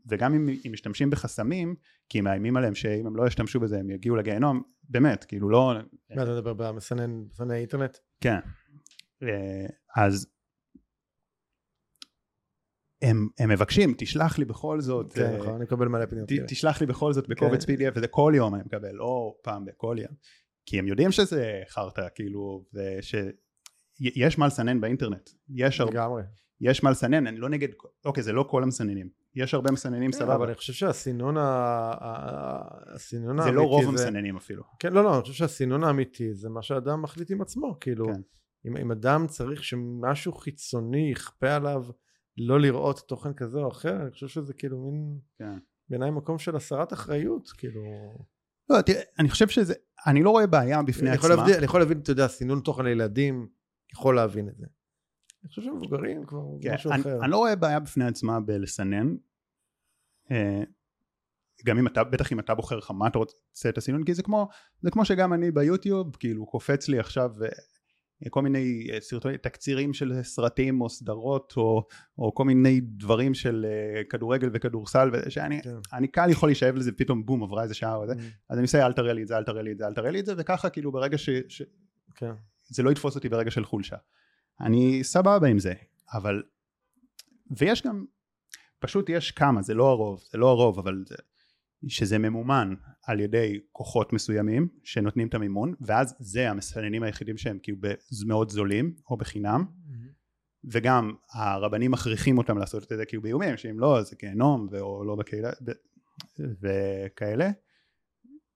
וגם 0.09 0.33
אם, 0.33 0.49
אם 0.49 0.71
משתמשים 0.73 1.09
בחסמים 1.09 1.75
כי 2.09 2.19
הם 2.19 2.23
מאיימים 2.23 2.57
עליהם 2.57 2.75
שאם 2.75 3.07
הם 3.07 3.15
לא 3.15 3.27
ישתמשו 3.27 3.59
בזה 3.59 3.79
הם 3.79 3.89
יגיעו 3.89 4.15
לגיהנום 4.15 4.63
באמת 4.83 5.23
כאילו 5.23 5.49
לא 5.49 5.73
מה 6.15 6.23
אתה 6.23 6.31
מדבר 6.31 6.53
במסנן 6.53 7.11
מסנני 7.11 7.55
אינטרנט? 7.55 7.97
כן 8.21 8.39
אה, 9.23 9.65
אז 9.95 10.27
הם, 13.01 13.27
הם 13.39 13.49
מבקשים 13.49 13.93
תשלח 13.97 14.39
לי 14.39 14.45
בכל 14.45 14.81
זאת 14.81 15.13
כן 15.13 15.35
נכון 15.37 15.55
אני 15.55 15.63
מקבל 15.63 15.87
מלא 15.87 16.05
פניות 16.05 16.29
תשלח 16.47 16.81
לי 16.81 16.87
בכל 16.87 17.13
זאת 17.13 17.27
בקובץ 17.29 17.65
כן. 17.65 17.73
pdf 17.73 17.91
וזה 17.95 18.07
כל 18.07 18.33
יום 18.35 18.55
אני 18.55 18.63
מקבל 18.65 18.91
לא 18.91 19.35
פעם 19.43 19.65
בכל 19.65 19.95
יום 19.99 20.13
כי 20.65 20.79
הם 20.79 20.87
יודעים 20.87 21.11
שזה 21.11 21.61
חרטא 21.67 22.07
כאילו 22.15 22.65
ושיש 24.01 24.37
מה 24.37 24.47
לסנן 24.47 24.81
באינטרנט. 24.81 25.29
יש 25.49 25.81
לגמרי. 25.81 26.23
יש 26.61 26.83
מה 26.83 26.91
לסנן 26.91 27.27
אני 27.27 27.37
לא 27.37 27.49
נגד 27.49 27.67
אוקיי 28.05 28.23
זה 28.23 28.33
לא 28.33 28.45
כל 28.49 28.63
המסננים. 28.63 29.09
יש 29.35 29.53
הרבה 29.53 29.71
מסננים 29.71 30.11
כן, 30.11 30.17
סבבה. 30.17 30.35
אבל 30.35 30.45
אני 30.45 30.55
חושב 30.55 30.73
שהסינון 30.73 31.35
הסינון 31.39 33.39
האמיתי 33.39 33.51
זה 33.51 33.57
לא 33.57 33.63
רוב 33.63 33.87
המסננים 33.87 34.37
אפילו. 34.37 34.63
כן 34.79 34.93
לא 34.93 35.03
לא 35.03 35.15
אני 35.15 35.21
חושב 35.21 35.33
שהסינון 35.33 35.83
האמיתי 35.83 36.33
זה 36.33 36.49
מה 36.49 36.61
שאדם 36.61 37.01
מחליט 37.01 37.31
עם 37.31 37.41
עצמו 37.41 37.77
כאילו 37.79 38.05
כן. 38.05 38.21
אם, 38.67 38.77
אם 38.77 38.91
אדם 38.91 39.27
צריך 39.27 39.63
שמשהו 39.63 40.33
חיצוני 40.33 41.11
יכפה 41.11 41.55
עליו 41.55 41.83
לא 42.37 42.59
לראות 42.59 42.99
תוכן 43.07 43.33
כזה 43.33 43.59
או 43.59 43.67
אחר 43.67 44.01
אני 44.01 44.11
חושב 44.11 44.27
שזה 44.27 44.53
כאילו 44.53 44.77
מין 44.77 45.19
כן. 45.39 45.57
בעיניי 45.89 46.11
מקום 46.11 46.39
של 46.39 46.55
הסרת 46.55 46.93
אחריות 46.93 47.49
כאילו. 47.57 47.81
לא 48.69 48.81
תראה 48.81 49.01
אני 49.19 49.29
חושב 49.29 49.47
שזה 49.47 49.73
אני 50.07 50.23
לא 50.23 50.29
רואה 50.29 50.47
בעיה 50.47 50.83
בפני 50.83 51.09
אני 51.09 51.17
עצמה. 51.17 51.45
אני 51.57 51.65
יכול 51.65 51.79
להבין 51.79 51.99
אתה 51.99 52.11
יודע 52.11 52.27
סינון 52.27 52.59
תוכן 52.59 52.85
לילדים 52.85 53.47
יכול 53.93 54.15
להבין 54.15 54.49
את 54.49 54.57
זה 54.57 54.65
אני 55.43 55.49
חושב 55.49 55.61
שמבוגרים 55.61 56.25
כבר 56.25 56.43
כן, 56.61 56.73
משהו 56.73 56.91
אני, 56.91 57.01
אחר. 57.01 57.19
אני 57.23 57.31
לא 57.31 57.37
רואה 57.37 57.55
בעיה 57.55 57.79
בפני 57.79 58.05
עצמה 58.05 58.39
בלסנן. 58.39 59.15
אה, 60.31 60.63
גם 61.65 61.77
אם 61.77 61.87
אתה, 61.87 62.03
בטח 62.03 62.31
אם 62.31 62.39
אתה 62.39 62.55
בוחר 62.55 62.77
לך 62.77 62.91
מה 62.91 63.07
אתה 63.07 63.17
רוצה 63.19 63.69
את 63.69 63.77
הסינון, 63.77 64.03
כי 64.03 64.13
זה 64.13 64.23
כמו, 64.23 64.47
זה 64.81 64.91
כמו 64.91 65.05
שגם 65.05 65.33
אני 65.33 65.51
ביוטיוב, 65.51 66.15
כאילו 66.15 66.45
קופץ 66.45 66.87
לי 66.87 66.99
עכשיו 66.99 67.31
אה, 67.43 67.49
כל 68.29 68.41
מיני 68.41 68.87
אה, 68.93 69.01
סרטונים, 69.01 69.37
תקצירים 69.37 69.93
של 69.93 70.23
סרטים 70.23 70.81
או 70.81 70.89
סדרות 70.89 71.53
או, 71.57 71.87
או 72.17 72.35
כל 72.35 72.45
מיני 72.45 72.81
דברים 72.81 73.33
של 73.33 73.65
כדורגל 74.09 74.49
וכדורסל 74.53 75.29
שאני 75.29 75.61
כן. 75.61 75.75
אני 75.93 76.07
קל 76.07 76.29
יכול 76.29 76.49
להישאב 76.49 76.75
לזה 76.75 76.91
פתאום 76.91 77.25
בום 77.25 77.43
עברה 77.43 77.63
איזה 77.63 77.73
שעה 77.73 77.95
או 77.95 78.07
זה 78.07 78.13
mm. 78.13 78.17
אז 78.49 78.57
אני 78.57 78.61
עושה 78.61 78.85
אל 78.85 78.93
תראה 78.93 79.13
לי 79.13 79.23
את 79.23 79.27
זה 79.27 79.37
אל 79.37 79.43
תראה 79.43 79.61
לי 79.61 79.71
את 79.71 79.77
זה 79.77 79.87
אל 79.87 79.93
תראה 79.93 80.11
לי 80.11 80.19
את 80.19 80.25
זה 80.25 80.33
וככה 80.37 80.69
כאילו 80.69 80.91
ברגע 80.91 81.17
ש... 81.17 81.29
ש... 81.47 81.61
כן. 82.15 82.31
זה 82.71 82.83
לא 82.83 82.91
יתפוס 82.91 83.15
אותי 83.15 83.29
ברגע 83.29 83.51
של 83.51 83.65
חולשה 83.65 83.95
אני 84.61 85.03
סבבה 85.03 85.47
עם 85.47 85.59
זה, 85.59 85.73
אבל, 86.13 86.43
ויש 87.57 87.81
גם, 87.81 88.05
פשוט 88.79 89.09
יש 89.09 89.31
כמה, 89.31 89.61
זה 89.61 89.73
לא 89.73 89.89
הרוב, 89.89 90.23
זה 90.31 90.37
לא 90.37 90.49
הרוב, 90.49 90.79
אבל 90.79 91.03
זה, 91.07 91.15
שזה 91.87 92.17
ממומן 92.17 92.73
על 93.03 93.19
ידי 93.19 93.59
כוחות 93.71 94.13
מסוימים 94.13 94.67
שנותנים 94.83 95.27
את 95.27 95.33
המימון, 95.33 95.73
ואז 95.81 96.15
זה 96.19 96.49
המסננים 96.49 97.03
היחידים 97.03 97.37
שהם 97.37 97.59
כאילו 97.63 97.77
מאוד 98.27 98.49
זולים 98.49 98.95
או 99.09 99.17
בחינם, 99.17 99.65
mm-hmm. 99.65 100.67
וגם 100.71 101.13
הרבנים 101.33 101.91
מכריחים 101.91 102.37
אותם 102.37 102.57
לעשות 102.57 102.83
את 102.83 102.97
זה 102.97 103.05
כאילו 103.05 103.21
באיומים, 103.21 103.57
שאם 103.57 103.79
לא 103.79 104.03
זה 104.03 104.15
גיהנום 104.19 104.67
או 104.79 105.03
לא 105.05 105.15
בקהילה 105.15 105.49
וכאלה. 106.39 107.49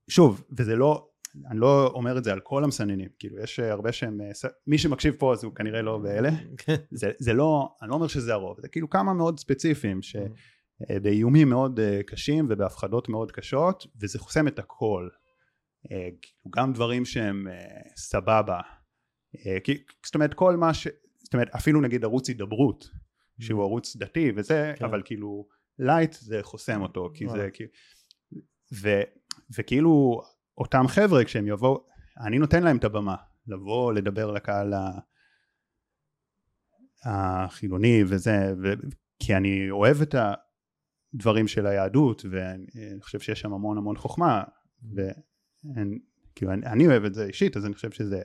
שוב, 0.08 0.44
וזה 0.58 0.76
לא, 0.76 1.10
אני 1.50 1.60
לא 1.60 1.88
אומר 1.88 2.18
את 2.18 2.24
זה 2.24 2.34
על 2.34 2.40
כל 2.40 2.64
המסננים, 2.64 3.10
כאילו 3.20 3.40
יש 3.40 3.60
אה, 3.60 3.72
הרבה 3.72 3.92
שהם, 3.92 4.22
אה, 4.22 4.50
מי 4.68 4.78
שמקשיב 4.78 5.16
פה 5.20 5.34
אז 5.34 5.44
הוא 5.44 5.56
כנראה 5.56 5.82
לא 5.82 5.98
באלה, 5.98 6.30
כן. 6.58 6.76
זה, 6.92 7.12
זה 7.20 7.34
לא, 7.34 7.76
אני 7.82 7.90
לא 7.90 7.96
אומר 7.96 8.08
שזה 8.08 8.34
הרוב, 8.34 8.62
זה 8.62 8.68
כאילו 8.68 8.90
כמה 8.90 9.14
מאוד 9.14 9.40
ספציפיים 9.40 10.00
שבאיומים. 10.02 11.50
מאוד 11.50 11.80
אה, 11.80 12.04
קשים 12.08 12.48
ובהפחדות 12.50 13.10
מאוד 13.10 13.32
קשות 13.32 13.88
וזה 14.02 14.20
חוסם 14.20 14.48
את 14.48 14.60
הכל 14.60 15.10
כאילו 16.22 16.52
גם 16.56 16.74
דברים 16.74 17.06
שהם 17.06 17.48
סבבה 17.96 18.60
זאת 20.06 20.16
אומרת 20.16 20.34
כל 20.34 20.56
מה 20.56 20.74
ש... 20.74 20.88
זאת 21.24 21.34
אומרת 21.34 21.50
אפילו 21.56 21.82
נגיד 21.82 22.04
ערוץ 22.04 22.28
הידברות 22.28 22.90
שהוא 23.40 23.62
ערוץ 23.64 23.96
דתי 23.96 24.32
וזה 24.36 24.74
כן. 24.76 24.86
אבל 24.86 25.02
כאילו 25.06 25.48
לייט 25.80 26.14
זה 26.14 26.40
חוסם 26.44 26.82
אותו 26.82 27.12
כי. 27.14 27.30
זה 27.30 27.50
כאילו 27.54 27.70
ו, 28.74 29.02
וכאילו 29.58 30.22
אותם 30.58 30.88
חבר'ה 30.88 31.24
כשהם 31.24 31.48
יבואו 31.48 31.86
אני 32.26 32.40
נותן 32.40 32.64
להם 32.64 32.78
את 32.78 32.84
הבמה 32.84 33.16
לבוא 33.48 33.94
לדבר 33.94 34.32
לקהל 34.32 34.74
החילוני 37.06 38.04
וזה 38.08 38.54
ו, 38.64 38.74
כי 39.20 39.36
אני 39.36 39.72
אוהב 39.72 40.02
את 40.02 40.16
הדברים 41.14 41.48
של 41.48 41.66
היהדות 41.68 42.26
ואני 42.32 43.02
חושב 43.02 43.20
שיש 43.20 43.40
שם 43.40 43.54
המון 43.54 43.78
המון 43.78 43.98
חוכמה 43.98 44.44
וכאילו 44.84 46.52
אני, 46.52 46.66
אני 46.66 46.88
אוהב 46.88 47.04
את 47.04 47.14
זה 47.14 47.26
אישית 47.26 47.58
אז 47.58 47.66
אני 47.66 47.74
חושב 47.74 47.92
שזה 47.92 48.22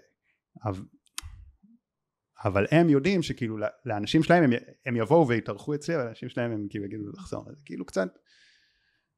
אבל, 2.44 2.66
הם 2.70 2.88
יודעים 2.88 3.22
שכאילו 3.22 3.56
לאנשים 3.84 4.22
שלהם 4.22 4.44
הם, 4.44 4.50
הם 4.86 4.96
יבואו 4.96 5.28
ויתארחו 5.28 5.74
אצלי 5.74 5.96
אבל 5.96 6.04
לאנשים 6.04 6.28
שלהם 6.28 6.52
הם 6.52 6.66
כאילו 6.70 6.84
יגידו 6.84 7.10
לחזור 7.12 7.44
זה 7.56 7.62
כאילו 7.64 7.86
קצת 7.86 8.08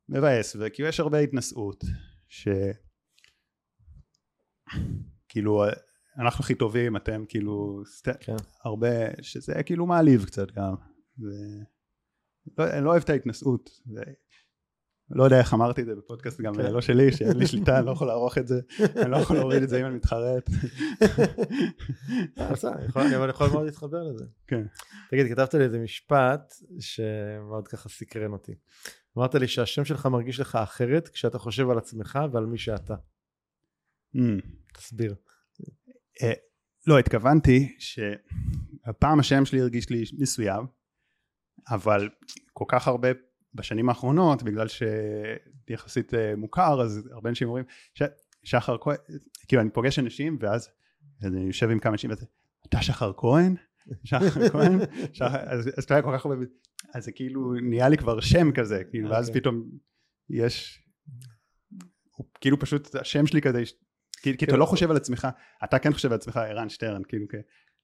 מבאס 0.09 0.57
וכאילו 0.61 0.89
יש 0.89 1.01
הרבה 1.01 1.19
התנשאות 1.19 1.85
ש... 2.29 2.49
כאילו 5.29 5.65
אנחנו 6.19 6.45
הכי 6.45 6.55
טובים 6.55 6.97
אתם 6.97 7.25
כאילו 7.29 7.83
סט... 7.87 8.09
כן. 8.21 8.37
הרבה 8.65 9.23
שזה 9.23 9.63
כאילו 9.63 9.87
מעליב 9.87 10.25
קצת 10.25 10.51
גם 10.51 10.75
ו... 11.19 11.27
לא, 12.59 12.71
אני 12.71 12.85
לא 12.85 12.91
אוהב 12.91 13.03
את 13.03 13.11
ההתנשאות 13.11 13.71
ו... 13.95 14.01
לא 15.11 15.25
יודע 15.25 15.39
איך 15.39 15.55
אמרתי 15.55 15.81
את 15.81 15.87
זה 15.87 15.95
בפודקאסט 15.95 16.41
גם 16.41 16.55
כן. 16.55 16.73
לא 16.73 16.81
שלי 16.81 17.13
שאין 17.13 17.39
לי 17.39 17.47
שליטה 17.47 17.79
אני 17.79 17.87
לא 17.87 17.91
יכול 17.91 18.07
לערוך 18.07 18.39
את 18.39 18.49
זה 18.49 18.61
אני 18.97 19.11
לא 19.11 19.17
יכול 19.17 19.37
להוריד 19.37 19.63
את 19.63 19.69
זה 19.69 19.81
אם 19.81 19.87
אני 19.87 19.95
מתחרט 19.95 20.51
אה, 22.39 22.51
אבל 23.17 23.23
אני 23.23 23.31
יכול 23.31 23.49
מאוד 23.49 23.65
להתחבר 23.65 24.03
לזה. 24.03 24.25
כן. 24.47 24.63
תגיד, 25.11 25.27
כתבת 25.33 25.55
לי 25.55 25.65
איזה 25.65 25.79
משפט 25.79 26.55
שמאוד 26.81 27.69
ככה 27.69 27.89
סקרן 27.89 28.33
אותי. 28.33 28.53
אמרת 29.19 29.35
לי 29.35 29.49
שהשם 29.49 29.85
שלך 29.85 30.07
מרגיש 30.07 30.41
לך 30.41 30.57
אחרת 30.57 31.09
כשאתה 31.09 31.39
חושב 31.39 31.71
על 31.71 31.79
עצמך 31.79 32.19
ועל 32.33 32.47
מי 32.47 32.59
שאתה. 32.59 32.95
תסביר. 34.73 35.15
אה, 36.23 36.33
לא 36.87 36.99
התכוונתי 36.99 37.77
שהפעם 37.79 39.21
השם 39.21 39.45
שלי 39.45 39.61
הרגיש 39.61 39.91
לי 39.91 40.05
מסוים 40.19 40.67
אבל 41.69 42.09
כל 42.53 42.65
כך 42.69 42.89
הרבה 42.89 43.09
בשנים 43.55 43.89
האחרונות 43.89 44.43
בגלל 44.43 44.67
שיחסית 45.69 46.15
אה, 46.15 46.37
מוכר 46.37 46.83
אז 46.83 47.09
הרבה 47.13 47.29
אנשים 47.29 47.49
אומרים 47.49 47.65
ש... 47.95 48.03
שחר 48.45 48.77
כהן 48.81 48.97
כאילו 49.49 49.63
אני 49.63 49.71
פוגש 49.71 49.99
אנשים 49.99 50.39
ואז 50.41 50.69
אז 51.21 51.27
אני 51.27 51.41
יושב 51.41 51.71
עם 51.71 51.79
כמה 51.79 51.93
אנשים 51.93 52.11
וזה 52.11 52.27
אתה 52.69 52.83
שחר 52.83 53.13
כהן? 53.17 53.55
שחר 54.05 54.49
כהן? 54.53 54.79
שחר... 55.13 55.37
אז, 55.37 55.71
אז 55.77 55.85
אתה 55.85 55.95
יודע 55.95 56.03
כל 56.03 56.19
כך 56.19 56.27
הרבה 56.27 56.45
אז 56.95 57.05
זה 57.05 57.13
כאילו 57.13 57.53
נהיה 57.53 57.89
לי 57.89 57.97
כבר 57.97 58.21
שם 58.21 58.53
כזה 58.53 58.85
כאילו 58.91 59.11
ואז 59.11 59.29
אוקיי. 59.29 59.41
פתאום 59.41 59.65
יש 60.31 60.83
הוא 62.17 62.27
כאילו 62.41 62.59
פשוט 62.59 62.95
השם 62.95 63.27
שלי 63.27 63.41
כזה 63.43 63.63
כי, 64.23 64.31
כי 64.31 64.45
אתה 64.45 64.47
כאילו- 64.47 64.59
לא 64.59 64.67
חושב 64.67 64.91
על 64.91 64.97
עצמך 64.97 65.29
אתה 65.65 65.79
כן 65.79 65.93
חושב 65.93 66.09
על 66.09 66.15
עצמך 66.15 66.37
ערן 66.37 66.69
שטרן 66.69 67.03
כאילו 67.09 67.27
כ... 67.29 67.35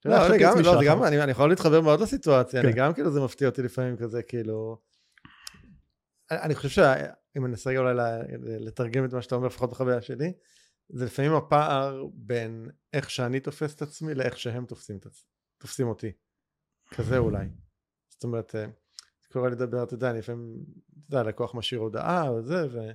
אתה 0.01 0.09
יודע, 0.09 0.19
לא, 0.19 0.27
אני 0.27 0.39
גם, 0.39 0.59
לא, 0.65 0.79
זה. 0.79 0.85
גם, 0.87 1.05
אני 1.05 1.23
אני 1.23 1.31
יכול 1.31 1.49
להתחבר 1.49 1.81
מאוד 1.81 2.01
לסיטואציה, 2.01 2.61
אני 2.61 2.73
כן. 2.73 2.79
גם 2.79 2.95
כאילו 2.95 3.11
זה 3.11 3.21
מפתיע 3.21 3.49
אותי 3.49 3.63
לפעמים 3.63 3.97
כזה, 3.97 4.23
כאילו... 4.23 4.79
אני 6.31 6.41
אני 6.43 6.55
חושב 6.55 6.69
שאם 6.69 7.45
אני 7.45 7.53
אנסה 7.53 7.77
אולי 7.77 7.95
לתרגם 8.43 9.05
את 9.05 9.13
מה 9.13 9.23
שאתה 9.23 9.35
אומר, 9.35 9.47
לפחות 9.47 9.71
בחוויה 9.71 10.01
שלי, 10.01 10.33
זה 10.89 11.05
לפעמים 11.05 11.35
הפער 11.35 12.05
בין 12.15 12.71
איך 12.93 13.11
שאני 13.11 13.41
תופס 13.41 13.75
את 13.75 13.83
עצמי 13.83 14.15
לאיך 14.15 14.39
שהם 14.39 14.67
תופסים 14.67 14.99
תופסים 15.59 15.89
אותי. 15.89 16.13
כזה 16.95 17.19
אולי. 17.19 17.47
זאת 18.09 18.25
אומרת, 18.25 18.55
אה, 18.55 18.65
קורה 19.33 19.49
לדבר, 19.49 19.83
אתה 19.83 19.95
יודע, 19.95 20.11
אני 20.11 20.19
לפעמים, 20.19 20.57
אתה 21.09 21.17
יודע, 21.17 21.29
לקוח 21.29 21.55
משאיר 21.55 21.81
הודעה 21.81 22.33
וזה, 22.33 22.67
ו- 22.73 22.91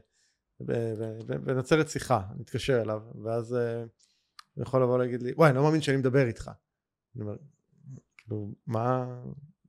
ונוצרת 1.46 1.90
שיחה, 1.90 2.22
אני 2.32 2.40
מתקשר 2.40 2.82
אליו, 2.82 3.02
ואז 3.24 3.56
אה, 3.56 3.84
הוא 4.54 4.62
יכול 4.62 4.84
לבוא 4.84 4.98
להגיד 4.98 5.22
לי, 5.22 5.34
וואי, 5.36 5.50
אני 5.50 5.58
לא 5.58 5.64
מאמין 5.64 5.82
שאני 5.82 5.98
מדבר 5.98 6.28
איתך. 6.28 6.52
אני 7.16 7.24
אומר, 7.24 7.36
כאילו, 8.18 8.54
מה, 8.68 9.06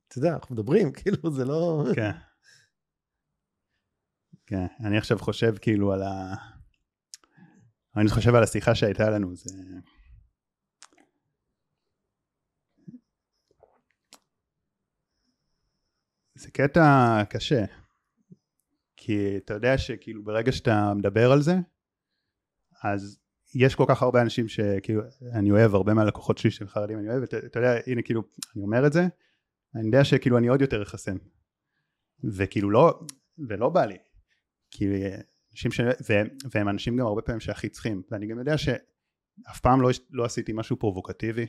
אתה 0.08 0.18
יודע, 0.18 0.34
אנחנו 0.34 0.54
מדברים, 0.54 0.92
כאילו, 0.98 1.30
זה 1.30 1.44
לא... 1.44 1.84
כן. 1.96 2.10
כן, 4.46 4.66
אני 4.80 4.98
עכשיו 4.98 5.18
חושב 5.18 5.54
כאילו 5.60 5.92
על 5.92 6.02
ה... 6.02 6.34
אני 7.96 8.08
חושב 8.08 8.34
על 8.34 8.42
השיחה 8.42 8.74
שהייתה 8.74 9.10
לנו, 9.10 9.36
זה... 9.36 9.50
זה 16.34 16.50
קטע 16.50 17.22
קשה. 17.30 17.64
כי 19.06 19.36
אתה 19.36 19.54
יודע 19.54 19.78
שכאילו 19.78 20.24
ברגע 20.24 20.52
שאתה 20.52 20.92
מדבר 20.94 21.32
על 21.32 21.42
זה, 21.42 21.54
אז 22.82 23.20
יש 23.54 23.74
כל 23.74 23.84
כך 23.88 24.02
הרבה 24.02 24.22
אנשים 24.22 24.48
שכאילו, 24.48 25.02
אני 25.32 25.50
אוהב, 25.50 25.74
הרבה 25.74 25.94
מהלקוחות 25.94 26.38
שלי 26.38 26.50
שהם 26.50 26.68
חרדים 26.68 26.98
אני 26.98 27.08
אוהב, 27.08 27.22
אתה, 27.22 27.58
יודע, 27.58 27.74
הנה 27.86 28.02
כאילו, 28.02 28.22
אני 28.56 28.62
אומר 28.62 28.86
את 28.86 28.92
זה, 28.92 29.06
אני 29.74 29.86
יודע 29.86 30.04
שכאילו 30.04 30.38
אני 30.38 30.48
עוד 30.48 30.60
יותר 30.60 30.82
אחסן. 30.82 31.16
וכאילו 32.36 32.70
לא, 32.70 33.00
ולא 33.48 33.68
בא 33.68 33.84
לי. 33.84 33.96
כי 34.70 34.86
אנשים 35.52 35.72
ש... 35.72 35.80
והם, 36.08 36.28
והם 36.54 36.68
אנשים 36.68 36.96
גם 36.96 37.06
הרבה 37.06 37.22
פעמים 37.22 37.40
שהכי 37.40 37.68
צריכים, 37.68 38.02
ואני 38.10 38.26
גם 38.26 38.38
יודע 38.38 38.58
שאף 38.58 39.60
פעם 39.62 39.82
לא, 39.82 39.90
לא 40.10 40.24
עשיתי 40.24 40.52
משהו 40.54 40.78
פרובוקטיבי, 40.78 41.46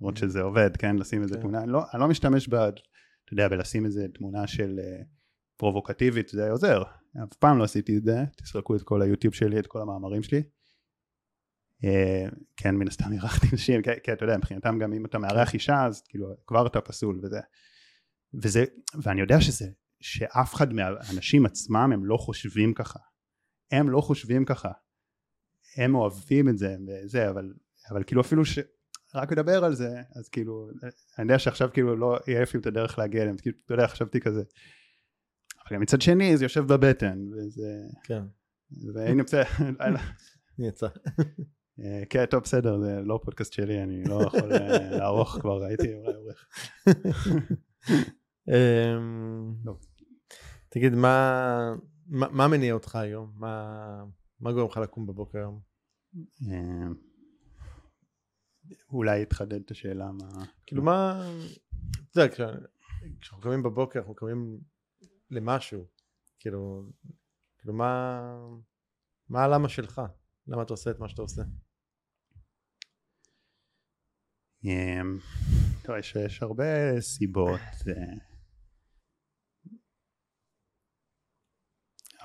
למרות 0.00 0.16
שזה 0.16 0.42
עובד, 0.42 0.76
כן, 0.76 0.96
לשים 0.96 1.22
איזה 1.22 1.34
כן. 1.34 1.40
תמונה, 1.40 1.62
אני 1.62 1.72
לא, 1.72 1.82
אני 1.92 2.00
לא 2.00 2.08
משתמש 2.08 2.48
ב... 2.48 2.54
אתה 2.54 3.32
יודע, 3.32 3.48
בלשים 3.48 3.86
איזה 3.86 4.06
תמונה 4.14 4.46
של 4.46 4.80
אה, 4.82 5.02
פרובוקטיבית, 5.58 6.28
זה 6.28 6.50
עוזר, 6.50 6.82
אף 7.24 7.36
פעם 7.38 7.58
לא 7.58 7.64
עשיתי 7.64 7.96
את 7.96 8.02
זה, 8.02 8.16
תסרקו 8.36 8.76
את 8.76 8.82
כל 8.82 9.02
היוטיוב 9.02 9.34
שלי, 9.34 9.58
את 9.58 9.66
כל 9.66 9.80
המאמרים 9.80 10.22
שלי. 10.22 10.42
אה, 11.84 12.26
כן, 12.56 12.74
מן 12.74 12.88
הסתם 12.88 13.12
אירחתי 13.12 13.46
נשים, 13.52 13.82
כי, 13.82 13.90
כי 14.02 14.12
אתה 14.12 14.24
יודע, 14.24 14.36
מבחינתם 14.36 14.78
גם 14.78 14.92
אם 14.92 15.06
אתה 15.06 15.18
מארח 15.18 15.54
אישה, 15.54 15.86
אז 15.86 16.02
כאילו 16.08 16.34
כבר 16.46 16.66
אתה 16.66 16.80
פסול 16.80 17.20
וזה. 17.22 17.40
וזה, 18.42 18.64
ואני 19.02 19.20
יודע 19.20 19.40
שזה, 19.40 19.66
שאף 20.00 20.54
אחד 20.54 20.72
מהאנשים 20.72 21.46
עצמם 21.46 21.90
הם 21.92 22.04
לא 22.04 22.16
חושבים 22.16 22.74
ככה. 22.74 22.98
הם 23.70 23.90
לא 23.90 24.00
חושבים 24.00 24.44
ככה. 24.44 24.70
הם 25.76 25.94
אוהבים 25.94 26.48
את 26.48 26.58
זה 26.58 26.76
וזה, 26.86 27.30
אבל, 27.30 27.52
אבל 27.90 28.02
כאילו 28.04 28.20
אפילו 28.20 28.44
ש... 28.44 28.58
רק 29.14 29.32
לדבר 29.32 29.64
על 29.64 29.74
זה, 29.74 30.02
אז 30.14 30.28
כאילו, 30.28 30.70
אני 31.18 31.24
יודע 31.24 31.38
שעכשיו 31.38 31.68
כאילו 31.72 31.96
לא 31.96 32.18
יהיה 32.26 32.42
אפילו 32.42 32.60
את 32.60 32.66
הדרך 32.66 32.98
להגיע 32.98 33.22
אליהם, 33.22 33.36
כאילו, 33.36 33.56
אתה 33.64 33.74
יודע, 33.74 33.86
חשבתי 33.86 34.20
כזה. 34.20 34.42
אבל 35.70 35.78
מצד 35.78 36.00
שני 36.00 36.36
זה 36.36 36.44
יושב 36.44 36.64
בבטן, 36.72 37.24
וזה... 37.32 37.82
כן, 38.04 38.22
והנה 38.94 39.22
בסדר, 39.22 39.42
יצא. 40.68 40.88
אה, 41.80 42.02
כן, 42.10 42.26
טוב, 42.26 42.42
בסדר, 42.42 42.80
זה 42.80 43.00
לא 43.04 43.20
פודקאסט 43.24 43.52
שלי, 43.52 43.82
אני 43.82 44.04
לא 44.04 44.22
יכול 44.26 44.52
אה, 44.52 44.90
לערוך 44.98 45.38
כבר, 45.40 45.64
הייתי 45.64 45.94
אולי 45.94 46.14
עורך. 46.14 46.48
אמ. 48.48 49.54
תגיד, 50.68 50.94
מה 50.94 52.48
מניע 52.48 52.74
אותך 52.74 52.96
היום? 52.96 53.32
מה 54.40 54.52
גורם 54.52 54.68
לך 54.70 54.76
לקום 54.76 55.06
בבוקר 55.06 55.38
היום? 55.38 55.60
אה, 56.50 56.86
אולי 58.90 59.26
תחדד 59.26 59.60
את 59.64 59.70
השאלה 59.70 60.10
מה... 60.12 60.44
כאילו 60.66 60.82
מה, 60.82 61.28
אתה 62.12 62.20
יודע, 62.20 62.34
כש- 62.34 62.40
כשאנחנו 63.20 63.42
קמים 63.42 63.62
בבוקר 63.62 63.98
אנחנו 63.98 64.14
קמים 64.14 64.58
למשהו, 65.30 65.86
כאילו, 66.38 66.90
כאילו 67.58 67.74
מה, 67.74 68.20
מה 69.28 69.44
הלמה 69.44 69.68
שלך? 69.68 70.00
למה 70.46 70.62
אתה 70.62 70.72
עושה 70.72 70.90
את 70.90 70.98
מה 70.98 71.08
שאתה 71.08 71.22
עושה? 71.22 71.42
אמ, 74.64 75.18
טוב, 75.84 75.96
יש, 75.96 76.16
יש 76.16 76.42
הרבה 76.42 77.00
סיבות. 77.00 77.60
אה, 77.60 77.94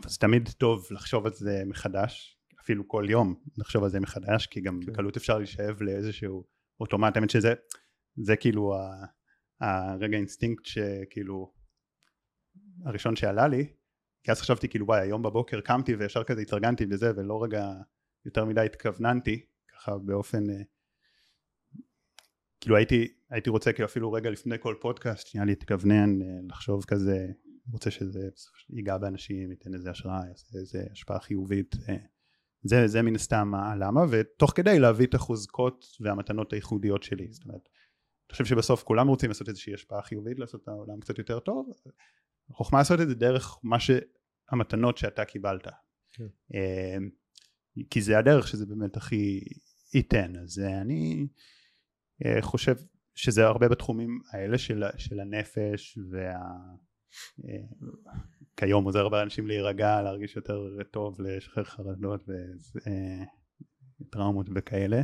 אבל 0.02 0.10
זה 0.10 0.20
תמיד 0.20 0.50
טוב 0.58 0.88
לחשוב 0.92 1.26
על 1.26 1.34
זה 1.34 1.64
מחדש, 1.66 2.40
אפילו 2.62 2.88
כל 2.88 3.06
יום 3.10 3.36
לחשוב 3.58 3.84
על 3.84 3.90
זה 3.90 4.00
מחדש, 4.00 4.48
כי 4.48 4.62
גם 4.62 4.80
כן. 4.86 4.92
בקלות 4.92 5.18
אפשר 5.18 5.38
להישאב 5.38 5.82
לאיזשהו 5.82 6.44
אוטומט, 6.80 7.16
האמת 7.16 7.30
שזה 7.30 7.54
זה 8.16 8.36
כאילו 8.36 8.74
הרגע 9.62 10.16
האינסטינקט 10.16 10.66
שכאילו 10.66 11.54
הראשון 12.86 13.16
שעלה 13.16 13.48
לי, 13.48 13.74
כי 14.24 14.32
אז 14.32 14.42
חשבתי 14.42 14.70
כאילו 14.70 14.86
וואי 14.86 15.02
היום 15.02 15.22
בבוקר 15.22 15.62
קמתי 15.62 15.96
וישר 15.96 16.24
כזה 16.24 16.42
התארגנתי 16.42 16.86
לזה 16.86 17.12
ולא 17.16 17.44
רגע 17.44 17.72
יותר 18.26 18.46
מדי 18.46 18.62
התכווננתי 18.62 19.46
ככה 19.68 19.98
באופן 19.98 20.50
אה, 20.50 20.62
כאילו 22.62 22.76
הייתי 22.76 23.14
הייתי 23.30 23.50
רוצה 23.50 23.74
כאילו 23.74 23.86
אפילו 23.86 24.12
רגע 24.12 24.30
לפני 24.30 24.56
כל 24.60 24.76
פודקאסט 24.82 25.28
שנייה 25.28 25.46
להתכוונן 25.46 26.22
אה, 26.22 26.28
לחשוב 26.50 26.86
כזה 26.86 27.28
רוצה 27.72 27.92
שזה 27.92 28.20
ייגע 28.70 28.98
באנשים 28.98 29.52
ייתן 29.52 29.74
איזה 29.74 29.92
השראה 29.92 30.28
יעשה 30.28 30.60
איזה 30.60 30.84
השפעה 30.92 31.20
חיובית 31.20 31.76
אה, 31.90 31.96
זה, 32.64 32.88
זה 32.88 33.02
מן 33.02 33.16
הסתם 33.16 33.56
הלמה, 33.56 34.02
ותוך 34.10 34.52
כדי 34.56 34.80
להביא 34.80 35.08
את 35.08 35.14
החוזקות 35.14 35.86
והמתנות 36.02 36.54
הייחודיות 36.54 37.04
שלי. 37.04 37.28
זאת 37.32 37.46
אומרת, 37.46 37.70
אני 38.30 38.32
חושב 38.32 38.46
שבסוף 38.46 38.84
כולם 38.84 39.08
רוצים 39.08 39.30
לעשות 39.30 39.50
איזושהי 39.50 39.74
השפעה 39.74 40.02
חיובית, 40.02 40.40
לעשות 40.40 40.64
את 40.64 40.68
העולם 40.68 41.00
קצת 41.00 41.18
יותר 41.18 41.40
טוב. 41.40 41.70
החוכמה 42.50 42.80
לעשות 42.80 43.02
את 43.02 43.08
זה 43.08 43.16
דרך 43.16 43.60
מה 43.64 43.78
שהמתנות 43.80 44.98
שאתה 44.98 45.26
קיבלת. 45.26 45.68
כן. 46.12 46.28
אה, 46.56 46.98
כי 47.90 48.02
זה 48.02 48.18
הדרך 48.18 48.48
שזה 48.48 48.66
באמת 48.66 48.98
הכי 48.98 49.40
ייתן. 49.94 50.36
אז 50.36 50.60
אני 50.60 51.28
אה, 52.26 52.42
חושב 52.42 52.76
שזה 53.16 53.46
הרבה 53.46 53.70
בתחומים 53.70 54.20
האלה 54.32 54.58
של, 54.58 54.84
של 54.98 55.20
הנפש 55.20 55.98
וה... 56.12 56.36
אה, 57.46 57.64
כיום 58.58 58.86
עוזר 58.86 59.00
הרבה 59.00 59.24
אנשים 59.24 59.48
להירגע, 59.48 60.02
להרגיש 60.02 60.36
יותר 60.36 60.84
טוב, 60.92 61.22
לשחרר 61.22 61.64
חרדות 61.64 62.24
וטראומות 64.00 64.48
וכאלה. 64.56 65.02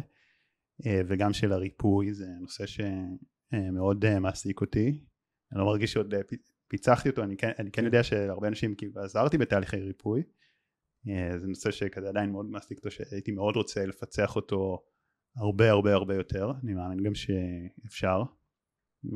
אה, 0.86 1.02
וגם 1.08 1.34
של 1.34 1.52
הריפוי 1.52 2.14
זה 2.14 2.26
נושא 2.42 2.64
שמאוד 2.66 4.06
אה, 4.06 4.20
מעסיק 4.20 4.62
אותי 4.62 5.04
אני 5.52 5.60
לא 5.60 5.66
מרגיש 5.66 5.94
שעוד 5.94 6.14
אה, 6.14 6.24
פיצחתי 6.70 7.10
אותו 7.10 7.24
אני 7.24 7.38
כן, 7.38 7.52
אני 7.60 7.72
כן 7.72 7.86
יודע 7.86 8.04
שהרבה 8.04 8.48
אנשים 8.48 8.76
כאילו 8.76 9.02
עזרתי 9.02 9.38
בתהליכי 9.38 9.78
ריפוי. 9.78 10.24
זה 11.38 11.48
נושא 11.48 11.72
שכזה 11.72 12.10
עדיין 12.10 12.32
מאוד 12.32 12.46
מעסיק 12.46 12.78
אותו 12.78 12.92
שהייתי 12.92 13.32
מאוד 13.32 13.56
רוצה 13.56 13.86
לפצח 13.86 14.36
אותו 14.36 14.84
הרבה 15.36 15.72
הרבה 15.72 15.94
הרבה 15.94 16.16
יותר. 16.16 16.52
אני 16.64 16.74
מאמין 16.74 17.04
גם 17.04 17.16
שאפשר. 17.16 18.24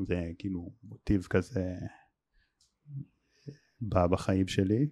זה 0.08 0.32
כאילו 0.40 0.72
מוטיב 0.84 1.28
כזה 1.30 1.76
בחיים 3.82 4.48
שלי. 4.48 4.88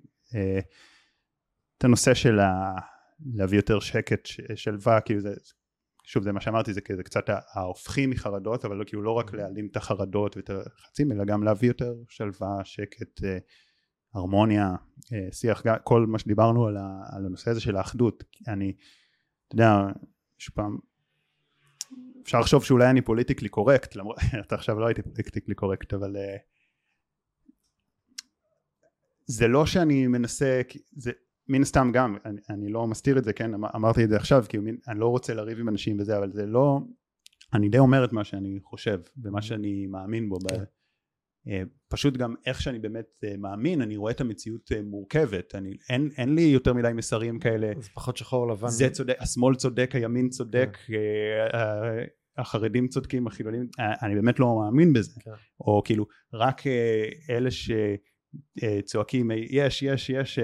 את 1.77 1.83
הנושא 1.83 2.13
של 2.13 2.39
להביא 3.33 3.57
יותר 3.57 3.79
שקט 3.79 4.25
שלווה 4.55 5.01
כאילו 5.01 5.21
זה 5.21 5.33
שוב 6.03 6.23
זה 6.23 6.31
מה 6.31 6.41
שאמרתי 6.41 6.73
זה 6.73 6.81
כזה 6.81 7.03
קצת 7.03 7.25
ההופכים 7.53 8.09
מחרדות 8.09 8.65
אבל 8.65 8.75
לא 8.75 8.83
כאילו 8.83 9.01
לא 9.01 9.11
רק 9.11 9.29
mm-hmm. 9.29 9.35
להעלים 9.35 9.67
את 9.71 9.77
החרדות 9.77 10.37
ואת 10.37 10.49
הלחצים 10.49 11.11
אלא 11.11 11.25
גם 11.25 11.43
להביא 11.43 11.67
יותר 11.67 11.93
שלווה 12.09 12.59
שקט 12.63 13.23
אה, 13.23 13.37
הרמוניה 14.13 14.75
אה, 15.13 15.31
שיח 15.31 15.63
כל 15.83 16.05
מה 16.05 16.19
שדיברנו 16.19 16.67
על, 16.67 16.77
על 17.11 17.25
הנושא 17.25 17.51
הזה 17.51 17.61
של 17.61 17.75
האחדות 17.75 18.23
אני 18.47 18.73
אתה 19.47 19.55
יודע 19.55 19.71
שוב 20.37 20.55
פעם 20.55 20.77
אפשר 22.23 22.39
לחשוב 22.39 22.63
שאולי 22.63 22.89
אני 22.89 23.01
politically 23.01 23.49
correct 23.49 23.95
למרות 23.95 24.17
אתה 24.47 24.55
עכשיו 24.55 24.79
לא 24.79 24.85
הייתי 24.85 25.01
politically 25.01 25.55
correct 25.55 25.93
אבל 25.93 26.17
אה, 26.17 26.37
זה 29.25 29.47
לא 29.47 29.65
שאני 29.65 30.07
מנסה 30.07 30.61
זה 30.91 31.11
מן 31.47 31.61
הסתם 31.61 31.89
גם, 31.93 32.17
אני, 32.25 32.41
אני 32.49 32.69
לא 32.69 32.87
מסתיר 32.87 33.17
את 33.17 33.23
זה, 33.23 33.33
כן, 33.33 33.53
אמ, 33.53 33.65
אמרתי 33.65 34.03
את 34.03 34.09
זה 34.09 34.15
עכשיו, 34.15 34.45
כי 34.49 34.57
מין, 34.57 34.77
אני 34.87 34.99
לא 34.99 35.07
רוצה 35.07 35.33
לריב 35.33 35.59
עם 35.59 35.69
אנשים 35.69 35.99
וזה, 35.99 36.17
אבל 36.17 36.31
זה 36.31 36.45
לא, 36.45 36.79
אני 37.53 37.69
די 37.69 37.79
אומר 37.79 38.05
את 38.05 38.13
מה 38.13 38.23
שאני 38.23 38.59
חושב, 38.63 38.99
ומה 39.23 39.39
mm-hmm. 39.39 39.41
שאני 39.41 39.85
מאמין 39.85 40.29
בו. 40.29 40.37
כן. 40.39 40.57
ב, 40.57 40.63
אה, 41.47 41.61
פשוט 41.87 42.17
גם 42.17 42.35
איך 42.45 42.61
שאני 42.61 42.79
באמת 42.79 43.23
אה, 43.23 43.37
מאמין, 43.37 43.81
אני 43.81 43.97
רואה 43.97 44.11
את 44.11 44.21
המציאות 44.21 44.71
אה, 44.71 44.81
מורכבת, 44.81 45.55
אני, 45.55 45.77
אין, 45.89 46.09
אין 46.17 46.35
לי 46.35 46.41
יותר 46.41 46.73
מדי 46.73 46.91
מסרים 46.93 47.39
כאלה. 47.39 47.71
זה 47.77 47.89
פחות 47.93 48.17
שחור 48.17 48.47
לבן. 48.47 48.67
זה 48.67 48.89
צודק, 48.89 49.15
השמאל 49.19 49.55
צודק, 49.55 49.91
הימין 49.93 50.29
צודק, 50.29 50.77
כן. 50.87 50.93
החרדים 52.37 52.87
צודקים, 52.87 53.27
החילונים, 53.27 53.67
אני 53.79 54.15
באמת 54.15 54.39
לא 54.39 54.59
מאמין 54.63 54.93
בזה. 54.93 55.19
כן. 55.19 55.31
או 55.59 55.81
כאילו, 55.85 56.05
רק 56.33 56.61
אלה 57.29 57.49
שצועקים 57.51 59.31
יש, 59.49 59.83
יש, 59.83 60.09
יש, 60.09 60.39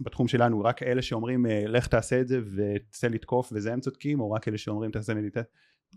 בתחום 0.00 0.28
שלנו 0.28 0.64
רק 0.64 0.82
אלה 0.82 1.02
שאומרים 1.02 1.46
אה, 1.46 1.64
לך 1.66 1.86
תעשה 1.86 2.20
את 2.20 2.28
זה 2.28 2.40
ותצא 2.56 3.06
לתקוף 3.06 3.52
וזה 3.52 3.72
הם 3.72 3.80
צודקים 3.80 4.20
או 4.20 4.30
רק 4.32 4.48
אלה 4.48 4.58
שאומרים 4.58 4.90
תעשה 4.90 5.14
מדיטציה 5.14 5.42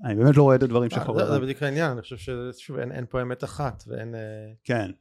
אני 0.04 0.16
באמת 0.16 0.38
לא 0.38 0.44
רואה 0.44 0.56
את 0.56 0.64
הדברים 0.64 0.90
אה, 0.94 1.00
שחור. 1.00 1.26
זה 1.26 1.40
בדיוק 1.40 1.64
העניין, 1.64 1.92
אני 1.92 2.02
חושב 2.02 2.18
ששוב 2.18 2.78
אין, 2.78 3.06
פה 3.10 3.22
אמת 3.22 3.44
אחת 3.44 3.84
ואין... 3.88 4.16
אה, 4.16 4.20
כן. 4.64 4.92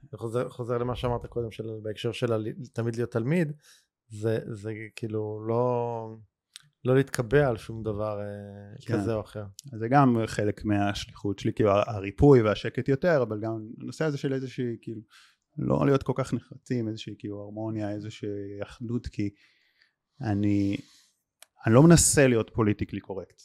חוזר, 0.49 0.79
למה 0.79 0.97
שאמרת 0.97 1.27
קודם 1.27 1.51
של, 1.51 1.71
בהקשר 1.83 2.13
של 2.13 2.53
תמיד 2.73 2.97
להיות 2.97 3.11
תלמיד, 3.11 3.53
זה, 4.09 4.39
זה 4.47 4.73
כאילו 4.97 5.45
לא, 5.49 6.17
לא 6.85 6.95
להתקבע 6.95 7.49
על 7.49 7.57
שום 7.57 7.83
דבר 7.83 8.21
כן. 8.81 8.95
כזה 8.95 9.15
או 9.15 9.21
אחר. 9.21 9.45
זה 9.79 9.89
גם 9.89 10.17
חלק 10.27 10.65
מהשליחות 10.65 11.39
שלי, 11.39 11.53
כאילו 11.53 11.71
הריפוי 11.71 12.43
והשקט 12.43 12.89
יותר, 12.89 13.23
אבל 13.23 13.41
גם 13.41 13.69
הנושא 13.81 14.05
הזה 14.05 14.19
של 14.19 14.33
איזושהי 14.33 14.77
כאילו 14.83 15.01
לא 15.59 15.87
להיות 15.87 16.03
כל 16.03 16.13
כך 16.17 16.35
נחרצים, 16.35 16.89
איזושהי 16.89 17.15
כאילו 17.19 17.41
הרמוניה, 17.41 17.91
איזושהי 17.91 18.63
אחדות, 18.63 19.07
כי 19.07 19.31
אני, 20.21 20.77
אני 21.67 21.75
לא 21.75 21.83
מנסה 21.83 22.27
להיות 22.27 22.51
פוליטיקלי 22.55 23.01
קורקט, 23.01 23.43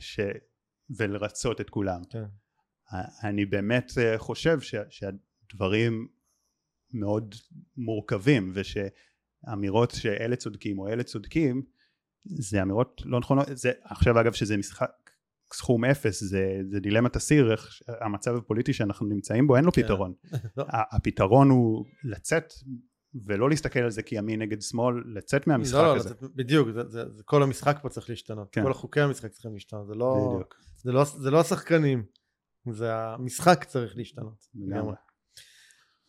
ש, 0.00 0.20
ולרצות 0.98 1.60
את 1.60 1.70
כולם. 1.70 2.04
כן. 2.10 2.24
אני 3.24 3.46
באמת 3.46 3.92
אה, 3.98 4.18
חושב 4.18 4.60
ש, 4.60 4.74
שהדברים 4.90 6.08
מאוד 6.92 7.34
מורכבים, 7.76 8.52
ושאמירות 8.54 9.90
שאלה 9.90 10.36
צודקים 10.36 10.78
או 10.78 10.88
אלה 10.88 11.02
צודקים, 11.02 11.62
זה 12.24 12.62
אמירות 12.62 13.02
לא 13.04 13.20
נכונות, 13.20 13.46
זה 13.52 13.72
עכשיו 13.84 14.20
אגב 14.20 14.32
שזה 14.32 14.56
משחק 14.56 15.01
סכום 15.52 15.84
אפס 15.84 16.24
זה, 16.24 16.60
זה 16.70 16.80
דילמת 16.80 17.16
הסיר 17.16 17.52
איך 17.52 17.80
המצב 18.00 18.36
הפוליטי 18.36 18.72
שאנחנו 18.72 19.06
נמצאים 19.06 19.46
בו 19.46 19.56
אין 19.56 19.64
לו 19.64 19.72
כן. 19.72 19.82
פתרון. 19.82 20.12
לא. 20.56 20.64
הפתרון 20.68 21.50
הוא 21.50 21.84
לצאת 22.04 22.52
ולא 23.26 23.50
להסתכל 23.50 23.78
על 23.78 23.90
זה 23.90 24.02
כימין 24.02 24.42
נגד 24.42 24.62
שמאל 24.62 25.02
לצאת 25.06 25.46
מהמשחק 25.46 25.74
לא, 25.74 25.94
לא, 25.94 25.96
הזה. 25.96 26.14
בדיוק 26.34 26.68
זה, 26.70 26.88
זה, 26.88 27.04
זה, 27.12 27.22
כל 27.24 27.42
המשחק 27.42 27.78
פה 27.82 27.88
צריך 27.88 28.10
להשתנות. 28.10 28.48
כן. 28.52 28.62
כל 28.62 28.70
החוקי 28.70 29.00
המשחק 29.00 29.30
צריכים 29.30 29.54
להשתנות. 29.54 29.86
זה 29.86 29.94
לא, 29.94 30.40
זה 30.76 30.92
לא, 30.92 31.04
זה 31.04 31.30
לא 31.30 31.40
השחקנים 31.40 32.04
זה 32.70 32.94
המשחק 32.94 33.64
צריך 33.64 33.96
להשתנות. 33.96 34.46
לגמרי. 34.54 34.94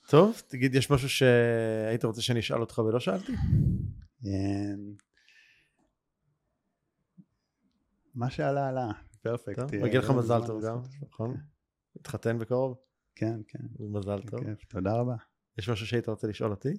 טוב 0.09 0.41
תגיד 0.47 0.75
יש 0.75 0.91
משהו 0.91 1.09
שהיית 1.09 2.05
רוצה 2.05 2.21
שאני 2.21 2.39
אשאל 2.39 2.61
אותך 2.61 2.77
ולא 2.77 2.99
שאלתי? 2.99 3.33
אמ, 4.25 4.93
מה 8.15 8.29
שעלה 8.29 8.69
עלה 8.69 8.91
פרפקט. 9.23 9.73
מגיע 9.73 9.99
לך 9.99 10.09
מזל 10.09 10.41
טוב 10.47 10.65
גם, 10.65 10.77
נכון? 11.09 11.37
התחתן 11.99 12.39
בקרוב? 12.39 12.77
כן, 13.15 13.39
כן. 13.47 13.59
מזל 13.79 14.21
טוב. 14.21 14.39
תודה 14.69 14.93
רבה. 14.93 15.15
יש 15.57 15.69
משהו 15.69 15.87
שהיית 15.87 16.09
רוצה 16.09 16.27
לשאול 16.27 16.51
אותי? 16.51 16.69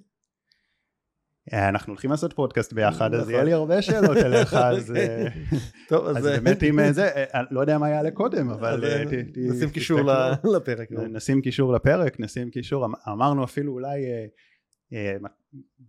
אה, 1.53 1.69
אנחנו 1.69 1.91
הולכים 1.91 2.11
לעשות 2.11 2.33
פודקאסט 2.33 2.73
ביחד, 2.73 3.13
אז 3.13 3.29
יהיה 3.29 3.43
לי 3.43 3.51
נכון. 3.51 3.61
הרבה 3.61 3.81
שאלות 3.81 4.17
אליך, 4.17 4.53
אז 4.73 4.93
טוב, 5.89 6.05
אז 6.05 6.23
באמת 6.23 6.63
אה, 6.63 6.91
זה, 6.93 7.07
אה, 7.07 7.41
לא 7.51 7.61
יודע 7.61 7.77
מה 7.77 7.89
יעלה 7.89 8.11
קודם, 8.11 8.49
אבל 8.49 8.83
נשים 9.35 9.69
קישור 9.69 9.99
לפרק. 10.55 10.91
נשים 10.91 11.41
קישור 11.41 11.73
לפרק, 11.73 12.19
נשים 12.19 12.49
קישור, 12.49 12.85
אמ- 12.85 12.93
אמרנו 13.11 13.43
אפילו 13.43 13.73
אולי 13.73 14.05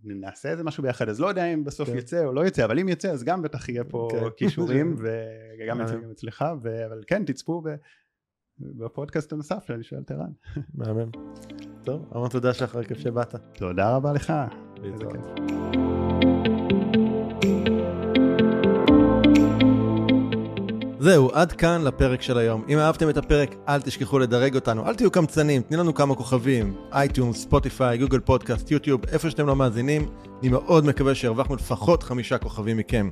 נעשה 0.03 0.49
איזה 0.49 0.63
משהו 0.63 0.83
ביחד 0.83 1.09
אז 1.09 1.21
לא 1.21 1.27
יודע 1.27 1.45
אם 1.45 1.63
בסוף 1.63 1.89
כן. 1.89 1.97
יצא 1.97 2.25
או 2.25 2.33
לא 2.33 2.45
יצא 2.45 2.65
אבל 2.65 2.79
אם 2.79 2.89
יצא 2.89 3.11
אז 3.11 3.23
גם 3.23 3.41
בטח 3.41 3.69
יהיה 3.69 3.83
פה 3.83 4.07
כן. 4.11 4.29
כישורים 4.37 4.95
וגם 5.01 5.81
אצלי 5.81 6.01
גם 6.01 6.11
אצלך 6.11 6.45
אבל 6.61 7.03
כן 7.07 7.25
תצפו 7.25 7.63
בפודקאסט 8.59 9.33
הנוסף 9.33 9.63
שאני 9.67 9.83
שואל 9.83 10.01
את 10.01 10.11
ערן. 10.11 10.31
מהמם. 10.73 11.11
טוב, 11.83 12.05
המון 12.11 12.29
תודה 12.29 12.53
שחר, 12.53 12.83
כיף 12.83 12.97
שבאת. 12.97 13.35
תודה 13.53 13.95
רבה 13.95 14.13
לך. 14.13 14.33
איזה 14.83 15.05
כיף. 15.11 15.86
זהו, 20.99 21.29
עד 21.33 21.51
כאן 21.51 21.83
לפרק 21.83 22.21
של 22.21 22.37
היום. 22.37 22.63
אם 22.69 22.77
אהבתם 22.77 23.09
את 23.09 23.17
הפרק, 23.17 23.55
אל 23.67 23.81
תשכחו 23.81 24.19
לדרג 24.19 24.55
אותנו, 24.55 24.87
אל 24.87 24.95
תהיו 24.95 25.11
קמצנים, 25.11 25.61
תנו 25.61 25.77
לנו 25.77 25.93
כמה 25.93 26.15
כוכבים, 26.15 26.75
iTunes, 26.93 27.41
Spotify, 27.41 27.97
Google 27.97 28.19
Podcast, 28.19 28.71
YouTube, 28.71 29.01
איפה 29.11 29.29
שאתם 29.29 29.47
לא 29.47 29.55
תאזינו, 29.55 30.09
אני 30.41 30.49
מאוד 30.49 30.85
מקווה 30.85 31.15
שהרווחנו 31.15 31.55
לפחות 31.55 32.03
חמישה 32.03 32.37
כוכבים 32.37 32.77
מכם. 32.77 33.09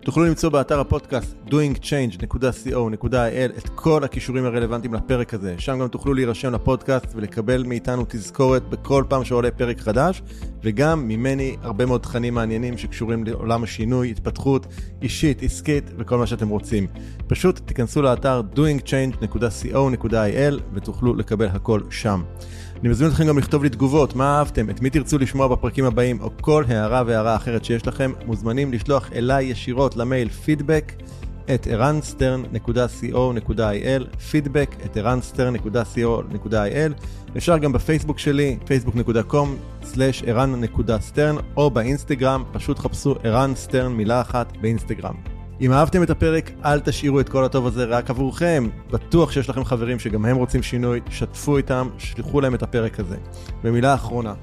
תוכלו 0.00 0.24
למצוא 0.24 0.50
באתר 0.50 0.80
הפודקאסט 0.80 1.34
doingchange.co.il 1.46 3.58
את 3.58 3.68
כל 3.74 4.04
הקישורים 4.04 4.44
הרלוונטיים 4.44 4.94
לפרק 4.94 5.34
הזה. 5.34 5.54
שם 5.58 5.78
גם 5.78 5.88
תוכלו 5.88 6.14
להירשם 6.14 6.52
לפודקאסט 6.52 7.06
ולקבל 7.14 7.62
מאיתנו 7.62 8.04
תזכורת 8.08 8.68
בכל 8.68 9.04
פעם 9.08 9.24
שעולה 9.24 9.50
פרק 9.50 9.80
חדש, 9.80 10.22
וגם 10.62 11.08
ממני 11.08 11.56
הרבה 11.62 11.86
מאוד 11.86 12.00
תכנים 12.00 12.34
מעניינים 12.34 12.78
שקשורים 12.78 13.24
לעולם 13.24 13.64
השינוי, 13.64 14.10
התפתחות 14.10 14.66
אישית, 15.02 15.42
עסקית 15.42 15.90
וכל 15.98 16.18
מה 16.18 16.26
שאתם 16.26 16.48
רוצים. 16.48 16.86
פשוט 17.26 17.60
תיכנסו 17.64 18.02
לאתר 18.02 18.42
doingchange.co.il 18.56 20.60
ותוכלו 20.74 21.14
לקבל 21.14 21.46
הכל 21.46 21.80
שם. 21.90 22.22
אני 22.80 22.88
מזמין 22.88 23.10
אתכם 23.10 23.26
גם 23.26 23.38
לכתוב 23.38 23.62
לי 23.62 23.68
תגובות, 23.68 24.16
מה 24.16 24.38
אהבתם, 24.38 24.70
את 24.70 24.80
מי 24.80 24.90
תרצו 24.90 25.18
לשמוע 25.18 25.48
בפרקים 25.48 25.84
הבאים, 25.84 26.20
או 26.20 26.30
כל 26.40 26.64
הערה 26.68 27.02
והערה 27.06 27.36
אחרת 27.36 27.64
שיש 27.64 27.86
לכם, 27.86 28.12
מוזמנים 28.26 28.72
לשלוח 28.72 29.12
אליי 29.12 29.44
ישירות 29.44 29.96
למייל 29.96 30.28
פידבק 30.28 30.92
את 31.54 31.66
ערנסטרן.co.il, 31.66 34.16
פידבק 34.30 34.76
את 34.84 34.96
ערנסטרן.co.il, 34.96 36.92
אפשר 37.36 37.58
גם 37.58 37.72
בפייסבוק 37.72 38.18
שלי, 38.18 38.56
facebook.com/ערן.סטרן, 38.64 41.36
או 41.56 41.70
באינסטגרם, 41.70 42.44
פשוט 42.52 42.78
חפשו 42.78 43.14
ערן 43.22 43.54
סטרן 43.54 43.92
מילה 43.92 44.20
אחת 44.20 44.52
באינסטגרם. 44.60 45.35
אם 45.60 45.72
אהבתם 45.72 46.02
את 46.02 46.10
הפרק, 46.10 46.50
אל 46.64 46.80
תשאירו 46.80 47.20
את 47.20 47.28
כל 47.28 47.44
הטוב 47.44 47.66
הזה 47.66 47.84
רק 47.84 48.10
עבורכם. 48.10 48.68
בטוח 48.90 49.32
שיש 49.32 49.48
לכם 49.48 49.64
חברים 49.64 49.98
שגם 49.98 50.24
הם 50.24 50.36
רוצים 50.36 50.62
שינוי, 50.62 51.00
שתפו 51.10 51.56
איתם, 51.56 51.88
שלחו 51.98 52.40
להם 52.40 52.54
את 52.54 52.62
הפרק 52.62 53.00
הזה. 53.00 53.16
ומילה 53.64 53.94
אחרונה, 53.94 54.34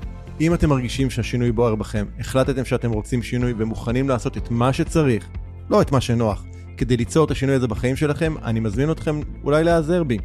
אם 0.42 0.54
אתם 0.54 0.70
מרגישים 0.70 1.10
שהשינוי 1.10 1.52
בוער 1.52 1.76
בכם, 1.76 2.06
החלטתם 2.20 2.66
שאתם 2.66 2.92
רוצים 2.92 3.24
שינוי 3.24 3.54
ומוכנים 3.58 4.10
לעשות 4.10 4.38
את 4.38 4.52
מה 4.52 4.74
שצריך, 4.74 5.28
לא 5.70 5.82
את 5.82 5.92
מה 5.92 6.02
שנוח, 6.02 6.46
כדי 6.78 6.98
ליצור 6.98 7.26
את 7.26 7.32
השינוי 7.32 7.56
הזה 7.56 7.68
בחיים 7.68 7.96
שלכם, 7.96 8.36
אני 8.44 8.60
מזמין 8.60 8.92
אתכם 8.92 9.20
אולי 9.44 9.64
להיעזר 9.64 10.04
בי. 10.04 10.18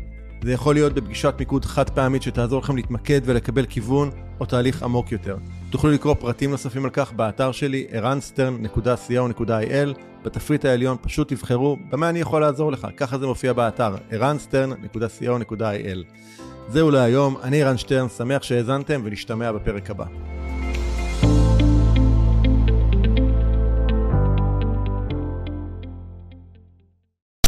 זה 0.45 0.53
יכול 0.53 0.74
להיות 0.74 0.93
בפגישת 0.93 1.34
מיקוד 1.39 1.64
חד 1.64 1.91
פעמית 1.91 2.22
שתעזור 2.22 2.61
לכם 2.61 2.76
להתמקד 2.76 3.20
ולקבל 3.24 3.66
כיוון 3.66 4.11
או 4.41 4.47
תהליך 4.47 4.82
עמוק 4.82 5.12
יותר. 5.12 5.36
תוכלו 5.70 5.91
לקרוא 5.91 6.14
פרטים 6.14 6.51
נוספים 6.51 6.84
על 6.84 6.91
כך 6.91 7.12
באתר 7.12 7.53
שלי 7.53 7.86
ערנסטרן.co.il 7.91 10.07
בתפריט 10.23 10.64
העליון 10.64 10.97
פשוט 11.01 11.29
תבחרו 11.29 11.77
במה 11.91 12.09
אני 12.09 12.21
יכול 12.21 12.41
לעזור 12.41 12.73
לך, 12.73 12.89
ככה 12.97 13.19
זה 13.19 13.27
מופיע 13.27 13.53
באתר 13.53 13.95
ערנסטרן.co.il 14.11 16.05
זהו 16.69 16.91
להיום, 16.91 17.37
אני 17.43 17.62
ערן 17.62 17.79
שטרן, 17.79 18.09
שמח 18.09 18.43
שהאזנתם 18.43 19.01
ונשתמע 19.05 19.53
בפרק 19.53 19.91
הבא. 19.91 20.38